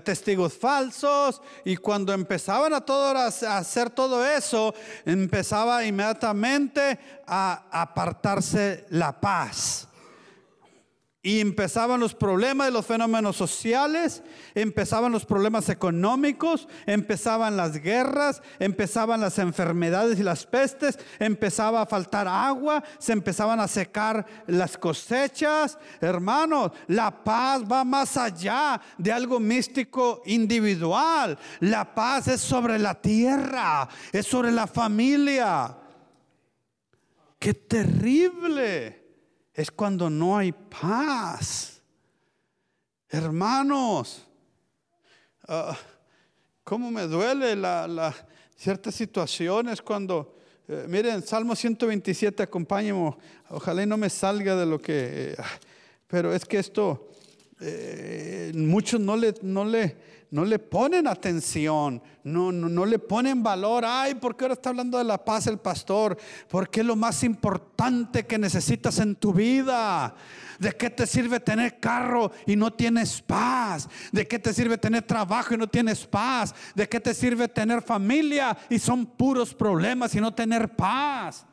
testigos 0.04 0.54
falsos 0.54 1.41
y 1.66 1.76
cuando 1.76 2.14
empezaban 2.14 2.74
a, 2.74 2.82
todo, 2.82 3.18
a 3.18 3.58
hacer 3.58 3.89
todo 3.89 4.26
eso, 4.26 4.74
empezaba 5.04 5.84
inmediatamente 5.84 6.99
a 7.26 7.66
apartarse 7.72 8.86
la 8.89 9.20
paz. 9.20 9.88
Y 11.24 11.39
empezaban 11.39 11.99
los 11.99 12.15
problemas 12.15 12.65
de 12.65 12.74
los 12.74 12.88
fenómenos 12.88 13.36
sociales, 13.36 14.24
empezaban 14.55 15.11
los 15.11 15.24
problemas 15.24 15.69
económicos, 15.69 16.67
empezaban 16.88 17.55
las 17.55 17.78
guerras, 17.78 18.41
empezaban 18.57 19.22
las 19.22 19.38
enfermedades 19.38 20.19
y 20.19 20.24
las 20.24 20.47
pestes, 20.47 20.97
empezaba 21.19 21.84
a 21.84 21.86
faltar 21.86 22.28
agua, 22.28 22.84
se 22.97 23.13
empezaban 23.13 23.59
a 23.59 23.67
secar 23.67 24.26
las 24.47 24.80
cosechas. 24.80 25.78
Hermanos, 25.99 26.72
la 26.88 27.24
paz 27.24 27.61
va 27.72 27.84
más 27.84 28.17
allá 28.17 28.82
de 28.97 29.11
algo 29.11 29.39
místico 29.39 30.24
individual. 30.26 31.38
La 31.59 31.93
paz 31.93 32.30
es 32.30 32.41
sobre 32.41 32.80
la 32.80 32.99
tierra, 32.99 33.88
es 34.11 34.26
sobre 34.26 34.51
la 34.51 34.65
familia. 34.65 35.78
Qué 37.38 37.53
terrible 37.53 39.01
es 39.54 39.72
cuando 39.72 40.10
no 40.10 40.38
hay 40.38 40.52
paz. 40.52 41.82
Hermanos, 43.10 44.26
uh, 45.47 45.74
¿cómo 46.64 46.91
me 46.91 47.08
duele 47.08 47.56
la, 47.56 48.14
ciertas 48.56 48.95
situaciones 48.95 49.82
cuando, 49.82 50.38
eh, 50.68 50.86
miren, 50.88 51.22
Salmo 51.24 51.56
127, 51.56 52.43
acompáñenme, 52.43 53.16
ojalá 53.49 53.84
y 53.84 53.86
no 53.86 53.97
me 53.97 54.10
salga 54.10 54.56
de 54.56 54.66
lo 54.66 54.80
que, 54.80 55.32
eh, 55.32 55.36
pero 56.08 56.34
es 56.34 56.45
que 56.45 56.60
esto, 56.60 57.12
eh, 57.60 58.52
muchos 58.56 58.99
no 58.99 59.18
le, 59.18 59.34
no 59.41 59.66
le, 59.66 60.11
no 60.32 60.45
le 60.45 60.59
ponen 60.59 61.07
atención, 61.07 62.01
no, 62.23 62.53
no, 62.53 62.86
le 62.86 62.99
ponen 62.99 63.43
valor. 63.43 63.84
Ay, 63.86 64.15
¿por 64.15 64.38
qué 64.38 64.45
ahora 64.45 64.53
está 64.53 64.69
hablando 64.69 64.97
de 64.97 65.03
la 65.03 65.23
paz 65.23 65.45
el 65.47 65.57
pastor? 65.57 66.17
Porque 66.47 66.79
es 66.79 66.86
lo 66.86 66.95
más 66.95 67.25
importante 67.25 68.25
que 68.25 68.38
necesitas 68.38 68.99
en 68.99 69.15
tu 69.15 69.34
vida. 69.34 70.15
¿De 70.57 70.71
qué 70.71 70.89
te 70.89 71.05
sirve 71.05 71.41
tener 71.41 71.82
carro 71.82 72.32
y 72.45 72.55
no 72.55 72.71
tienes 72.71 73.21
paz? 73.21 73.89
¿De 74.13 74.25
qué 74.25 74.39
te 74.39 74.53
sirve 74.53 74.77
tener 74.77 75.01
trabajo 75.03 75.53
y 75.53 75.57
no 75.57 75.67
tienes 75.67 76.07
paz? 76.07 76.55
¿De 76.75 76.88
qué 76.88 77.01
te 77.01 77.13
sirve 77.13 77.49
tener 77.49 77.82
familia 77.82 78.57
y 78.69 78.79
son 78.79 79.05
puros 79.05 79.53
problemas 79.53 80.15
y 80.15 80.21
no 80.21 80.34
tener 80.34 80.73
paz? 80.77 81.45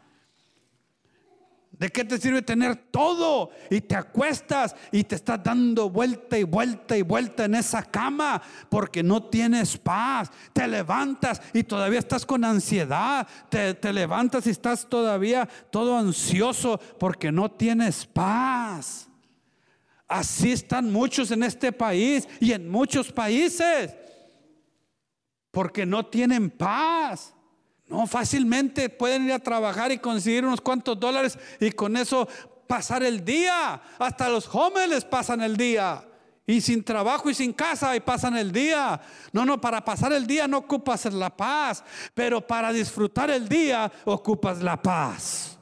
¿De 1.78 1.90
qué 1.90 2.04
te 2.04 2.18
sirve 2.18 2.42
tener 2.42 2.74
todo 2.74 3.50
y 3.70 3.80
te 3.80 3.94
acuestas 3.94 4.74
y 4.90 5.04
te 5.04 5.14
estás 5.14 5.40
dando 5.44 5.88
vuelta 5.88 6.36
y 6.36 6.42
vuelta 6.42 6.96
y 6.96 7.02
vuelta 7.02 7.44
en 7.44 7.54
esa 7.54 7.84
cama 7.84 8.42
porque 8.68 9.04
no 9.04 9.22
tienes 9.22 9.78
paz? 9.78 10.28
Te 10.52 10.66
levantas 10.66 11.40
y 11.52 11.62
todavía 11.62 12.00
estás 12.00 12.26
con 12.26 12.44
ansiedad. 12.44 13.28
Te, 13.48 13.92
levantas 13.92 14.48
y 14.48 14.50
estás 14.50 14.88
todavía 14.88 15.48
todo 15.70 15.96
ansioso 15.96 16.80
porque 16.98 17.30
no 17.30 17.48
tienes 17.48 18.04
paz. 18.06 19.08
Así 20.08 20.50
están 20.50 20.92
muchos 20.92 21.30
en 21.30 21.44
este 21.44 21.70
país 21.70 22.26
y 22.40 22.52
en 22.52 22.68
muchos 22.68 23.12
países. 23.12 23.94
Porque 25.52 25.86
no 25.86 26.04
tienen 26.04 26.50
paz. 26.50 27.34
No, 27.88 28.06
fácilmente 28.06 28.90
pueden 28.90 29.24
ir 29.24 29.32
a 29.32 29.38
trabajar 29.38 29.90
y 29.90 29.98
conseguir 29.98 30.44
unos 30.44 30.60
cuantos 30.60 30.98
dólares 31.00 31.38
y 31.58 31.70
con 31.70 31.96
eso 31.96 32.28
pasar 32.66 33.02
el 33.02 33.24
día. 33.24 33.80
Hasta 33.98 34.28
los 34.28 34.46
jóvenes 34.46 35.04
pasan 35.04 35.40
el 35.40 35.56
día. 35.56 36.04
Y 36.46 36.60
sin 36.62 36.82
trabajo 36.82 37.28
y 37.28 37.34
sin 37.34 37.52
casa 37.52 37.94
y 37.96 38.00
pasan 38.00 38.36
el 38.36 38.52
día. 38.52 39.00
No, 39.32 39.44
no, 39.44 39.60
para 39.60 39.84
pasar 39.84 40.12
el 40.12 40.26
día 40.26 40.46
no 40.46 40.58
ocupas 40.58 41.04
la 41.06 41.34
paz, 41.34 41.84
pero 42.14 42.46
para 42.46 42.72
disfrutar 42.72 43.30
el 43.30 43.48
día 43.48 43.90
ocupas 44.04 44.62
la 44.62 44.80
paz. 44.80 45.58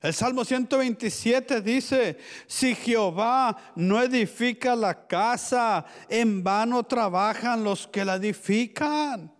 El 0.00 0.12
Salmo 0.12 0.44
127 0.44 1.60
dice, 1.62 2.18
si 2.46 2.74
Jehová 2.74 3.56
no 3.74 4.02
edifica 4.02 4.76
la 4.76 5.06
casa, 5.06 5.86
en 6.08 6.44
vano 6.44 6.82
trabajan 6.82 7.64
los 7.64 7.86
que 7.86 8.04
la 8.04 8.16
edifican. 8.16 9.33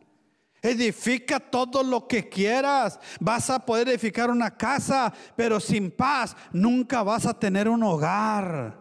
Edifica 0.64 1.38
todo 1.38 1.82
lo 1.82 2.08
que 2.08 2.26
quieras. 2.26 2.98
Vas 3.20 3.50
a 3.50 3.58
poder 3.58 3.90
edificar 3.90 4.30
una 4.30 4.56
casa, 4.56 5.12
pero 5.36 5.60
sin 5.60 5.90
paz 5.90 6.34
nunca 6.52 7.02
vas 7.02 7.26
a 7.26 7.38
tener 7.38 7.68
un 7.68 7.82
hogar. 7.82 8.80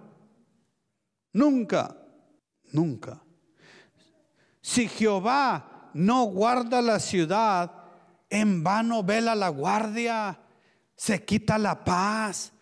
Nunca, 1.33 1.93
nunca. 2.71 3.21
Si 4.61 4.87
Jehová 4.87 5.89
no 5.93 6.23
guarda 6.23 6.81
la 6.81 6.99
ciudad, 6.99 7.69
en 8.29 8.63
vano 8.63 9.03
vela 9.03 9.35
la 9.35 9.49
guardia 9.49 10.39
se 10.95 11.25
quita 11.25 11.57
la 11.57 11.83
paz. 11.83 12.53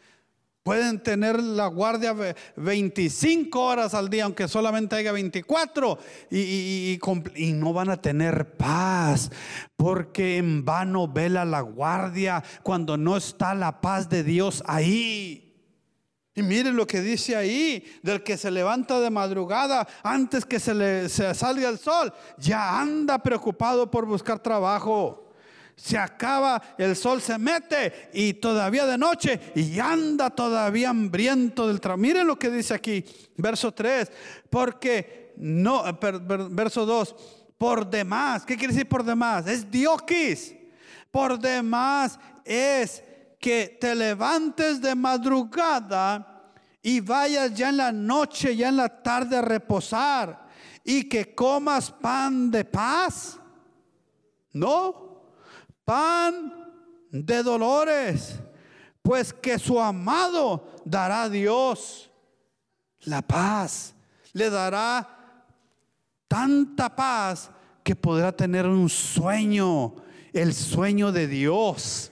Pueden 0.64 1.02
tener 1.02 1.42
la 1.42 1.66
guardia 1.66 2.16
25 2.56 3.60
horas 3.60 3.96
al 3.96 4.12
día, 4.12 4.26
aunque 4.26 4.48
solamente 4.48 4.96
haya 4.96 5.12
24, 5.12 5.98
y, 6.30 7.00
no 7.56 7.74
van 7.74 7.90
a 7.90 8.00
tener 8.00 8.58
paz, 8.58 9.32
porque 9.76 10.38
en 10.38 10.64
vano 10.64 11.08
vela 11.08 11.46
la 11.46 11.62
guardia 11.62 12.44
cuando 12.62 12.96
no 12.96 13.18
está 13.18 13.56
la 13.56 13.82
paz 13.82 14.08
de 14.08 14.24
Dios 14.24 14.64
ahí. 14.68 15.48
Y 16.36 16.44
miren 16.44 16.76
lo 16.76 16.86
que 16.86 17.02
dice 17.02 17.36
ahí, 17.36 17.84
del 18.04 18.22
que 18.22 18.38
se 18.38 18.52
levanta 18.52 19.00
de 19.00 19.10
madrugada 19.10 19.88
antes 20.04 20.46
que 20.46 20.60
se 20.60 20.76
le 20.76 21.10
se 21.10 21.34
salga 21.34 21.70
el 21.70 21.80
sol, 21.80 22.14
ya 22.38 22.80
anda 22.80 23.18
preocupado 23.18 23.90
por 23.90 24.06
buscar 24.06 24.38
trabajo 24.38 25.31
se 25.76 25.98
acaba, 25.98 26.62
el 26.78 26.96
sol 26.96 27.22
se 27.22 27.38
mete 27.38 28.10
y 28.14 28.34
todavía 28.34 28.86
de 28.86 28.98
noche 28.98 29.40
y 29.56 29.80
anda 29.80 30.30
todavía 30.30 30.90
hambriento 30.90 31.68
del 31.68 31.82
trabajo. 31.82 32.02
Miren 32.02 32.28
lo 32.28 32.38
que 32.38 32.50
dice 32.50 32.74
aquí, 32.74 33.04
verso 33.38 33.72
3, 33.72 34.12
porque 34.50 35.34
no, 35.38 35.84
verso 36.50 36.86
2, 36.86 37.16
por 37.58 37.90
demás, 37.90 38.46
¿qué 38.46 38.58
quiere 38.58 38.74
decir 38.74 38.88
por 38.88 39.04
demás? 39.04 39.48
Es 39.48 39.70
dioquis, 39.70 40.56
por 41.12 41.40
demás 41.40 42.20
es 42.46 43.04
que 43.40 43.78
te 43.80 43.96
levantes 43.96 44.82
de 44.82 44.96
madrugada 44.96 46.52
y 46.82 47.00
vayas 47.00 47.54
ya 47.54 47.70
en 47.70 47.78
la 47.78 47.92
noche, 47.92 48.56
ya 48.56 48.70
en 48.70 48.78
la 48.78 49.02
tarde 49.02 49.38
a 49.38 49.42
reposar 49.42 50.48
y 50.84 51.08
que 51.08 51.36
comas 51.36 51.92
pan 51.92 52.50
de 52.50 52.66
paz. 52.66 53.38
No, 54.54 55.11
pan 55.92 56.54
de 57.12 57.44
dolores, 57.44 58.40
pues 59.02 59.34
que 59.34 59.60
su 59.60 59.78
amado 59.78 60.70
dará 60.86 61.24
a 61.24 61.30
Dios 61.30 62.10
la 63.02 63.22
paz, 63.22 63.94
le 64.32 64.50
dará 64.50 65.44
tanta 66.30 66.96
paz 66.96 67.52
que 67.84 67.94
podrá 67.94 68.32
tener 68.32 68.66
un 68.68 68.88
sueño, 68.88 69.96
el 70.32 70.54
sueño 70.54 71.12
de 71.12 71.28
Dios. 71.28 72.08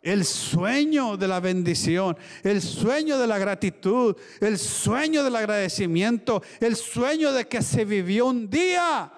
El 0.00 0.24
sueño 0.24 1.16
de 1.16 1.28
la 1.28 1.38
bendición, 1.38 2.16
el 2.42 2.60
sueño 2.60 3.20
de 3.20 3.26
la 3.28 3.38
gratitud, 3.38 4.16
el 4.40 4.58
sueño 4.58 5.22
del 5.22 5.36
agradecimiento, 5.36 6.42
el 6.58 6.74
sueño 6.74 7.30
de 7.32 7.46
que 7.46 7.62
se 7.62 7.84
vivió 7.84 8.26
un 8.26 8.50
día 8.50 9.12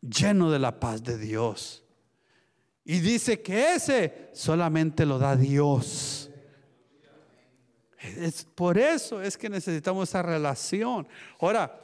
lleno 0.00 0.50
de 0.50 0.58
la 0.58 0.80
paz 0.80 1.02
de 1.02 1.18
Dios. 1.18 1.83
Y 2.84 3.00
dice 3.00 3.40
que 3.40 3.74
ese 3.74 4.30
solamente 4.34 5.06
lo 5.06 5.18
da 5.18 5.36
Dios. 5.36 6.30
Es 7.98 8.44
por 8.44 8.76
eso 8.76 9.22
es 9.22 9.38
que 9.38 9.48
necesitamos 9.48 10.10
esa 10.10 10.22
relación. 10.22 11.08
Ahora, 11.40 11.80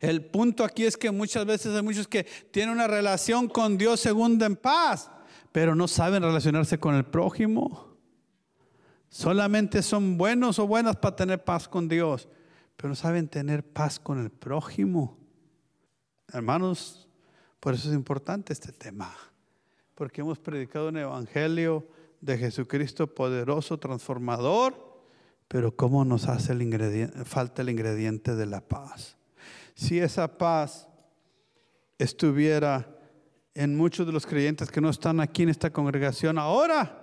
el 0.00 0.24
punto 0.24 0.64
aquí 0.64 0.84
es 0.84 0.96
que 0.96 1.12
muchas 1.12 1.46
veces 1.46 1.74
hay 1.74 1.82
muchos 1.82 2.08
que 2.08 2.24
tienen 2.50 2.74
una 2.74 2.88
relación 2.88 3.46
con 3.48 3.78
Dios 3.78 4.00
según 4.00 4.42
en 4.42 4.56
paz, 4.56 5.08
pero 5.52 5.76
no 5.76 5.86
saben 5.86 6.24
relacionarse 6.24 6.78
con 6.78 6.96
el 6.96 7.04
prójimo. 7.04 7.96
Solamente 9.08 9.80
son 9.82 10.18
buenos 10.18 10.58
o 10.58 10.66
buenas 10.66 10.96
para 10.96 11.14
tener 11.14 11.44
paz 11.44 11.68
con 11.68 11.86
Dios, 11.86 12.28
pero 12.76 12.88
no 12.88 12.96
saben 12.96 13.28
tener 13.28 13.62
paz 13.62 14.00
con 14.00 14.20
el 14.20 14.30
prójimo. 14.30 15.16
Hermanos, 16.32 17.08
por 17.60 17.74
eso 17.74 17.88
es 17.88 17.94
importante 17.94 18.52
este 18.52 18.72
tema 18.72 19.14
porque 19.94 20.20
hemos 20.20 20.38
predicado 20.38 20.88
un 20.88 20.96
evangelio 20.96 21.86
de 22.20 22.38
Jesucristo 22.38 23.06
poderoso, 23.06 23.78
transformador, 23.78 24.74
pero 25.48 25.76
cómo 25.76 26.04
nos 26.04 26.26
hace 26.28 26.54
falta 27.24 27.62
el 27.62 27.70
ingrediente 27.70 28.34
de 28.34 28.46
la 28.46 28.60
paz. 28.60 29.16
Si 29.74 29.98
esa 29.98 30.38
paz 30.38 30.88
estuviera 31.98 32.98
en 33.54 33.76
muchos 33.76 34.06
de 34.06 34.12
los 34.12 34.26
creyentes 34.26 34.70
que 34.70 34.80
no 34.80 34.90
están 34.90 35.20
aquí 35.20 35.42
en 35.44 35.50
esta 35.50 35.70
congregación 35.70 36.38
ahora, 36.38 37.00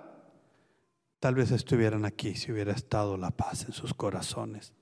tal 1.20 1.36
vez 1.36 1.52
estuvieran 1.52 2.04
aquí 2.04 2.36
si 2.36 2.52
hubiera 2.52 2.74
estado 2.74 3.16
la 3.16 3.32
paz 3.32 3.66
en 3.66 3.74
sus 3.74 3.94
corazones. 3.94 4.74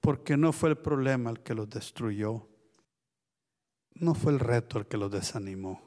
Porque 0.00 0.36
no 0.36 0.52
fue 0.52 0.70
el 0.70 0.76
problema 0.76 1.30
el 1.30 1.40
que 1.40 1.54
los 1.54 1.70
destruyó, 1.70 2.48
no 3.94 4.14
fue 4.14 4.32
el 4.32 4.40
reto 4.40 4.78
el 4.78 4.86
que 4.86 4.98
los 4.98 5.10
desanimó. 5.10 5.85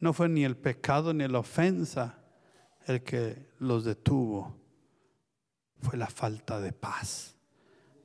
No 0.00 0.14
fue 0.14 0.28
ni 0.28 0.44
el 0.44 0.56
pecado 0.56 1.12
ni 1.12 1.28
la 1.28 1.38
ofensa 1.38 2.18
el 2.86 3.02
que 3.02 3.50
los 3.58 3.84
detuvo. 3.84 4.56
Fue 5.78 5.96
la 5.96 6.08
falta 6.08 6.58
de 6.60 6.72
paz 6.72 7.36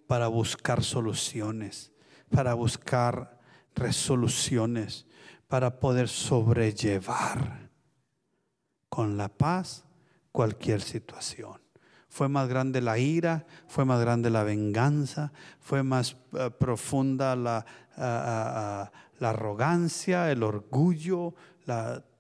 para 0.08 0.28
buscar 0.28 0.84
soluciones, 0.84 1.94
para 2.30 2.54
buscar 2.54 3.40
resoluciones, 3.74 5.06
para 5.48 5.80
poder 5.80 6.08
sobrellevar 6.08 7.70
con 8.90 9.18
la 9.18 9.30
paz 9.30 9.86
cualquier 10.32 10.82
situación. 10.82 11.62
Fue 12.10 12.30
más 12.30 12.48
grande 12.48 12.82
la 12.82 12.98
ira, 12.98 13.46
fue 13.68 13.84
más 13.84 14.00
grande 14.00 14.30
la 14.30 14.44
venganza, 14.44 15.34
fue 15.60 15.84
más 15.84 16.16
eh, 16.34 16.50
profunda 16.50 17.36
la, 17.36 17.66
la 17.98 19.30
arrogancia, 19.30 20.32
el 20.32 20.44
orgullo, 20.44 21.34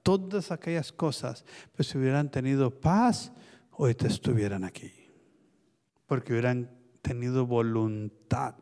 todas 0.03 0.51
aquellas 0.51 0.91
cosas, 0.91 1.45
pues 1.75 1.87
si 1.87 1.97
hubieran 1.97 2.29
tenido 2.29 2.69
paz, 2.69 3.31
hoy 3.71 3.95
te 3.95 4.07
estuvieran 4.07 4.63
aquí. 4.63 4.93
Porque 6.05 6.33
hubieran 6.33 6.69
tenido 7.01 7.45
voluntad 7.45 8.55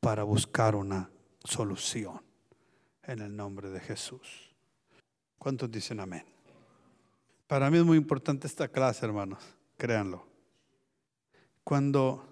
para 0.00 0.24
buscar 0.24 0.74
una 0.74 1.10
solución 1.44 2.20
en 3.02 3.20
el 3.20 3.36
nombre 3.36 3.70
de 3.70 3.80
Jesús. 3.80 4.54
¿Cuántos 5.38 5.70
dicen 5.70 6.00
amén? 6.00 6.24
Para 7.46 7.70
mí 7.70 7.78
es 7.78 7.84
muy 7.84 7.96
importante 7.96 8.46
esta 8.46 8.68
clase, 8.68 9.04
hermanos, 9.04 9.42
créanlo. 9.76 10.26
Cuando 11.64 12.30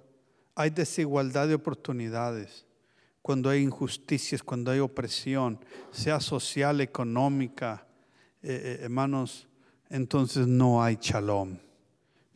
hay 0.54 0.70
desigualdad 0.70 1.48
de 1.48 1.54
oportunidades, 1.54 2.67
cuando 3.28 3.50
hay 3.50 3.60
injusticias, 3.60 4.42
cuando 4.42 4.70
hay 4.70 4.78
opresión, 4.78 5.62
sea 5.90 6.18
social, 6.18 6.80
económica, 6.80 7.86
eh, 8.42 8.78
eh, 8.80 8.84
hermanos, 8.84 9.46
entonces 9.90 10.46
no 10.46 10.82
hay 10.82 10.96
shalom, 10.98 11.58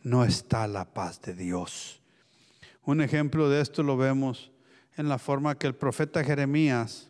no 0.02 0.22
está 0.22 0.66
la 0.66 0.84
paz 0.84 1.22
de 1.22 1.32
Dios. 1.32 2.02
Un 2.84 3.00
ejemplo 3.00 3.48
de 3.48 3.62
esto 3.62 3.82
lo 3.82 3.96
vemos 3.96 4.52
en 4.98 5.08
la 5.08 5.16
forma 5.16 5.56
que 5.56 5.66
el 5.66 5.74
profeta 5.74 6.22
Jeremías 6.22 7.08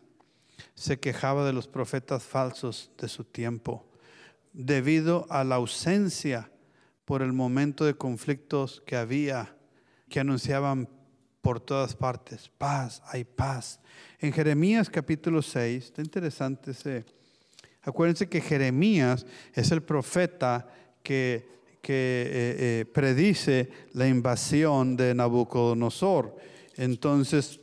se 0.75 0.97
quejaba 0.97 1.45
de 1.45 1.51
los 1.51 1.67
profetas 1.67 2.23
falsos 2.23 2.89
de 2.97 3.09
su 3.09 3.25
tiempo, 3.25 3.85
debido 4.53 5.27
a 5.29 5.43
la 5.43 5.55
ausencia 5.55 6.49
por 7.03 7.21
el 7.21 7.33
momento 7.33 7.83
de 7.83 7.95
conflictos 7.95 8.81
que 8.85 8.95
había, 8.95 9.57
que 10.07 10.21
anunciaban 10.21 10.87
por 11.43 11.59
todas 11.59 11.93
partes. 11.93 12.49
Paz, 12.57 13.03
hay 13.05 13.25
paz. 13.25 13.81
En 14.19 14.31
Jeremías 14.31 14.89
capítulo 14.89 15.41
6, 15.41 15.83
está 15.83 16.01
interesante 16.01 16.71
ese. 16.71 17.03
Acuérdense 17.81 18.29
que 18.29 18.39
Jeremías 18.39 19.25
es 19.53 19.69
el 19.73 19.83
profeta 19.83 20.65
que, 21.03 21.45
que 21.81 21.93
eh, 21.93 22.55
eh, 22.81 22.85
predice 22.85 23.69
la 23.91 24.07
invasión 24.07 24.95
de 24.95 25.13
Nabucodonosor. 25.13 26.37
Entonces, 26.77 27.59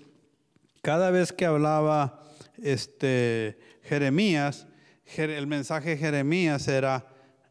cada 0.83 1.11
vez 1.11 1.33
que 1.33 1.47
hablaba 1.47 2.23
este, 2.63 3.59
Jeremías, 3.83 4.67
el 5.17 5.47
mensaje 5.47 5.91
de 5.91 5.97
Jeremías 5.97 6.69
era, 6.69 7.09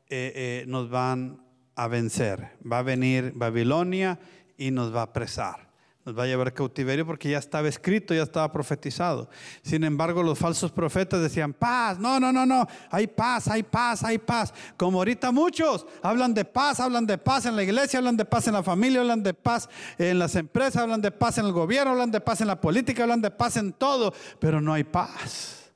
eh, 0.07 0.63
nos 0.67 0.91
van 0.91 1.43
a 1.73 1.87
vencer, 1.87 2.51
va 2.71 2.79
a 2.79 2.83
venir 2.83 3.31
Babilonia 3.33 4.19
y 4.59 4.69
nos 4.69 4.95
va 4.95 4.99
a 4.99 5.05
apresar 5.05 5.68
nos 6.09 6.17
va 6.17 6.23
a 6.23 6.27
llevar 6.27 6.51
cautiverio 6.53 7.05
porque 7.05 7.29
ya 7.29 7.37
estaba 7.37 7.67
escrito, 7.67 8.15
ya 8.15 8.23
estaba 8.23 8.51
profetizado. 8.51 9.29
Sin 9.61 9.83
embargo, 9.83 10.23
los 10.23 10.39
falsos 10.39 10.71
profetas 10.71 11.21
decían, 11.21 11.53
paz, 11.53 11.99
no, 11.99 12.19
no, 12.19 12.33
no, 12.33 12.47
no, 12.47 12.67
hay 12.89 13.05
paz, 13.05 13.47
hay 13.47 13.61
paz, 13.61 14.03
hay 14.03 14.17
paz. 14.17 14.51
Como 14.75 14.97
ahorita 14.97 15.31
muchos 15.31 15.85
hablan 16.01 16.33
de 16.33 16.45
paz, 16.45 16.79
hablan 16.79 17.05
de 17.05 17.19
paz 17.19 17.45
en 17.45 17.55
la 17.55 17.61
iglesia, 17.61 17.99
hablan 17.99 18.17
de 18.17 18.25
paz 18.25 18.47
en 18.47 18.53
la 18.53 18.63
familia, 18.63 19.01
hablan 19.01 19.21
de 19.21 19.35
paz 19.35 19.69
en 19.99 20.17
las 20.17 20.35
empresas, 20.35 20.81
hablan 20.81 21.01
de 21.01 21.11
paz 21.11 21.37
en 21.37 21.45
el 21.45 21.51
gobierno, 21.51 21.91
hablan 21.91 22.09
de 22.09 22.21
paz 22.21 22.41
en 22.41 22.47
la 22.47 22.59
política, 22.59 23.03
hablan 23.03 23.21
de 23.21 23.29
paz 23.29 23.57
en 23.57 23.71
todo, 23.73 24.11
pero 24.39 24.59
no 24.59 24.73
hay 24.73 24.85
paz. 24.85 25.71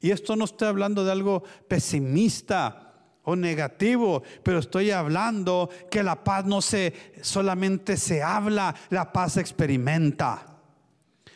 Y 0.00 0.10
esto 0.10 0.34
no 0.34 0.44
estoy 0.44 0.66
hablando 0.66 1.04
de 1.04 1.12
algo 1.12 1.44
pesimista 1.68 2.87
o 3.28 3.36
negativo, 3.36 4.22
pero 4.42 4.58
estoy 4.58 4.90
hablando 4.90 5.68
que 5.90 6.02
la 6.02 6.24
paz 6.24 6.46
no 6.46 6.62
se 6.62 6.94
solamente 7.20 7.98
se 7.98 8.22
habla, 8.22 8.74
la 8.88 9.12
paz 9.12 9.34
se 9.34 9.42
experimenta. 9.42 10.46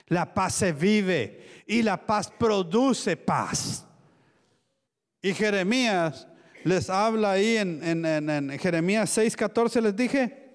La 0.06 0.32
paz 0.32 0.54
se 0.54 0.72
vive 0.72 1.64
y 1.66 1.82
la 1.82 1.98
paz 2.06 2.32
produce 2.38 3.18
paz. 3.18 3.84
Y 5.20 5.34
Jeremías 5.34 6.26
les 6.64 6.88
habla 6.88 7.32
ahí 7.32 7.58
en, 7.58 7.84
en, 7.84 8.06
en, 8.06 8.30
en 8.30 8.58
Jeremías 8.58 9.14
6:14 9.18 9.82
les 9.82 9.94
dije, 9.94 10.50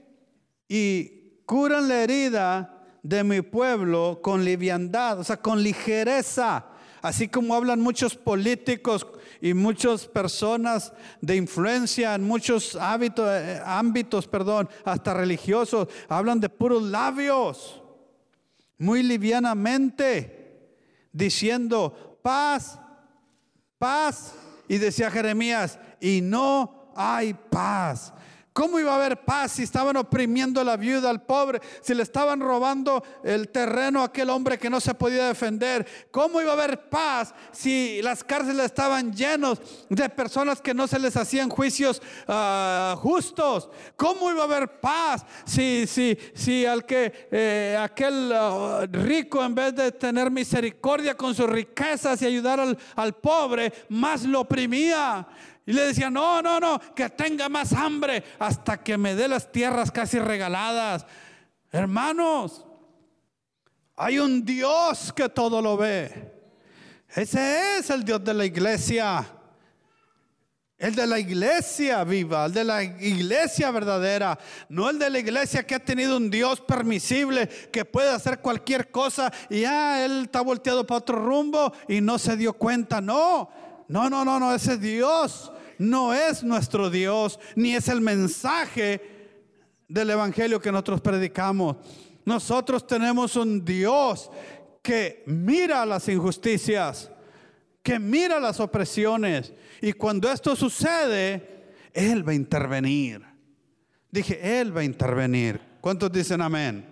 y 0.67 1.43
curan 1.45 1.87
la 1.87 2.01
herida 2.03 2.83
de 3.03 3.23
mi 3.23 3.41
pueblo 3.41 4.21
con 4.23 4.43
liviandad, 4.43 5.19
o 5.19 5.23
sea, 5.23 5.37
con 5.37 5.61
ligereza 5.61 6.65
Así 7.07 7.29
como 7.29 7.55
hablan 7.55 7.79
muchos 7.79 8.15
políticos 8.17 9.07
y 9.39 9.53
muchas 9.53 10.05
personas 10.07 10.91
de 11.21 11.37
influencia 11.37 12.13
en 12.13 12.23
muchos 12.23 12.75
hábitos, 12.75 13.29
eh, 13.31 13.61
ámbitos, 13.65 14.27
perdón, 14.27 14.67
hasta 14.83 15.13
religiosos, 15.13 15.87
hablan 16.09 16.41
de 16.41 16.49
puros 16.49 16.83
labios, 16.83 17.81
muy 18.77 19.03
livianamente, 19.03 20.75
diciendo 21.13 22.19
paz, 22.21 22.77
paz. 23.79 24.33
Y 24.67 24.77
decía 24.77 25.09
Jeremías, 25.09 25.79
y 26.01 26.19
no 26.19 26.91
hay 26.93 27.33
paz. 27.33 28.13
¿Cómo 28.57 28.79
iba 28.79 28.91
a 28.91 28.95
haber 28.95 29.23
paz 29.23 29.51
si 29.51 29.61
estaban 29.61 29.97
oprimiendo 29.97 30.59
a 30.59 30.63
la 30.63 30.77
viuda, 30.77 31.11
al 31.11 31.21
pobre, 31.21 31.61
si 31.79 31.93
le 31.93 32.01
estaban 32.01 32.39
robando 32.39 33.03
el 33.23 33.49
terreno 33.49 34.01
a 34.01 34.05
aquel 34.05 34.31
hombre 34.31 34.57
que 34.57 34.67
no 34.67 34.81
se 34.81 34.95
podía 34.95 35.27
defender? 35.27 35.85
¿Cómo 36.09 36.41
iba 36.41 36.49
a 36.49 36.55
haber 36.55 36.89
paz 36.89 37.35
si 37.51 38.01
las 38.01 38.23
cárceles 38.23 38.65
estaban 38.65 39.13
llenos 39.13 39.61
de 39.91 40.09
personas 40.09 40.59
que 40.59 40.73
no 40.73 40.87
se 40.87 40.97
les 40.97 41.15
hacían 41.15 41.49
juicios 41.49 42.01
ah, 42.27 42.95
justos? 42.97 43.69
¿Cómo 43.95 44.31
iba 44.31 44.41
a 44.41 44.45
haber 44.45 44.79
paz 44.79 45.23
si, 45.45 45.85
si, 45.85 46.17
si 46.33 46.65
al 46.65 46.83
que 46.83 47.27
eh, 47.29 47.77
aquel 47.79 48.31
ah, 48.33 48.87
rico 48.89 49.45
en 49.45 49.53
vez 49.53 49.75
de 49.75 49.91
tener 49.91 50.31
misericordia 50.31 51.15
con 51.15 51.35
sus 51.35 51.47
riquezas 51.47 52.23
y 52.23 52.25
ayudar 52.25 52.59
al, 52.59 52.75
al 52.95 53.13
pobre, 53.13 53.71
más 53.89 54.23
lo 54.23 54.39
oprimía? 54.39 55.27
Y 55.67 55.73
le 55.73 55.87
decía, 55.87 56.09
no, 56.09 56.41
no, 56.41 56.61
no, 56.61 56.79
que 56.95 57.09
tenga 57.09 57.49
más 57.49 57.73
hambre 57.73 58.23
hasta 58.39 58.81
que 58.81 58.97
me 58.97 59.15
dé 59.15 59.27
las 59.27 59.51
tierras 59.51 59.91
casi 59.91 60.17
regaladas. 60.17 61.05
Hermanos, 61.69 62.65
hay 63.97 64.17
un 64.17 64.45
Dios 64.45 65.11
que 65.11 65.27
todo 65.27 65.61
lo 65.61 65.75
ve. 65.75 66.33
Ese 67.13 67.79
es 67.79 67.89
el 67.89 68.05
Dios 68.05 68.23
de 68.23 68.33
la 68.33 68.45
iglesia. 68.45 69.27
El 70.77 70.95
de 70.95 71.05
la 71.05 71.19
iglesia 71.19 72.01
viva, 72.05 72.45
el 72.45 72.53
de 72.53 72.63
la 72.63 72.83
iglesia 72.83 73.69
verdadera, 73.71 74.37
no 74.69 74.89
el 74.89 74.99
de 74.99 75.09
la 75.09 75.19
iglesia 75.19 75.65
que 75.65 75.75
ha 75.75 75.83
tenido 75.83 76.15
un 76.15 76.29
Dios 76.29 76.61
permisible 76.61 77.49
que 77.73 77.83
puede 77.83 78.11
hacer 78.11 78.39
cualquier 78.39 78.91
cosa 78.91 79.33
y 79.49 79.61
ya 79.61 80.05
él 80.05 80.25
está 80.25 80.41
volteado 80.41 80.85
para 80.87 80.99
otro 80.99 81.17
rumbo 81.17 81.73
y 81.89 81.99
no 81.99 82.17
se 82.19 82.37
dio 82.37 82.53
cuenta. 82.53 83.01
No, 83.01 83.49
no, 83.87 84.09
no, 84.09 84.23
no, 84.23 84.39
no, 84.39 84.53
ese 84.53 84.77
Dios 84.77 85.51
no 85.79 86.13
es 86.13 86.43
nuestro 86.43 86.89
Dios, 86.89 87.39
ni 87.55 87.75
es 87.75 87.87
el 87.87 88.01
mensaje 88.01 89.01
del 89.87 90.09
Evangelio 90.09 90.59
que 90.59 90.71
nosotros 90.71 91.01
predicamos. 91.01 91.77
Nosotros 92.25 92.85
tenemos 92.85 93.35
un 93.35 93.63
Dios 93.63 94.29
que 94.81 95.23
mira 95.25 95.85
las 95.85 96.07
injusticias, 96.09 97.11
que 97.81 97.99
mira 97.99 98.39
las 98.39 98.59
opresiones. 98.59 99.53
Y 99.81 99.93
cuando 99.93 100.31
esto 100.31 100.55
sucede, 100.55 101.73
Él 101.93 102.27
va 102.27 102.31
a 102.31 102.35
intervenir. 102.35 103.21
Dije, 104.11 104.59
Él 104.59 104.75
va 104.75 104.81
a 104.81 104.85
intervenir. 104.85 105.59
¿Cuántos 105.79 106.11
dicen 106.11 106.41
amén? 106.41 106.85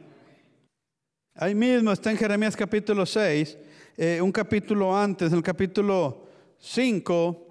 Ahí 1.34 1.54
mismo 1.54 1.92
está 1.92 2.12
en 2.12 2.18
Jeremías 2.18 2.56
capítulo 2.56 3.06
6, 3.06 3.58
eh, 3.98 4.22
un 4.22 4.32
capítulo 4.32 4.98
antes, 4.98 5.32
en 5.32 5.38
el 5.38 5.44
capítulo 5.44 6.30
5, 6.60 7.45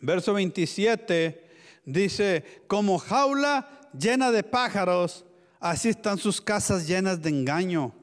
Verso 0.00 0.34
27 0.34 1.48
dice, 1.84 2.44
como 2.66 2.98
jaula 2.98 3.88
llena 3.98 4.30
de 4.30 4.42
pájaros, 4.42 5.24
así 5.60 5.88
están 5.88 6.18
sus 6.18 6.40
casas 6.40 6.86
llenas 6.86 7.22
de 7.22 7.30
engaño. 7.30 7.94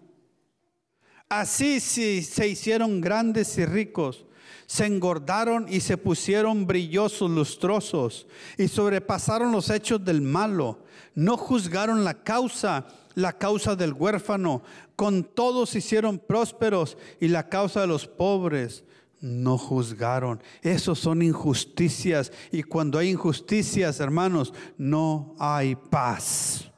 Así 1.30 1.80
se 1.80 2.48
hicieron 2.48 3.02
grandes 3.02 3.58
y 3.58 3.66
ricos, 3.66 4.26
se 4.66 4.86
engordaron 4.86 5.68
y 5.70 5.82
se 5.82 5.98
pusieron 5.98 6.66
brillosos, 6.66 7.30
lustrosos, 7.30 8.28
y 8.58 8.68
sobrepasaron 8.68 9.52
los 9.52 9.70
hechos 9.70 10.04
del 10.04 10.22
malo. 10.22 10.84
No 11.16 11.38
juzgaron 11.38 12.04
la 12.04 12.24
causa, 12.24 12.88
la 13.16 13.34
causa 13.34 13.76
del 13.76 13.94
huérfano, 13.94 14.64
con 14.96 15.24
todos 15.24 15.76
hicieron 15.76 16.20
prósperos 16.20 16.98
y 17.20 17.28
la 17.28 17.50
causa 17.50 17.82
de 17.82 17.88
los 17.88 18.08
pobres 18.08 18.84
no 19.24 19.58
juzgaron. 19.58 20.44
Esos 20.62 21.00
son 21.00 21.22
injusticias. 21.22 22.32
Y 22.52 22.62
cuando 22.62 23.00
hay 23.00 23.10
injusticias, 23.10 24.02
hermanos, 24.02 24.54
no 24.78 25.34
hay 25.40 25.76
paz. 25.76 26.70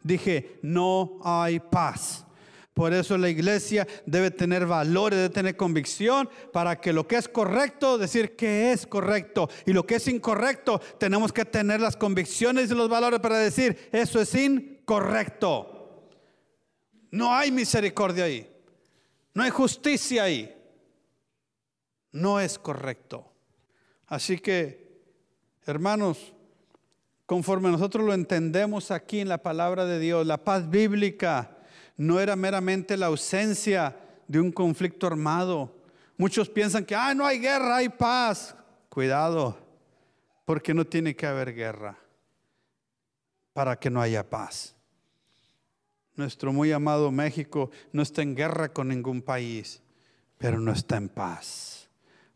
Dije, 0.00 0.60
no 0.62 1.18
hay 1.24 1.58
paz. 1.58 2.24
Por 2.72 2.94
eso 2.94 3.18
la 3.18 3.28
iglesia 3.28 3.86
debe 4.06 4.30
tener 4.30 4.64
valores, 4.64 5.18
debe 5.18 5.34
tener 5.34 5.56
convicción 5.56 6.30
para 6.52 6.80
que 6.80 6.92
lo 6.92 7.08
que 7.08 7.16
es 7.16 7.28
correcto, 7.28 7.98
decir 7.98 8.36
que 8.36 8.70
es 8.70 8.86
correcto. 8.86 9.50
Y 9.66 9.72
lo 9.72 9.84
que 9.84 9.96
es 9.96 10.06
incorrecto, 10.06 10.80
tenemos 10.98 11.32
que 11.32 11.44
tener 11.44 11.80
las 11.80 11.96
convicciones 11.96 12.70
y 12.70 12.74
los 12.74 12.88
valores 12.88 13.18
para 13.18 13.38
decir, 13.38 13.90
eso 13.90 14.20
es 14.20 14.32
incorrecto. 14.36 16.06
No 17.10 17.34
hay 17.34 17.50
misericordia 17.50 18.24
ahí. 18.24 18.48
No 19.34 19.42
hay 19.42 19.50
justicia 19.50 20.22
ahí 20.22 20.59
no 22.12 22.40
es 22.40 22.58
correcto. 22.58 23.30
Así 24.06 24.38
que, 24.38 25.00
hermanos, 25.66 26.32
conforme 27.26 27.70
nosotros 27.70 28.04
lo 28.04 28.12
entendemos 28.12 28.90
aquí 28.90 29.20
en 29.20 29.28
la 29.28 29.38
palabra 29.38 29.84
de 29.86 29.98
Dios, 29.98 30.26
la 30.26 30.38
paz 30.38 30.68
bíblica 30.68 31.58
no 31.96 32.18
era 32.18 32.34
meramente 32.36 32.96
la 32.96 33.06
ausencia 33.06 33.96
de 34.26 34.40
un 34.40 34.50
conflicto 34.50 35.06
armado. 35.06 35.76
Muchos 36.16 36.48
piensan 36.48 36.84
que, 36.84 36.94
ah, 36.94 37.14
no 37.14 37.24
hay 37.24 37.38
guerra, 37.38 37.76
hay 37.76 37.88
paz. 37.88 38.56
Cuidado, 38.88 39.56
porque 40.44 40.74
no 40.74 40.84
tiene 40.84 41.14
que 41.14 41.26
haber 41.26 41.54
guerra 41.54 41.96
para 43.52 43.78
que 43.78 43.90
no 43.90 44.00
haya 44.00 44.28
paz. 44.28 44.74
Nuestro 46.16 46.52
muy 46.52 46.72
amado 46.72 47.12
México 47.12 47.70
no 47.92 48.02
está 48.02 48.22
en 48.22 48.34
guerra 48.34 48.72
con 48.72 48.88
ningún 48.88 49.22
país, 49.22 49.80
pero 50.38 50.58
no 50.58 50.72
está 50.72 50.96
en 50.96 51.08
paz 51.08 51.79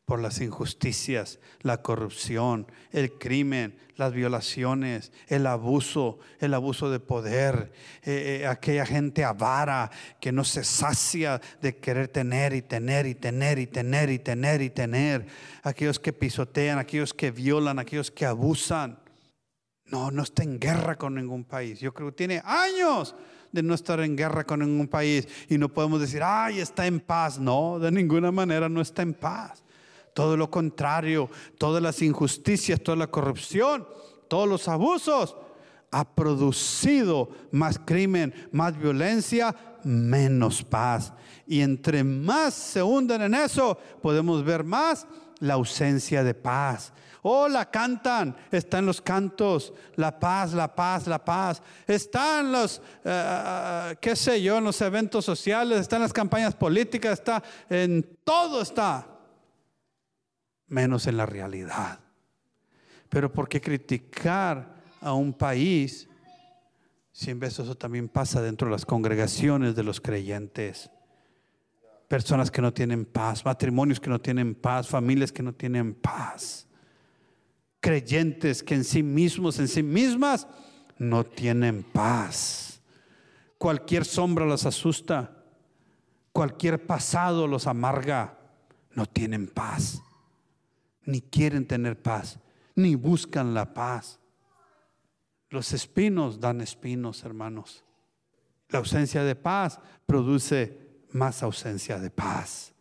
por 0.05 0.21
las 0.21 0.41
injusticias, 0.41 1.39
la 1.61 1.81
corrupción, 1.81 2.67
el 2.91 3.13
crimen, 3.13 3.79
las 3.97 4.13
violaciones, 4.13 5.13
el 5.29 5.47
abuso, 5.47 6.19
el 6.41 6.53
abuso 6.53 6.91
de 6.91 7.01
poder, 7.01 7.73
eh, 8.03 8.41
eh, 8.43 8.47
aquella 8.47 8.85
gente 8.85 9.25
avara 9.25 9.91
que 10.21 10.31
no 10.31 10.45
se 10.45 10.63
sacia 10.63 11.41
de 11.63 11.77
querer 11.79 12.09
tener 12.09 12.53
y 12.53 12.61
tener 12.61 13.07
y 13.07 13.15
tener 13.15 13.59
y 13.59 13.67
tener 13.67 14.11
y 14.11 14.19
tener 14.19 14.61
y 14.61 14.71
tener, 14.71 15.27
aquellos 15.63 15.99
que 15.99 16.13
pisotean, 16.13 16.79
aquellos 16.79 17.15
que 17.15 17.31
violan, 17.31 17.79
aquellos 17.79 18.11
que 18.11 18.27
abusan. 18.27 18.99
No, 19.87 20.11
no 20.11 20.23
está 20.23 20.43
en 20.43 20.59
guerra 20.59 20.97
con 20.97 21.15
ningún 21.15 21.45
país. 21.45 21.79
Yo 21.79 21.95
creo 21.95 22.09
que 22.09 22.17
tiene 22.17 22.43
años 22.45 23.15
de 23.53 23.63
no 23.63 23.75
estar 23.75 24.01
en 24.01 24.17
guerra 24.17 24.45
con 24.45 24.61
ningún 24.61 24.89
país 24.89 25.29
y 25.49 25.57
no 25.57 25.69
podemos 25.69 26.01
decir, 26.01 26.23
ay, 26.23 26.59
está 26.61 26.87
en 26.87 27.01
paz. 27.01 27.39
No, 27.39 27.79
de 27.79 27.91
ninguna 27.91 28.33
manera 28.33 28.69
no 28.69 28.81
está 28.81 29.03
en 29.03 29.15
paz 29.15 29.65
todo 30.15 30.37
lo 30.37 30.51
contrario, 30.51 31.29
todas 31.59 31.83
las 31.83 32.01
injusticias, 32.01 32.81
toda 32.81 32.97
la 32.97 33.09
corrupción, 33.09 33.87
todos 34.29 34.49
los 34.49 34.69
abusos, 34.69 35.37
ha 35.91 36.05
producido 36.15 37.29
más 37.53 37.79
crimen, 37.79 38.35
más 38.51 38.77
violencia, 38.77 39.55
menos 39.85 40.65
paz. 40.65 41.13
Y 41.47 41.61
entre 41.61 42.03
más 42.03 42.55
se 42.55 42.83
hunden 42.83 43.23
en 43.23 43.35
eso, 43.35 43.79
podemos 44.03 44.45
ver 44.45 44.65
más 44.65 45.07
la 45.39 45.55
ausencia 45.55 46.25
de 46.25 46.35
paz. 46.35 46.93
Oh, 47.23 47.49
la 47.49 47.71
cantan, 47.71 48.37
está 48.51 48.79
en 48.79 48.87
los 48.87 49.01
cantos, 49.01 49.73
la 49.97 50.19
paz, 50.19 50.53
la 50.53 50.75
paz, 50.75 51.07
la 51.07 51.25
paz. 51.25 51.63
Está 51.87 52.41
en 52.41 52.53
los, 52.53 52.83
eh, 53.05 53.97
qué 54.01 54.15
sé 54.15 54.43
yo, 54.43 54.59
en 54.59 54.65
los 54.65 54.81
eventos 54.81 55.25
sociales, 55.25 55.81
está 55.81 55.97
en 55.97 56.03
las 56.03 56.13
campañas 56.13 56.55
políticas, 56.55 57.15
está 57.15 57.43
en 57.71 58.19
todo 58.25 58.61
está, 58.61 59.07
menos 60.75 61.07
en 61.07 61.17
la 61.17 61.27
realidad. 61.27 62.01
Pero 63.09 63.33
¿por 63.33 63.49
qué 63.49 63.61
criticar 63.61 64.75
a 65.01 65.13
un 65.13 65.33
país 65.33 66.09
si 67.13 67.31
en 67.31 67.39
vez 67.39 67.59
eso 67.59 67.77
también 67.77 68.09
pasa 68.09 68.43
dentro 68.43 68.67
de 68.67 68.73
las 68.73 68.85
congregaciones 68.85 69.75
de 69.75 69.85
los 69.85 70.01
creyentes? 70.01 70.91
Personas 72.09 72.51
que 72.51 72.61
no 72.61 72.73
tienen 72.73 73.05
paz, 73.05 73.45
matrimonios 73.45 74.01
que 74.01 74.11
no 74.11 74.21
tienen 74.21 74.55
paz, 74.55 74.89
familias 74.89 75.33
que 75.33 75.43
no 75.43 75.55
tienen 75.55 75.95
paz 75.95 76.67
creyentes 77.85 78.63
que 78.63 78.75
en 78.75 78.83
sí 78.83 79.03
mismos, 79.03 79.59
en 79.59 79.69
sí 79.69 79.83
mismas, 79.83 80.47
no 80.97 81.23
tienen 81.23 81.83
paz. 81.83 82.81
Cualquier 83.59 84.07
sombra 84.07 84.47
los 84.47 84.65
asusta, 84.65 85.45
cualquier 86.33 86.87
pasado 86.87 87.47
los 87.47 87.67
amarga, 87.67 88.39
no 88.95 89.05
tienen 89.05 89.49
paz, 89.49 90.01
ni 91.07 91.21
quieren 91.21 91.67
tener 91.67 92.01
paz, 92.01 92.39
ni 92.75 92.95
buscan 92.95 93.55
la 93.55 93.73
paz. 93.73 94.19
Los 95.51 95.73
espinos 95.73 96.41
dan 96.41 96.61
espinos, 96.61 97.25
hermanos. 97.25 97.85
La 98.69 98.79
ausencia 98.79 99.23
de 99.23 99.37
paz 99.37 99.79
produce 100.07 100.79
más 101.11 101.43
ausencia 101.43 101.99
de 101.99 102.11
paz. 102.11 102.73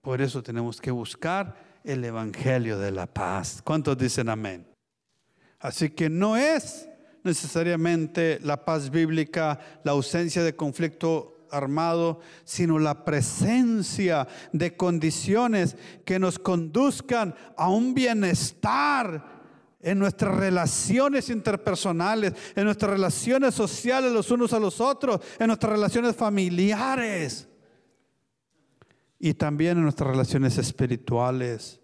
Por 0.00 0.22
eso 0.22 0.42
tenemos 0.42 0.80
que 0.80 0.90
buscar 0.90 1.80
el 1.82 2.04
Evangelio 2.04 2.78
de 2.78 2.92
la 2.92 3.06
paz. 3.06 3.60
¿Cuántos 3.64 3.98
dicen 3.98 4.28
amén? 4.28 4.66
Así 5.58 5.90
que 5.90 6.08
no 6.08 6.36
es 6.36 6.88
necesariamente 7.24 8.38
la 8.42 8.64
paz 8.64 8.90
bíblica, 8.90 9.58
la 9.82 9.92
ausencia 9.92 10.44
de 10.44 10.54
conflicto 10.54 11.35
armado, 11.50 12.20
sino 12.44 12.78
la 12.78 13.04
presencia 13.04 14.26
de 14.52 14.76
condiciones 14.76 15.76
que 16.04 16.18
nos 16.18 16.38
conduzcan 16.38 17.34
a 17.56 17.68
un 17.68 17.94
bienestar 17.94 19.36
en 19.80 19.98
nuestras 19.98 20.34
relaciones 20.34 21.30
interpersonales, 21.30 22.32
en 22.56 22.64
nuestras 22.64 22.90
relaciones 22.90 23.54
sociales 23.54 24.12
los 24.12 24.30
unos 24.30 24.52
a 24.52 24.58
los 24.58 24.80
otros, 24.80 25.20
en 25.38 25.46
nuestras 25.46 25.72
relaciones 25.72 26.16
familiares 26.16 27.48
y 29.18 29.34
también 29.34 29.78
en 29.78 29.84
nuestras 29.84 30.10
relaciones 30.10 30.58
espirituales. 30.58 31.80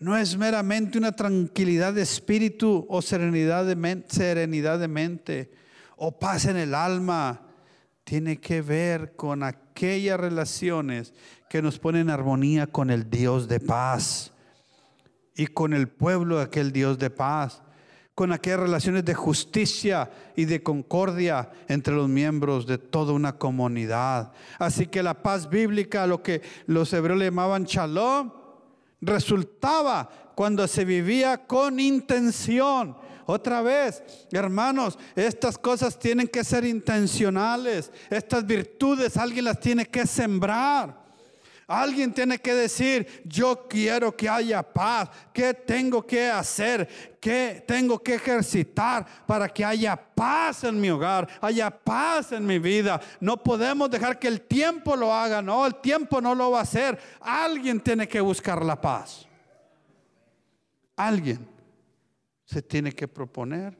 No 0.00 0.16
es 0.16 0.36
meramente 0.36 0.96
una 0.96 1.12
tranquilidad 1.12 1.92
de 1.92 2.02
espíritu 2.02 2.86
o 2.88 3.02
serenidad 3.02 3.66
de, 3.66 3.74
mente, 3.74 4.14
serenidad 4.14 4.78
de 4.78 4.88
mente 4.88 5.50
o 5.96 6.18
paz 6.18 6.46
en 6.46 6.56
el 6.56 6.74
alma. 6.74 7.47
Tiene 8.08 8.40
que 8.40 8.62
ver 8.62 9.16
con 9.16 9.42
aquellas 9.42 10.18
relaciones 10.18 11.12
que 11.50 11.60
nos 11.60 11.78
ponen 11.78 12.00
en 12.00 12.10
armonía 12.10 12.66
con 12.66 12.88
el 12.88 13.10
Dios 13.10 13.48
de 13.48 13.60
paz 13.60 14.32
y 15.36 15.46
con 15.46 15.74
el 15.74 15.88
pueblo 15.88 16.38
de 16.38 16.44
aquel 16.44 16.72
Dios 16.72 16.98
de 16.98 17.10
paz 17.10 17.60
con 18.14 18.32
aquellas 18.32 18.60
relaciones 18.60 19.04
de 19.04 19.12
justicia 19.12 20.10
y 20.34 20.46
de 20.46 20.62
concordia 20.62 21.50
entre 21.68 21.94
los 21.94 22.08
miembros 22.08 22.66
de 22.66 22.78
toda 22.78 23.12
una 23.12 23.36
comunidad. 23.36 24.32
Así 24.58 24.86
que 24.86 25.02
la 25.02 25.22
paz 25.22 25.50
bíblica, 25.50 26.06
lo 26.06 26.22
que 26.22 26.40
los 26.66 26.90
hebreos 26.94 27.18
le 27.18 27.26
llamaban 27.26 27.64
shalom, 27.64 28.32
resultaba 29.02 30.32
cuando 30.34 30.66
se 30.66 30.86
vivía 30.86 31.46
con 31.46 31.78
intención. 31.78 32.96
Otra 33.30 33.60
vez, 33.60 34.02
hermanos, 34.32 34.98
estas 35.14 35.58
cosas 35.58 35.98
tienen 35.98 36.26
que 36.28 36.42
ser 36.42 36.64
intencionales. 36.64 37.92
Estas 38.08 38.46
virtudes 38.46 39.18
alguien 39.18 39.44
las 39.44 39.60
tiene 39.60 39.84
que 39.84 40.06
sembrar. 40.06 40.96
Alguien 41.66 42.14
tiene 42.14 42.38
que 42.38 42.54
decir, 42.54 43.22
yo 43.26 43.66
quiero 43.68 44.16
que 44.16 44.30
haya 44.30 44.62
paz. 44.62 45.10
¿Qué 45.30 45.52
tengo 45.52 46.06
que 46.06 46.30
hacer? 46.30 47.18
¿Qué 47.20 47.62
tengo 47.68 48.02
que 48.02 48.14
ejercitar 48.14 49.04
para 49.26 49.46
que 49.46 49.62
haya 49.62 49.94
paz 49.94 50.64
en 50.64 50.80
mi 50.80 50.88
hogar? 50.88 51.28
Haya 51.42 51.68
paz 51.68 52.32
en 52.32 52.46
mi 52.46 52.58
vida. 52.58 52.98
No 53.20 53.36
podemos 53.36 53.90
dejar 53.90 54.18
que 54.18 54.28
el 54.28 54.40
tiempo 54.40 54.96
lo 54.96 55.14
haga. 55.14 55.42
No, 55.42 55.66
el 55.66 55.74
tiempo 55.74 56.22
no 56.22 56.34
lo 56.34 56.52
va 56.52 56.60
a 56.60 56.62
hacer. 56.62 56.98
Alguien 57.20 57.78
tiene 57.78 58.08
que 58.08 58.22
buscar 58.22 58.64
la 58.64 58.80
paz. 58.80 59.26
Alguien 60.96 61.57
se 62.48 62.62
tiene 62.62 62.92
que 62.92 63.06
proponer 63.06 63.78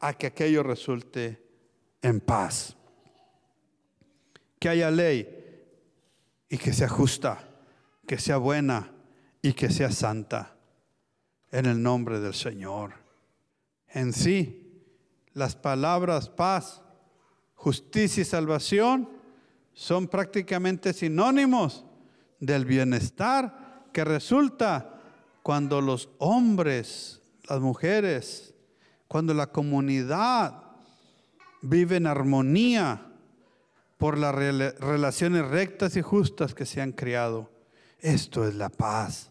a 0.00 0.14
que 0.14 0.28
aquello 0.28 0.62
resulte 0.62 1.46
en 2.00 2.20
paz. 2.20 2.74
Que 4.58 4.70
haya 4.70 4.90
ley 4.90 5.28
y 6.48 6.56
que 6.56 6.72
sea 6.72 6.88
justa, 6.88 7.46
que 8.06 8.16
sea 8.16 8.38
buena 8.38 8.94
y 9.42 9.52
que 9.52 9.68
sea 9.68 9.90
santa. 9.90 10.56
En 11.50 11.66
el 11.66 11.82
nombre 11.82 12.18
del 12.18 12.32
Señor. 12.32 12.94
En 13.88 14.14
sí, 14.14 14.82
las 15.34 15.54
palabras 15.54 16.30
paz, 16.30 16.80
justicia 17.54 18.22
y 18.22 18.24
salvación 18.24 19.10
son 19.74 20.08
prácticamente 20.08 20.94
sinónimos 20.94 21.84
del 22.40 22.64
bienestar 22.64 23.84
que 23.92 24.02
resulta 24.02 24.98
cuando 25.42 25.82
los 25.82 26.08
hombres, 26.18 27.20
las 27.48 27.60
mujeres, 27.60 28.54
cuando 29.08 29.34
la 29.34 29.46
comunidad 29.46 30.62
vive 31.62 31.96
en 31.96 32.06
armonía 32.06 33.06
por 33.98 34.18
las 34.18 34.34
relaciones 34.34 35.46
rectas 35.48 35.96
y 35.96 36.02
justas 36.02 36.54
que 36.54 36.66
se 36.66 36.80
han 36.80 36.92
creado. 36.92 37.50
Esto 37.98 38.46
es 38.46 38.54
la 38.54 38.68
paz. 38.68 39.30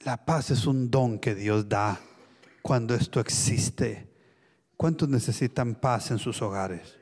La 0.00 0.24
paz 0.24 0.50
es 0.50 0.66
un 0.66 0.90
don 0.90 1.18
que 1.18 1.34
Dios 1.34 1.68
da 1.68 2.00
cuando 2.62 2.94
esto 2.94 3.20
existe. 3.20 4.08
¿Cuántos 4.76 5.08
necesitan 5.08 5.74
paz 5.74 6.10
en 6.10 6.18
sus 6.18 6.42
hogares? 6.42 6.98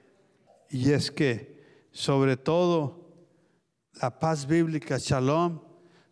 Y 0.68 0.90
es 0.92 1.10
que, 1.10 1.86
sobre 1.92 2.36
todo, 2.36 3.08
la 4.00 4.18
paz 4.18 4.46
bíblica, 4.46 4.98
Shalom, 4.98 5.60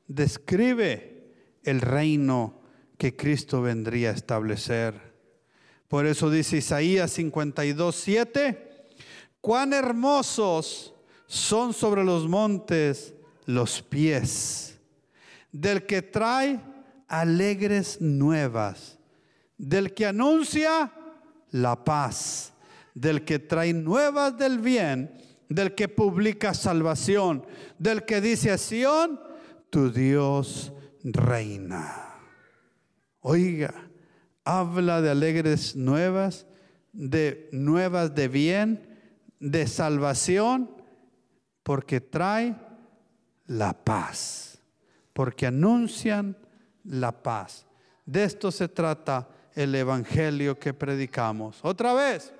describe 0.06 1.58
el 1.62 1.80
reino 1.80 2.57
que 2.98 3.16
Cristo 3.16 3.62
vendría 3.62 4.10
a 4.10 4.14
establecer. 4.14 4.94
Por 5.88 6.04
eso 6.04 6.30
dice 6.30 6.58
Isaías 6.58 7.12
52, 7.12 7.96
7 7.96 8.68
cuán 9.40 9.72
hermosos 9.72 10.94
son 11.26 11.72
sobre 11.72 12.04
los 12.04 12.28
montes 12.28 13.14
los 13.46 13.82
pies 13.82 14.78
del 15.52 15.86
que 15.86 16.02
trae 16.02 16.60
alegres 17.06 18.00
nuevas, 18.00 18.98
del 19.56 19.94
que 19.94 20.06
anuncia 20.06 20.92
la 21.50 21.82
paz, 21.82 22.52
del 22.94 23.24
que 23.24 23.38
trae 23.38 23.72
nuevas 23.72 24.36
del 24.36 24.58
bien, 24.58 25.14
del 25.48 25.74
que 25.74 25.88
publica 25.88 26.52
salvación, 26.52 27.46
del 27.78 28.04
que 28.04 28.20
dice 28.20 28.50
a 28.50 28.58
Sión, 28.58 29.18
tu 29.70 29.90
Dios 29.90 30.72
reina. 31.02 32.07
Oiga, 33.20 33.74
habla 34.44 35.02
de 35.02 35.10
alegres 35.10 35.74
nuevas, 35.76 36.46
de 36.92 37.48
nuevas 37.52 38.14
de 38.14 38.28
bien, 38.28 38.88
de 39.40 39.66
salvación 39.66 40.70
porque 41.62 42.00
trae 42.00 42.56
la 43.46 43.72
paz, 43.72 44.58
porque 45.12 45.46
anuncian 45.46 46.36
la 46.84 47.12
paz. 47.22 47.66
De 48.06 48.24
esto 48.24 48.50
se 48.50 48.68
trata 48.68 49.28
el 49.54 49.74
Evangelio 49.74 50.58
que 50.58 50.72
predicamos. 50.72 51.58
Otra 51.62 51.92
vez, 51.92 52.32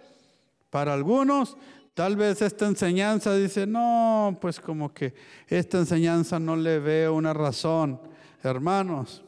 para 0.71 0.95
algunos, 0.95 1.57
tal 1.93 2.17
vez 2.17 2.41
esta 2.41 2.67
enseñanza 2.67 3.35
dice, 3.35 3.67
no, 3.67 4.39
pues 4.41 4.61
como 4.61 4.95
que 4.95 5.15
esta 5.47 5.79
enseñanza 5.79 6.39
no 6.39 6.57
le 6.57 6.79
veo 6.79 7.15
una 7.15 7.35
razón. 7.35 8.01
Hermanos, 8.43 9.25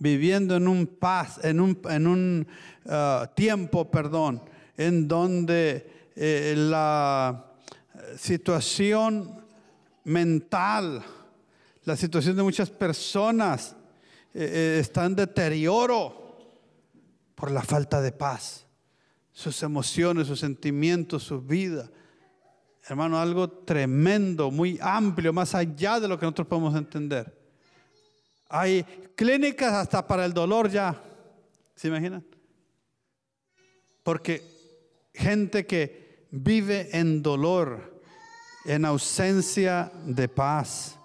viviendo 0.00 0.56
en 0.56 0.66
un 0.66 0.86
paz, 0.86 1.38
en 1.44 1.60
un, 1.60 1.80
en 1.88 2.06
un 2.08 2.46
ah, 2.86 3.30
tiempo, 3.36 3.88
perdón, 3.88 4.42
en 4.76 5.06
donde 5.06 6.10
eh, 6.16 6.54
la 6.56 7.52
situación 8.16 9.44
mental, 10.04 11.04
la 11.84 11.96
situación 11.96 12.34
de 12.34 12.42
muchas 12.42 12.70
personas 12.70 13.76
eh, 14.34 14.78
está 14.80 15.04
en 15.04 15.14
deterioro 15.14 16.38
por 17.34 17.50
la 17.50 17.62
falta 17.62 18.00
de 18.00 18.12
paz. 18.12 18.66
Sus 19.32 19.62
emociones, 19.62 20.26
sus 20.26 20.40
sentimientos, 20.40 21.24
su 21.24 21.40
vida. 21.40 21.90
Hermano, 22.88 23.18
algo 23.18 23.48
tremendo, 23.48 24.50
muy 24.50 24.78
amplio, 24.80 25.32
más 25.32 25.54
allá 25.54 26.00
de 26.00 26.08
lo 26.08 26.18
que 26.18 26.24
nosotros 26.24 26.48
podemos 26.48 26.74
entender. 26.74 27.39
Hay 28.50 28.82
clínicas 29.14 29.72
hasta 29.72 30.06
para 30.06 30.24
el 30.24 30.34
dolor 30.34 30.68
ya. 30.68 31.00
¿Se 31.76 31.88
imaginan? 31.88 32.24
Porque 34.02 34.42
gente 35.14 35.66
que 35.66 36.26
vive 36.30 36.88
en 36.92 37.22
dolor, 37.22 38.02
en 38.64 38.84
ausencia 38.84 39.90
de 40.04 40.28
paz. 40.28 40.96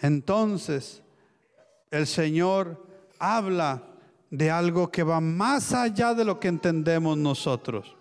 Entonces, 0.00 1.02
el 1.90 2.06
Señor 2.06 2.86
habla 3.18 3.82
de 4.30 4.50
algo 4.50 4.90
que 4.90 5.02
va 5.02 5.20
más 5.20 5.72
allá 5.72 6.14
de 6.14 6.24
lo 6.24 6.40
que 6.40 6.48
entendemos 6.48 7.16
nosotros. 7.16 7.94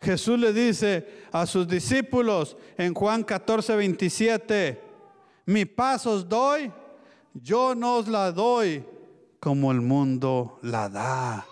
Jesús 0.00 0.38
le 0.38 0.52
dice 0.52 1.26
a 1.30 1.46
sus 1.46 1.68
discípulos 1.68 2.56
en 2.76 2.94
Juan 2.94 3.22
14, 3.22 3.76
27, 3.76 4.82
mi 5.46 5.64
paz 5.64 6.06
os 6.06 6.28
doy, 6.28 6.72
yo 7.34 7.74
no 7.74 7.96
os 7.96 8.08
la 8.08 8.32
doy 8.32 8.84
como 9.40 9.72
el 9.72 9.80
mundo 9.80 10.58
la 10.62 10.88
da. 10.88 11.46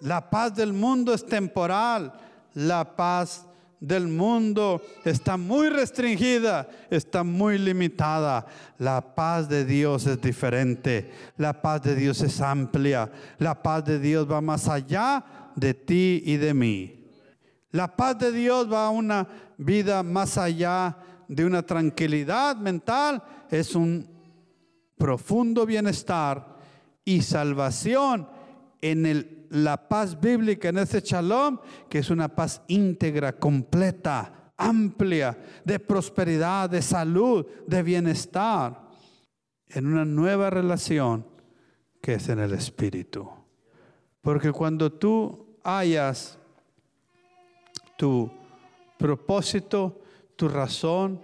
La 0.00 0.30
paz 0.30 0.54
del 0.54 0.72
mundo 0.72 1.14
es 1.14 1.24
temporal, 1.24 2.12
la 2.54 2.96
paz 2.96 3.46
del 3.82 4.06
mundo 4.06 4.80
está 5.04 5.36
muy 5.36 5.68
restringida, 5.68 6.68
está 6.88 7.24
muy 7.24 7.58
limitada. 7.58 8.46
La 8.78 9.14
paz 9.14 9.48
de 9.48 9.64
Dios 9.64 10.06
es 10.06 10.20
diferente, 10.20 11.10
la 11.36 11.60
paz 11.60 11.82
de 11.82 11.96
Dios 11.96 12.20
es 12.22 12.40
amplia, 12.40 13.10
la 13.38 13.60
paz 13.60 13.84
de 13.84 13.98
Dios 13.98 14.30
va 14.30 14.40
más 14.40 14.68
allá 14.68 15.24
de 15.56 15.74
ti 15.74 16.22
y 16.24 16.36
de 16.36 16.54
mí. 16.54 17.10
La 17.72 17.96
paz 17.96 18.18
de 18.18 18.30
Dios 18.30 18.70
va 18.72 18.86
a 18.86 18.90
una 18.90 19.26
vida 19.56 20.02
más 20.02 20.38
allá 20.38 20.96
de 21.26 21.44
una 21.44 21.62
tranquilidad 21.62 22.56
mental, 22.56 23.22
es 23.50 23.74
un 23.74 24.11
profundo 25.02 25.66
bienestar 25.66 26.58
y 27.04 27.22
salvación 27.22 28.28
en 28.80 29.48
la 29.50 29.88
paz 29.88 30.20
bíblica, 30.20 30.68
en 30.68 30.78
ese 30.78 31.00
shalom, 31.00 31.58
que 31.88 31.98
es 31.98 32.08
una 32.08 32.28
paz 32.28 32.62
íntegra, 32.68 33.32
completa, 33.32 34.52
amplia, 34.56 35.36
de 35.64 35.80
prosperidad, 35.80 36.70
de 36.70 36.80
salud, 36.82 37.44
de 37.66 37.82
bienestar, 37.82 38.80
en 39.66 39.88
una 39.88 40.04
nueva 40.04 40.50
relación 40.50 41.26
que 42.00 42.14
es 42.14 42.28
en 42.28 42.38
el 42.38 42.52
Espíritu. 42.52 43.28
Porque 44.20 44.52
cuando 44.52 44.92
tú 44.92 45.58
hayas 45.64 46.38
tu 47.98 48.30
propósito, 48.98 50.00
tu 50.36 50.48
razón, 50.48 51.20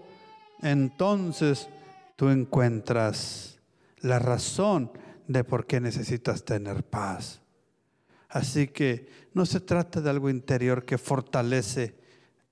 entonces 0.62 1.68
tú 2.16 2.28
encuentras 2.28 3.57
la 4.00 4.18
razón 4.18 4.90
de 5.26 5.44
por 5.44 5.66
qué 5.66 5.80
necesitas 5.80 6.44
tener 6.44 6.84
paz. 6.84 7.40
Así 8.28 8.68
que 8.68 9.08
no 9.32 9.46
se 9.46 9.60
trata 9.60 10.00
de 10.00 10.10
algo 10.10 10.30
interior 10.30 10.84
que 10.84 10.98
fortalece, 10.98 11.94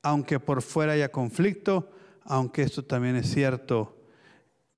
aunque 0.02 0.40
por 0.40 0.62
fuera 0.62 0.92
haya 0.92 1.10
conflicto, 1.10 1.90
aunque 2.24 2.62
esto 2.62 2.84
también 2.84 3.16
es 3.16 3.30
cierto, 3.30 3.96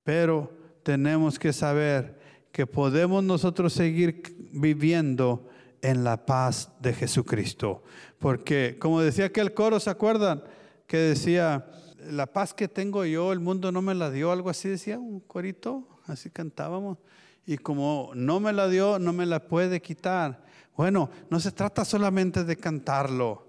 pero 0.03 0.53
tenemos 0.83 1.39
que 1.39 1.53
saber 1.53 2.19
que 2.53 2.67
podemos 2.67 3.23
nosotros 3.23 3.73
seguir 3.73 4.51
viviendo 4.53 5.49
en 5.83 6.03
la 6.03 6.25
paz 6.27 6.73
de 6.81 6.93
Jesucristo. 6.93 7.83
Porque, 8.19 8.77
como 8.81 9.01
decía 9.01 9.27
aquel 9.27 9.55
coro, 9.55 9.79
¿se 9.81 9.91
acuerdan? 9.91 10.43
Que 10.87 10.97
decía, 10.97 11.67
la 12.11 12.27
paz 12.27 12.55
que 12.55 12.69
tengo 12.69 13.05
yo, 13.05 13.33
el 13.33 13.41
mundo 13.41 13.71
no 13.71 13.83
me 13.83 13.95
la 13.95 14.11
dio, 14.11 14.33
algo 14.33 14.51
así 14.51 14.69
decía 14.69 14.99
un 14.99 15.21
corito, 15.21 15.87
así 16.09 16.31
cantábamos. 16.31 16.99
Y 17.47 17.59
como 17.59 18.11
no 18.15 18.41
me 18.41 18.53
la 18.53 18.69
dio, 18.69 18.99
no 18.99 19.13
me 19.13 19.27
la 19.27 19.47
puede 19.47 19.81
quitar. 19.81 20.45
Bueno, 20.77 21.11
no 21.31 21.41
se 21.41 21.51
trata 21.51 21.85
solamente 21.85 22.45
de 22.45 22.57
cantarlo, 22.57 23.47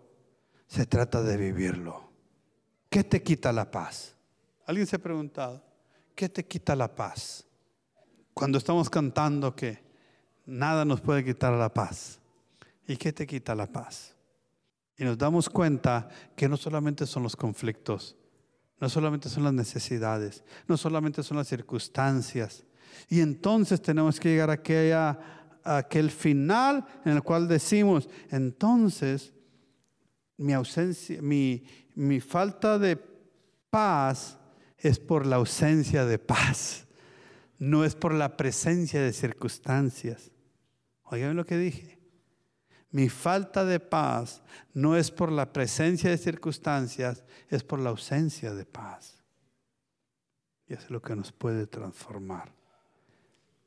se 0.67 0.85
trata 0.85 1.21
de 1.21 1.37
vivirlo. 1.37 2.09
¿Qué 2.89 3.03
te 3.03 3.21
quita 3.21 3.51
la 3.51 3.69
paz? 3.69 4.15
¿Alguien 4.65 4.87
se 4.87 4.95
ha 4.95 4.99
preguntado? 4.99 5.63
¿Qué 6.15 6.29
te 6.29 6.45
quita 6.45 6.75
la 6.75 6.93
paz? 6.93 7.45
Cuando 8.33 8.57
estamos 8.57 8.89
cantando 8.89 9.55
que 9.55 9.83
nada 10.45 10.85
nos 10.85 11.01
puede 11.01 11.23
quitar 11.23 11.53
la 11.53 11.73
paz. 11.73 12.19
¿Y 12.87 12.97
qué 12.97 13.13
te 13.13 13.27
quita 13.27 13.53
la 13.53 13.67
paz? 13.67 14.15
Y 14.97 15.03
nos 15.03 15.17
damos 15.17 15.49
cuenta 15.49 16.09
que 16.35 16.49
no 16.49 16.57
solamente 16.57 17.05
son 17.05 17.23
los 17.23 17.35
conflictos, 17.35 18.17
no 18.79 18.89
solamente 18.89 19.29
son 19.29 19.43
las 19.43 19.53
necesidades, 19.53 20.43
no 20.67 20.77
solamente 20.77 21.23
son 21.23 21.37
las 21.37 21.47
circunstancias. 21.47 22.65
Y 23.09 23.21
entonces 23.21 23.81
tenemos 23.81 24.19
que 24.19 24.29
llegar 24.29 24.49
a, 24.49 24.53
aquella, 24.53 25.19
a 25.63 25.77
aquel 25.77 26.11
final 26.11 26.85
en 27.05 27.13
el 27.13 27.23
cual 27.23 27.47
decimos, 27.47 28.09
entonces 28.29 29.33
mi 30.37 30.53
ausencia, 30.53 31.21
mi, 31.21 31.63
mi 31.95 32.19
falta 32.19 32.79
de 32.79 32.97
paz 33.69 34.37
es 34.77 34.99
por 34.99 35.25
la 35.25 35.35
ausencia 35.35 36.05
de 36.05 36.17
paz, 36.17 36.87
no 37.57 37.83
es 37.83 37.95
por 37.95 38.13
la 38.13 38.37
presencia 38.37 39.01
de 39.01 39.11
circunstancias. 39.11 40.31
Oigan 41.03 41.35
lo 41.35 41.45
que 41.45 41.57
dije. 41.57 41.98
Mi 42.91 43.07
falta 43.07 43.65
de 43.65 43.79
paz 43.79 44.41
no 44.73 44.95
es 44.95 45.11
por 45.11 45.31
la 45.31 45.53
presencia 45.53 46.09
de 46.09 46.17
circunstancias, 46.17 47.23
es 47.47 47.63
por 47.63 47.79
la 47.79 47.91
ausencia 47.91 48.53
de 48.53 48.65
paz. 48.65 49.17
Y 50.67 50.73
es 50.73 50.89
lo 50.89 51.01
que 51.01 51.15
nos 51.15 51.31
puede 51.31 51.67
transformar. 51.67 52.51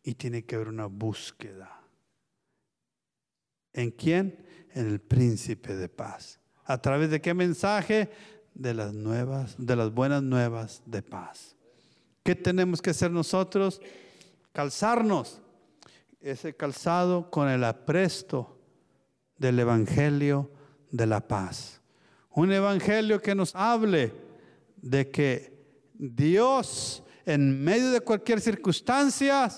Y 0.03 0.15
tiene 0.15 0.45
que 0.45 0.57
haber 0.57 0.69
una 0.69 0.87
búsqueda. 0.87 1.81
¿En 3.73 3.91
quién? 3.93 4.45
En 4.75 4.89
el 4.89 5.01
príncipe 5.01 5.77
de 5.77 5.89
paz. 5.89 6.41
¿A 6.65 6.79
través 6.79 7.11
de 7.11 7.21
qué 7.21 7.33
mensaje? 7.33 8.11
De 8.55 8.75
las 8.75 8.93
nuevas, 8.93 9.55
de 9.57 9.77
las 9.77 9.93
buenas 9.93 10.23
nuevas 10.23 10.83
de 10.85 11.03
paz. 11.03 11.57
¿Qué 12.25 12.35
tenemos 12.35 12.83
que 12.83 12.91
hacer 12.91 13.11
nosotros? 13.11 13.81
Calzarnos 14.53 15.41
ese 16.21 16.55
calzado 16.55 17.31
con 17.31 17.49
el 17.49 17.65
apresto 17.65 18.52
del 19.43 19.59
Evangelio 19.59 20.51
de 20.91 21.05
la 21.05 21.27
paz. 21.27 21.83
Un 22.31 22.53
Evangelio 22.53 23.21
que 23.21 23.35
nos 23.35 23.55
hable 23.55 24.13
de 24.77 25.11
que 25.11 25.53
Dios 25.95 27.03
en 27.27 27.63
medio 27.63 27.91
de 27.91 28.01
cualquier 28.01 28.41
circunstancia 28.41 29.51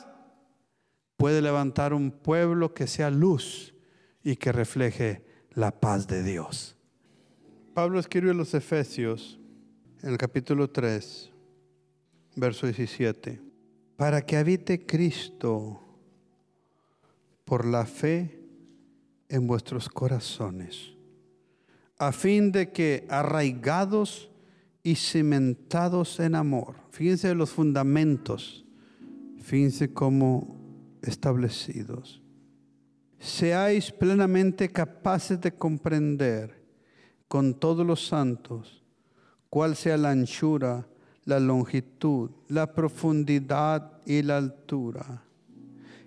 puede 1.17 1.41
levantar 1.41 1.93
un 1.93 2.11
pueblo 2.11 2.75
que 2.75 2.87
sea 2.87 3.11
luz 3.11 3.75
y 4.23 4.37
que 4.37 4.53
refleje 4.53 5.25
la 5.51 5.71
paz 5.71 6.09
de 6.09 6.23
Dios. 6.23 6.77
Pablo 7.75 8.01
escribió 8.01 8.31
en 8.31 8.39
los 8.39 8.55
Efesios, 8.55 9.39
en 10.03 10.13
el 10.13 10.19
capítulo 10.19 10.71
3, 10.71 11.31
verso 12.37 12.67
17, 12.67 13.41
para 13.97 14.23
que 14.23 14.37
habite 14.39 14.87
Cristo 14.87 15.81
por 17.45 17.67
la 17.67 17.85
fe 17.85 18.44
en 19.35 19.49
vuestros 19.49 19.89
corazones, 19.89 20.93
a 21.99 22.13
fin 22.13 22.53
de 22.53 22.71
que 22.71 23.05
arraigados 23.09 24.31
y 24.85 24.95
cimentados 24.95 26.21
en 26.21 26.37
amor, 26.37 26.77
fíjense 26.93 27.35
los 27.35 27.51
fundamentos, 27.51 28.65
fíjense 29.43 29.93
cómo 29.93 30.57
establecidos, 31.03 32.23
seáis 33.19 33.91
plenamente 33.91 34.69
capaces 34.69 35.41
de 35.41 35.53
comprender 35.53 36.63
con 37.27 37.55
todos 37.55 37.85
los 37.85 38.07
santos 38.07 38.85
cuál 39.51 39.75
sea 39.75 39.97
la 39.97 40.11
anchura, 40.11 40.87
la 41.25 41.41
longitud, 41.41 42.31
la 42.47 42.73
profundidad 42.73 44.01
y 44.07 44.23
la 44.23 44.37
altura, 44.37 45.25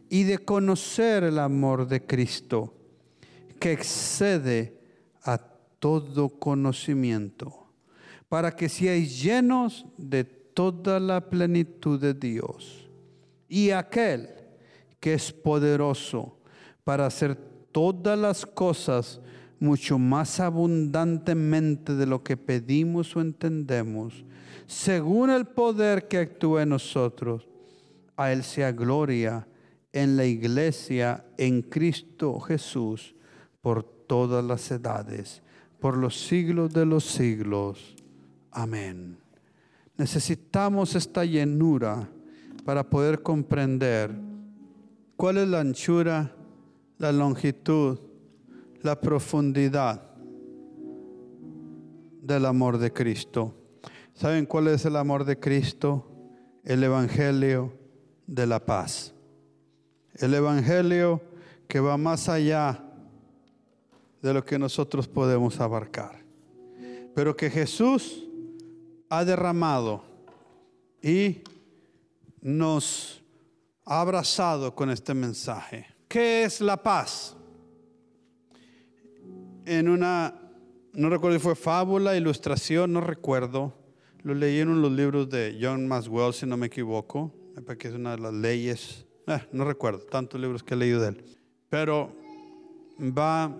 y 0.09 0.23
de 0.23 0.37
conocer 0.37 1.25
el 1.25 1.39
amor 1.39 1.89
de 1.89 2.05
Cristo 2.05 2.76
que 3.59 3.71
excede 3.71 4.79
a 5.23 5.37
todo 5.37 6.29
conocimiento, 6.29 7.67
para 8.29 8.55
que 8.55 8.69
seáis 8.69 9.21
llenos 9.21 9.85
de 9.97 10.23
toda 10.23 10.99
la 10.99 11.21
plenitud 11.21 11.99
de 11.99 12.13
Dios. 12.13 12.89
Y 13.47 13.71
aquel 13.71 14.29
que 14.99 15.13
es 15.13 15.31
poderoso 15.31 16.39
para 16.83 17.05
hacer 17.05 17.35
todas 17.71 18.17
las 18.17 18.45
cosas 18.45 19.21
mucho 19.59 19.97
más 19.97 20.39
abundantemente 20.39 21.95
de 21.95 22.05
lo 22.05 22.23
que 22.23 22.37
pedimos 22.37 23.15
o 23.15 23.21
entendemos, 23.21 24.25
según 24.67 25.29
el 25.29 25.45
poder 25.45 26.07
que 26.07 26.17
actúa 26.17 26.63
en 26.63 26.69
nosotros. 26.69 27.47
A 28.15 28.31
Él 28.31 28.43
sea 28.43 28.71
gloria 28.71 29.47
en 29.93 30.17
la 30.17 30.25
iglesia, 30.25 31.25
en 31.37 31.61
Cristo 31.61 32.39
Jesús, 32.39 33.15
por 33.67 33.83
todas 33.83 34.45
las 34.45 34.71
edades, 34.71 35.41
por 35.81 35.97
los 35.97 36.25
siglos 36.25 36.71
de 36.71 36.85
los 36.85 37.03
siglos. 37.03 37.97
Amén. 38.49 39.17
Necesitamos 39.97 40.95
esta 40.95 41.25
llenura 41.25 42.09
para 42.63 42.89
poder 42.89 43.21
comprender 43.21 44.15
cuál 45.17 45.39
es 45.39 45.49
la 45.49 45.59
anchura, 45.59 46.33
la 46.97 47.11
longitud, 47.11 47.99
la 48.83 49.01
profundidad 49.01 50.01
del 52.21 52.45
amor 52.45 52.77
de 52.77 52.93
Cristo. 52.93 53.53
¿Saben 54.13 54.45
cuál 54.45 54.69
es 54.69 54.85
el 54.85 54.95
amor 54.95 55.25
de 55.25 55.37
Cristo? 55.41 56.09
El 56.63 56.85
Evangelio 56.85 57.73
de 58.27 58.47
la 58.47 58.65
paz. 58.65 59.13
El 60.13 60.33
Evangelio 60.35 61.21
que 61.67 61.81
va 61.81 61.97
más 61.97 62.29
allá 62.29 62.85
de 64.21 64.33
lo 64.33 64.43
que 64.43 64.57
nosotros 64.57 65.07
podemos 65.07 65.59
abarcar. 65.59 66.23
Pero 67.13 67.35
que 67.35 67.49
Jesús 67.49 68.27
ha 69.09 69.23
derramado 69.23 70.03
y 71.01 71.41
nos 72.41 73.23
ha 73.85 74.01
abrazado 74.01 74.75
con 74.75 74.89
este 74.89 75.13
mensaje. 75.13 75.87
¿Qué 76.07 76.43
es 76.43 76.61
la 76.61 76.81
paz? 76.81 77.35
En 79.65 79.89
una, 79.89 80.33
no 80.93 81.09
recuerdo 81.09 81.37
si 81.37 81.43
fue 81.43 81.55
fábula, 81.55 82.15
ilustración, 82.15 82.93
no 82.93 83.01
recuerdo. 83.01 83.73
Lo 84.23 84.33
leí 84.33 84.63
los 84.63 84.91
libros 84.91 85.29
de 85.29 85.57
John 85.61 85.87
Maswell, 85.87 86.33
si 86.33 86.45
no 86.45 86.57
me 86.57 86.67
equivoco, 86.67 87.33
porque 87.65 87.87
es 87.87 87.93
una 87.93 88.11
de 88.11 88.21
las 88.21 88.33
leyes, 88.33 89.05
eh, 89.27 89.39
no 89.51 89.63
recuerdo, 89.63 89.99
tantos 89.99 90.39
libros 90.39 90.63
que 90.63 90.73
he 90.73 90.77
leído 90.77 91.01
de 91.01 91.09
él. 91.09 91.25
Pero 91.69 92.13
va 92.99 93.55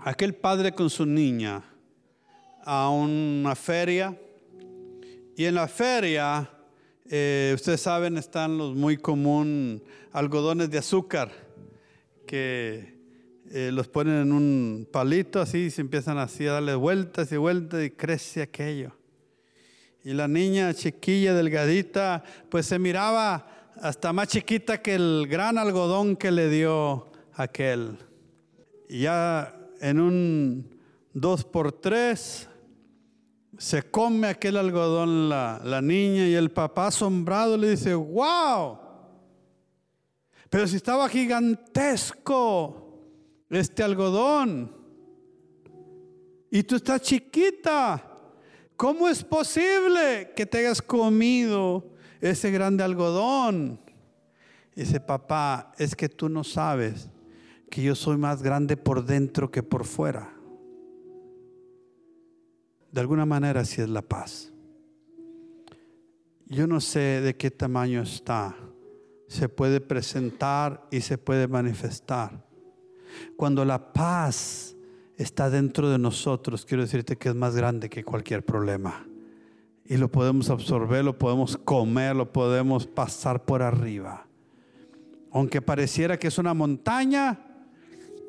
aquel 0.00 0.34
padre 0.34 0.72
con 0.72 0.90
su 0.90 1.06
niña 1.06 1.62
a 2.64 2.90
una 2.90 3.54
feria 3.54 4.18
y 5.36 5.44
en 5.44 5.54
la 5.54 5.68
feria, 5.68 6.50
eh, 7.08 7.52
ustedes 7.54 7.80
saben, 7.80 8.16
están 8.16 8.56
los 8.56 8.74
muy 8.74 8.96
común 8.96 9.82
algodones 10.12 10.70
de 10.70 10.78
azúcar 10.78 11.30
que 12.26 12.96
eh, 13.50 13.70
los 13.72 13.86
ponen 13.86 14.22
en 14.22 14.32
un 14.32 14.88
palito 14.90 15.40
así 15.40 15.58
y 15.58 15.70
se 15.70 15.82
empiezan 15.82 16.18
así 16.18 16.46
a 16.46 16.52
darle 16.52 16.74
vueltas 16.74 17.30
y 17.32 17.36
vueltas 17.36 17.84
y 17.84 17.90
crece 17.90 18.42
aquello. 18.42 18.92
Y 20.02 20.14
la 20.14 20.26
niña 20.26 20.72
chiquilla, 20.72 21.34
delgadita, 21.34 22.24
pues 22.48 22.66
se 22.66 22.78
miraba 22.78 23.72
hasta 23.80 24.12
más 24.12 24.28
chiquita 24.28 24.80
que 24.80 24.94
el 24.94 25.26
gran 25.28 25.58
algodón 25.58 26.16
que 26.16 26.30
le 26.30 26.48
dio 26.48 27.10
aquel. 27.34 27.98
Y 28.88 29.02
ya 29.02 29.55
en 29.80 30.00
un 30.00 30.76
dos 31.12 31.44
por 31.44 31.72
tres 31.72 32.48
se 33.58 33.82
come 33.90 34.28
aquel 34.28 34.56
algodón 34.56 35.28
la, 35.28 35.60
la 35.64 35.80
niña 35.80 36.26
y 36.26 36.34
el 36.34 36.50
papá 36.50 36.88
asombrado 36.88 37.56
le 37.56 37.70
dice, 37.70 37.94
wow, 37.94 38.78
pero 40.50 40.66
si 40.66 40.76
estaba 40.76 41.08
gigantesco 41.08 43.00
este 43.48 43.82
algodón 43.82 44.74
y 46.50 46.62
tú 46.62 46.76
estás 46.76 47.00
chiquita, 47.00 48.02
¿cómo 48.76 49.08
es 49.08 49.24
posible 49.24 50.32
que 50.36 50.46
te 50.46 50.58
hayas 50.58 50.82
comido 50.82 51.92
ese 52.20 52.50
grande 52.50 52.84
algodón? 52.84 53.80
Dice, 54.74 55.00
papá, 55.00 55.72
es 55.78 55.96
que 55.96 56.08
tú 56.08 56.28
no 56.28 56.44
sabes 56.44 57.08
que 57.70 57.82
yo 57.82 57.94
soy 57.94 58.16
más 58.16 58.42
grande 58.42 58.76
por 58.76 59.04
dentro 59.04 59.50
que 59.50 59.62
por 59.62 59.84
fuera. 59.84 60.32
De 62.92 63.00
alguna 63.00 63.26
manera 63.26 63.60
así 63.60 63.82
es 63.82 63.88
la 63.88 64.02
paz. 64.02 64.52
Yo 66.46 66.66
no 66.66 66.80
sé 66.80 67.20
de 67.20 67.36
qué 67.36 67.50
tamaño 67.50 68.02
está. 68.02 68.56
Se 69.28 69.48
puede 69.48 69.80
presentar 69.80 70.86
y 70.90 71.00
se 71.00 71.18
puede 71.18 71.48
manifestar. 71.48 72.46
Cuando 73.36 73.64
la 73.64 73.92
paz 73.92 74.76
está 75.16 75.50
dentro 75.50 75.90
de 75.90 75.98
nosotros, 75.98 76.64
quiero 76.64 76.84
decirte 76.84 77.16
que 77.16 77.30
es 77.30 77.34
más 77.34 77.56
grande 77.56 77.90
que 77.90 78.04
cualquier 78.04 78.44
problema. 78.44 79.06
Y 79.84 79.96
lo 79.96 80.10
podemos 80.10 80.50
absorber, 80.50 81.04
lo 81.04 81.18
podemos 81.18 81.56
comer, 81.56 82.14
lo 82.14 82.32
podemos 82.32 82.86
pasar 82.86 83.44
por 83.44 83.62
arriba. 83.62 84.26
Aunque 85.32 85.60
pareciera 85.60 86.18
que 86.18 86.28
es 86.28 86.38
una 86.38 86.54
montaña, 86.54 87.45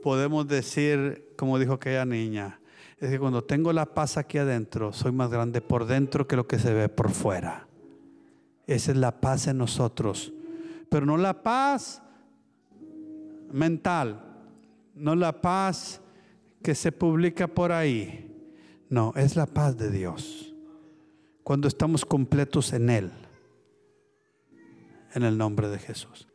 podemos 0.08 0.47
decir, 0.47 1.34
como 1.36 1.60
dijo 1.60 1.74
aquella 1.74 2.05
niña, 2.05 2.62
es 2.97 3.10
que 3.10 3.20
cuando 3.20 3.43
tengo 3.43 3.74
la 3.74 3.86
paz 3.86 4.16
aquí 4.16 4.38
adentro, 4.38 4.93
soy 4.93 5.12
más 5.12 5.30
grande 5.30 5.60
por 5.60 5.86
dentro 5.86 6.26
que 6.26 6.38
lo 6.38 6.47
que 6.47 6.60
se 6.60 6.74
ve 6.74 6.88
por 6.88 7.10
fuera. 7.12 7.68
Esa 8.68 8.91
es 8.91 8.97
la 8.97 9.20
paz 9.20 9.47
en 9.47 9.58
nosotros. 9.58 10.32
Pero 10.89 11.05
no 11.05 11.18
la 11.18 11.43
paz 11.43 12.01
mental, 13.51 14.24
no 14.95 15.14
la 15.14 15.41
paz 15.41 15.99
que 16.64 16.74
se 16.74 16.93
publica 16.93 17.49
por 17.49 17.74
ahí. 17.74 18.34
No, 18.89 19.12
es 19.18 19.36
la 19.36 19.45
paz 19.45 19.78
de 19.78 19.91
Dios. 19.91 20.55
Cuando 21.43 21.68
estamos 21.68 22.05
completos 22.05 22.72
en 22.72 22.89
Él. 22.89 23.12
En 25.14 25.24
el 25.24 25.38
nombre 25.38 25.68
de 25.68 25.80
Jesús. 25.80 26.30